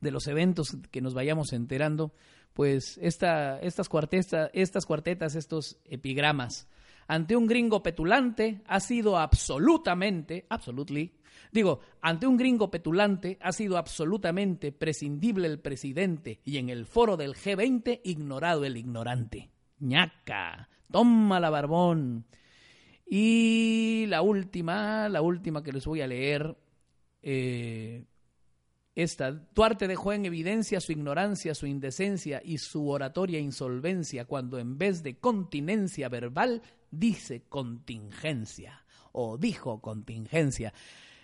de 0.00 0.12
los 0.12 0.28
eventos 0.28 0.76
que 0.92 1.00
nos 1.00 1.14
vayamos 1.14 1.52
enterando, 1.52 2.14
pues 2.54 2.96
esta, 3.02 3.58
estas, 3.58 3.88
cuartetas, 3.88 4.50
estas 4.54 4.86
cuartetas, 4.86 5.34
estos 5.34 5.80
epigramas, 5.84 6.68
ante 7.08 7.34
un 7.34 7.48
gringo 7.48 7.82
petulante 7.82 8.62
ha 8.68 8.78
sido 8.78 9.18
absolutamente, 9.18 10.46
absolutely, 10.48 11.12
digo, 11.50 11.80
ante 12.00 12.28
un 12.28 12.36
gringo 12.36 12.70
petulante 12.70 13.36
ha 13.42 13.50
sido 13.50 13.78
absolutamente 13.78 14.70
prescindible 14.70 15.48
el 15.48 15.58
presidente 15.58 16.40
y 16.44 16.58
en 16.58 16.68
el 16.68 16.86
foro 16.86 17.16
del 17.16 17.34
G20 17.34 18.00
ignorado 18.04 18.64
el 18.64 18.76
ignorante. 18.76 19.50
ñaca, 19.80 20.68
toma 20.88 21.40
la 21.40 21.50
barbón. 21.50 22.26
Y 23.12 24.06
la 24.06 24.22
última, 24.22 25.08
la 25.08 25.20
última 25.20 25.64
que 25.64 25.72
les 25.72 25.84
voy 25.84 26.00
a 26.00 26.06
leer, 26.06 26.56
eh, 27.22 28.04
esta. 28.94 29.32
Duarte 29.32 29.88
dejó 29.88 30.12
en 30.12 30.26
evidencia 30.26 30.80
su 30.80 30.92
ignorancia, 30.92 31.56
su 31.56 31.66
indecencia 31.66 32.40
y 32.44 32.58
su 32.58 32.88
oratoria 32.88 33.40
insolvencia 33.40 34.26
cuando 34.26 34.60
en 34.60 34.78
vez 34.78 35.02
de 35.02 35.18
continencia 35.18 36.08
verbal 36.08 36.62
dice 36.90 37.42
contingencia. 37.48 38.84
o 39.12 39.36
dijo 39.36 39.80
contingencia. 39.80 40.72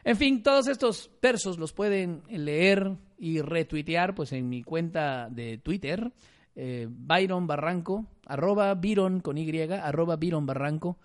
En 0.02 0.16
fin, 0.16 0.42
todos 0.42 0.66
estos 0.66 1.08
versos 1.22 1.56
los 1.56 1.72
pueden 1.72 2.24
leer 2.28 2.96
y 3.16 3.40
retuitear 3.40 4.12
pues 4.12 4.32
en 4.32 4.48
mi 4.48 4.64
cuenta 4.64 5.28
de 5.30 5.58
Twitter, 5.58 6.12
eh, 6.56 6.88
Byron 6.90 7.46
Barranco, 7.46 8.06
arroba 8.26 8.74
Byron 8.74 9.20
con 9.20 9.38
Y, 9.38 9.60
arroba 9.60 10.16
Byron 10.16 10.46
Barranco. 10.46 10.98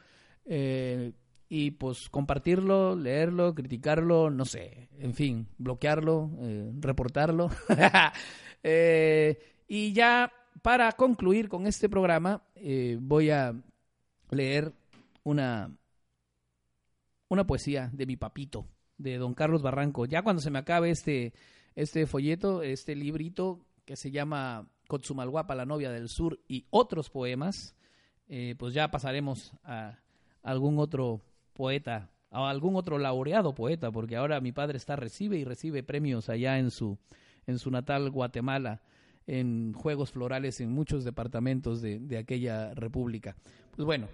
Eh, 0.45 1.13
y 1.49 1.71
pues 1.71 2.09
compartirlo, 2.09 2.95
leerlo, 2.95 3.53
criticarlo, 3.53 4.29
no 4.29 4.45
sé, 4.45 4.89
en 4.99 5.13
fin, 5.13 5.47
bloquearlo, 5.57 6.31
eh, 6.41 6.71
reportarlo. 6.79 7.49
Eh, 8.63 9.39
y 9.67 9.91
ya 9.91 10.31
para 10.61 10.91
concluir 10.91 11.49
con 11.49 11.65
este 11.65 11.89
programa, 11.89 12.43
voy 12.99 13.31
a 13.31 13.55
leer 14.29 14.71
una, 15.23 15.75
una 17.27 17.47
poesía 17.47 17.89
de 17.91 18.05
mi 18.05 18.17
papito, 18.17 18.67
de 18.99 19.17
don 19.17 19.33
Carlos 19.33 19.63
Barranco. 19.63 20.05
Ya 20.05 20.21
cuando 20.21 20.43
se 20.43 20.51
me 20.51 20.59
acabe 20.59 20.91
este, 20.91 21.33
este 21.73 22.05
folleto, 22.05 22.61
este 22.61 22.95
librito 22.95 23.65
que 23.83 23.95
se 23.95 24.11
llama 24.11 24.69
Cotzumalguapa, 24.87 25.55
la 25.55 25.65
novia 25.65 25.89
del 25.89 26.07
sur, 26.07 26.39
y 26.47 26.67
otros 26.69 27.09
poemas, 27.09 27.75
pues 28.59 28.75
ya 28.75 28.91
pasaremos 28.91 29.53
a 29.63 29.97
algún 30.43 30.79
otro 30.79 31.21
poeta, 31.53 32.09
a 32.29 32.49
algún 32.49 32.75
otro 32.75 32.97
laureado 32.97 33.53
poeta, 33.53 33.91
porque 33.91 34.15
ahora 34.15 34.39
mi 34.41 34.51
padre 34.51 34.77
está 34.77 34.95
recibe 34.95 35.37
y 35.37 35.43
recibe 35.43 35.83
premios 35.83 36.29
allá 36.29 36.57
en 36.57 36.71
su 36.71 36.97
en 37.47 37.59
su 37.59 37.71
natal 37.71 38.11
Guatemala 38.11 38.81
en 39.27 39.73
juegos 39.73 40.11
florales 40.11 40.61
en 40.61 40.71
muchos 40.71 41.03
departamentos 41.03 41.81
de, 41.81 41.99
de 41.99 42.17
aquella 42.17 42.73
república. 42.73 43.35
Pues 43.75 43.85
bueno, 43.85 44.07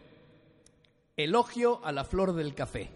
elogio 1.15 1.83
a 1.85 1.91
la 1.91 2.03
flor 2.03 2.33
del 2.33 2.53
café. 2.53 2.89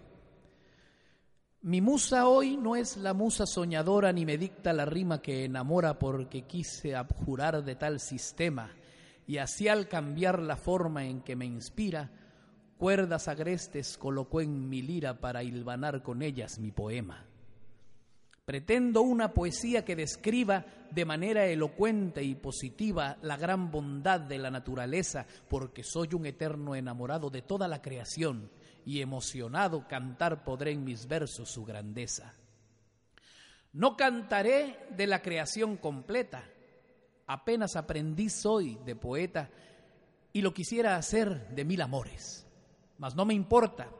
Mi 1.62 1.80
musa 1.80 2.26
hoy 2.26 2.56
no 2.56 2.76
es 2.76 2.96
la 2.96 3.14
musa 3.14 3.46
soñadora 3.46 4.12
ni 4.12 4.26
me 4.26 4.36
dicta 4.36 4.72
la 4.72 4.84
rima 4.84 5.22
que 5.22 5.44
enamora 5.44 5.98
porque 5.98 6.42
quise 6.42 6.96
abjurar 6.96 7.62
de 7.64 7.76
tal 7.76 8.00
sistema 8.00 8.70
y 9.26 9.38
así 9.38 9.68
al 9.68 9.88
cambiar 9.88 10.42
la 10.42 10.56
forma 10.56 11.04
en 11.06 11.20
que 11.20 11.36
me 11.36 11.46
inspira, 11.46 12.10
cuerdas 12.82 13.28
agrestes 13.28 13.96
colocó 13.96 14.40
en 14.40 14.68
mi 14.68 14.82
lira 14.82 15.20
para 15.20 15.44
hilvanar 15.44 16.02
con 16.02 16.20
ellas 16.20 16.58
mi 16.58 16.72
poema. 16.72 17.24
Pretendo 18.44 19.02
una 19.02 19.32
poesía 19.32 19.84
que 19.84 19.94
describa 19.94 20.66
de 20.90 21.04
manera 21.04 21.46
elocuente 21.46 22.24
y 22.24 22.34
positiva 22.34 23.18
la 23.22 23.36
gran 23.36 23.70
bondad 23.70 24.18
de 24.18 24.36
la 24.38 24.50
naturaleza, 24.50 25.28
porque 25.48 25.84
soy 25.84 26.08
un 26.14 26.26
eterno 26.26 26.74
enamorado 26.74 27.30
de 27.30 27.42
toda 27.42 27.68
la 27.68 27.80
creación 27.80 28.50
y 28.84 29.00
emocionado 29.00 29.86
cantar 29.86 30.42
podré 30.42 30.72
en 30.72 30.82
mis 30.82 31.06
versos 31.06 31.50
su 31.50 31.64
grandeza. 31.64 32.34
No 33.72 33.96
cantaré 33.96 34.88
de 34.90 35.06
la 35.06 35.22
creación 35.22 35.76
completa, 35.76 36.42
apenas 37.28 37.76
aprendí 37.76 38.28
soy 38.28 38.76
de 38.84 38.96
poeta 38.96 39.50
y 40.32 40.40
lo 40.40 40.52
quisiera 40.52 40.96
hacer 40.96 41.46
de 41.50 41.64
mil 41.64 41.80
amores 41.80 42.41
mas 43.02 43.16
no 43.16 43.24
me 43.24 43.34
importa, 43.34 43.90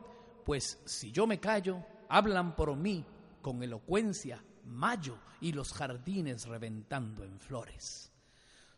pues 0.45 0.79
si 0.85 1.11
yo 1.11 1.27
me 1.27 1.41
callo, 1.41 1.85
hablan 2.09 2.55
por 2.55 2.77
mí 2.77 3.05
con 3.41 3.61
elocuencia 3.61 4.41
mayo 4.65 5.19
y 5.41 5.51
los 5.51 5.73
jardines 5.73 6.47
reventando 6.47 7.25
en 7.25 7.41
flores. 7.41 8.13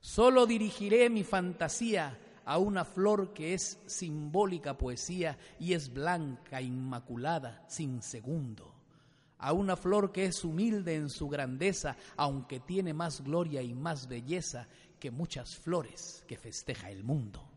Solo 0.01 0.47
dirigiré 0.47 1.11
mi 1.11 1.25
fantasía 1.25 2.19
a 2.47 2.57
una 2.57 2.87
flor 2.87 3.35
que 3.35 3.53
es 3.53 3.79
simbólica 3.85 4.79
poesía 4.79 5.37
y 5.61 5.75
es 5.75 5.93
blanca, 5.93 6.63
inmaculada, 6.63 7.63
sin 7.69 8.01
segundo. 8.01 8.75
A 9.37 9.53
una 9.53 9.77
flor 9.77 10.11
que 10.11 10.25
es 10.25 10.43
humilde 10.43 10.95
en 10.95 11.11
su 11.11 11.29
grandeza, 11.29 11.99
aunque 12.17 12.61
tiene 12.61 12.95
más 12.95 13.21
gloria 13.21 13.61
y 13.61 13.75
más 13.75 14.09
belleza 14.09 14.69
que 14.99 15.11
muchas 15.11 15.55
flores 15.55 16.25
que 16.27 16.39
festeja 16.39 16.91
el 16.91 17.05
mundo 17.05 17.51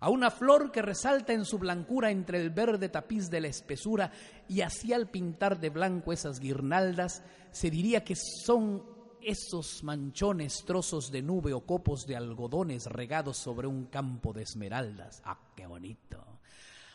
a 0.00 0.10
una 0.10 0.30
flor 0.30 0.70
que 0.70 0.82
resalta 0.82 1.32
en 1.32 1.44
su 1.44 1.58
blancura 1.58 2.10
entre 2.10 2.40
el 2.40 2.50
verde 2.50 2.88
tapiz 2.88 3.30
de 3.30 3.40
la 3.40 3.48
espesura 3.48 4.10
y 4.48 4.60
así 4.60 4.92
al 4.92 5.08
pintar 5.10 5.58
de 5.58 5.70
blanco 5.70 6.12
esas 6.12 6.38
guirnaldas, 6.38 7.22
se 7.50 7.70
diría 7.70 8.04
que 8.04 8.14
son 8.16 8.82
esos 9.22 9.82
manchones, 9.82 10.64
trozos 10.64 11.10
de 11.10 11.22
nube 11.22 11.52
o 11.52 11.66
copos 11.66 12.06
de 12.06 12.16
algodones 12.16 12.86
regados 12.86 13.38
sobre 13.38 13.66
un 13.66 13.86
campo 13.86 14.32
de 14.32 14.42
esmeraldas. 14.42 15.20
¡Ah, 15.24 15.38
qué 15.56 15.66
bonito! 15.66 16.24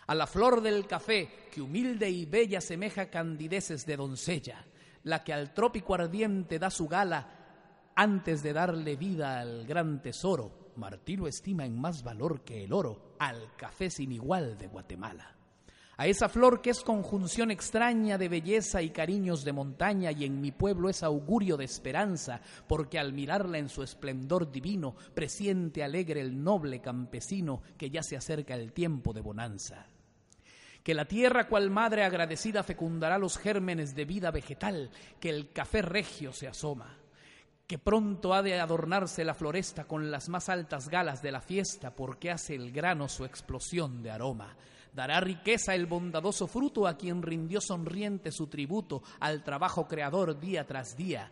A 0.07 0.15
la 0.15 0.27
flor 0.27 0.61
del 0.61 0.87
café, 0.87 1.29
que 1.51 1.61
humilde 1.61 2.09
y 2.09 2.25
bella 2.25 2.61
semeja 2.61 3.09
candideces 3.09 3.85
de 3.85 3.97
doncella, 3.97 4.65
la 5.03 5.23
que 5.23 5.33
al 5.33 5.53
trópico 5.53 5.93
ardiente 5.93 6.59
da 6.59 6.69
su 6.69 6.87
gala 6.87 7.27
antes 7.95 8.41
de 8.43 8.53
darle 8.53 8.95
vida 8.95 9.39
al 9.39 9.65
gran 9.65 10.01
tesoro, 10.01 10.60
Martí 10.75 11.15
lo 11.15 11.27
estima 11.27 11.65
en 11.65 11.79
más 11.79 12.03
valor 12.03 12.41
que 12.41 12.63
el 12.63 12.73
oro 12.73 13.15
al 13.19 13.55
café 13.55 13.89
sin 13.89 14.11
igual 14.11 14.57
de 14.57 14.67
Guatemala. 14.67 15.35
A 15.97 16.07
esa 16.07 16.29
flor 16.29 16.61
que 16.61 16.71
es 16.71 16.81
conjunción 16.81 17.51
extraña 17.51 18.17
de 18.17 18.27
belleza 18.27 18.81
y 18.81 18.89
cariños 18.89 19.43
de 19.43 19.53
montaña 19.53 20.11
y 20.11 20.25
en 20.25 20.41
mi 20.41 20.51
pueblo 20.51 20.89
es 20.89 21.03
augurio 21.03 21.57
de 21.57 21.65
esperanza, 21.65 22.41
porque 22.67 22.97
al 22.97 23.13
mirarla 23.13 23.59
en 23.59 23.69
su 23.69 23.83
esplendor 23.83 24.51
divino 24.51 24.95
presiente 25.13 25.83
alegre 25.83 26.21
el 26.21 26.43
noble 26.43 26.81
campesino 26.81 27.61
que 27.77 27.91
ya 27.91 28.01
se 28.01 28.17
acerca 28.17 28.55
el 28.55 28.73
tiempo 28.73 29.13
de 29.13 29.21
bonanza. 29.21 29.85
Que 30.83 30.95
la 30.95 31.05
tierra 31.05 31.47
cual 31.47 31.69
madre 31.69 32.03
agradecida 32.03 32.63
fecundará 32.63 33.19
los 33.19 33.37
gérmenes 33.37 33.93
de 33.93 34.05
vida 34.05 34.31
vegetal, 34.31 34.89
que 35.19 35.29
el 35.29 35.51
café 35.51 35.83
regio 35.83 36.33
se 36.33 36.47
asoma 36.47 37.00
que 37.71 37.79
pronto 37.79 38.33
ha 38.33 38.41
de 38.43 38.59
adornarse 38.59 39.23
la 39.23 39.33
floresta 39.33 39.85
con 39.85 40.11
las 40.11 40.27
más 40.27 40.49
altas 40.49 40.89
galas 40.89 41.21
de 41.21 41.31
la 41.31 41.39
fiesta, 41.39 41.95
porque 41.95 42.29
hace 42.29 42.53
el 42.53 42.69
grano 42.73 43.07
su 43.07 43.23
explosión 43.23 44.03
de 44.03 44.11
aroma. 44.11 44.57
Dará 44.93 45.21
riqueza 45.21 45.73
el 45.73 45.85
bondadoso 45.85 46.47
fruto 46.47 46.85
a 46.85 46.97
quien 46.97 47.21
rindió 47.21 47.61
sonriente 47.61 48.33
su 48.33 48.47
tributo 48.47 49.03
al 49.21 49.41
trabajo 49.41 49.87
creador 49.87 50.37
día 50.37 50.67
tras 50.67 50.97
día, 50.97 51.31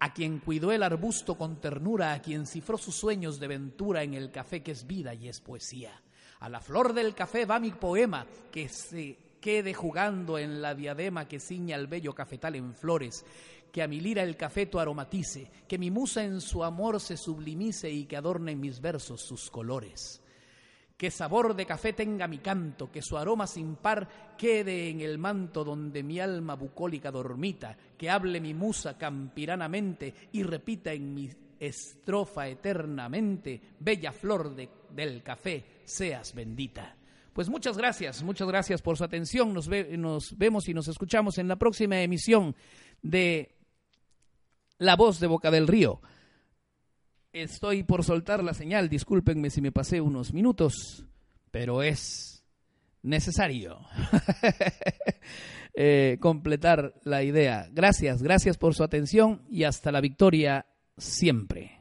a 0.00 0.12
quien 0.12 0.40
cuidó 0.40 0.72
el 0.72 0.82
arbusto 0.82 1.38
con 1.38 1.60
ternura, 1.60 2.12
a 2.12 2.22
quien 2.22 2.48
cifró 2.48 2.76
sus 2.76 2.96
sueños 2.96 3.38
de 3.38 3.46
ventura 3.46 4.02
en 4.02 4.14
el 4.14 4.32
café 4.32 4.64
que 4.64 4.72
es 4.72 4.84
vida 4.84 5.14
y 5.14 5.28
es 5.28 5.40
poesía. 5.40 5.92
A 6.40 6.48
la 6.48 6.60
flor 6.60 6.92
del 6.92 7.14
café 7.14 7.44
va 7.44 7.60
mi 7.60 7.70
poema, 7.70 8.26
que 8.50 8.68
se 8.68 9.16
quede 9.40 9.74
jugando 9.74 10.38
en 10.38 10.60
la 10.60 10.74
diadema 10.74 11.28
que 11.28 11.38
ciña 11.38 11.76
el 11.76 11.86
bello 11.86 12.14
cafetal 12.14 12.56
en 12.56 12.74
flores, 12.74 13.24
que 13.78 13.84
a 13.84 13.86
mi 13.86 14.00
lira 14.00 14.24
el 14.24 14.36
cafeto 14.36 14.80
aromatice, 14.80 15.52
que 15.68 15.78
mi 15.78 15.88
musa 15.88 16.24
en 16.24 16.40
su 16.40 16.64
amor 16.64 16.98
se 17.00 17.16
sublimice 17.16 17.88
y 17.88 18.06
que 18.06 18.16
adorne 18.16 18.50
en 18.50 18.58
mis 18.58 18.80
versos 18.80 19.20
sus 19.20 19.52
colores. 19.52 20.20
Que 20.96 21.12
sabor 21.12 21.54
de 21.54 21.64
café 21.64 21.92
tenga 21.92 22.26
mi 22.26 22.38
canto, 22.38 22.90
que 22.90 23.02
su 23.02 23.16
aroma 23.16 23.46
sin 23.46 23.76
par 23.76 24.34
quede 24.36 24.88
en 24.88 25.00
el 25.00 25.16
manto 25.16 25.62
donde 25.62 26.02
mi 26.02 26.18
alma 26.18 26.56
bucólica 26.56 27.12
dormita, 27.12 27.76
que 27.96 28.10
hable 28.10 28.40
mi 28.40 28.52
musa 28.52 28.98
campiranamente 28.98 30.12
y 30.32 30.42
repita 30.42 30.92
en 30.92 31.14
mi 31.14 31.30
estrofa 31.60 32.48
eternamente, 32.48 33.60
bella 33.78 34.10
flor 34.10 34.56
de, 34.56 34.68
del 34.90 35.22
café, 35.22 35.82
seas 35.84 36.34
bendita. 36.34 36.96
Pues 37.32 37.48
muchas 37.48 37.78
gracias, 37.78 38.24
muchas 38.24 38.48
gracias 38.48 38.82
por 38.82 38.96
su 38.96 39.04
atención. 39.04 39.54
Nos 39.54 39.68
vemos 39.68 40.68
y 40.68 40.74
nos 40.74 40.88
escuchamos 40.88 41.38
en 41.38 41.46
la 41.46 41.54
próxima 41.54 42.02
emisión 42.02 42.56
de 43.02 43.57
la 44.78 44.96
voz 44.96 45.20
de 45.20 45.26
Boca 45.26 45.50
del 45.50 45.66
Río. 45.68 46.00
Estoy 47.32 47.82
por 47.82 48.04
soltar 48.04 48.42
la 48.42 48.54
señal, 48.54 48.88
discúlpenme 48.88 49.50
si 49.50 49.60
me 49.60 49.72
pasé 49.72 50.00
unos 50.00 50.32
minutos, 50.32 51.06
pero 51.50 51.82
es 51.82 52.44
necesario 53.02 53.80
eh, 55.74 56.16
completar 56.20 56.94
la 57.04 57.22
idea. 57.22 57.68
Gracias, 57.72 58.22
gracias 58.22 58.56
por 58.56 58.74
su 58.74 58.82
atención 58.82 59.42
y 59.48 59.64
hasta 59.64 59.92
la 59.92 60.00
victoria 60.00 60.66
siempre. 60.96 61.77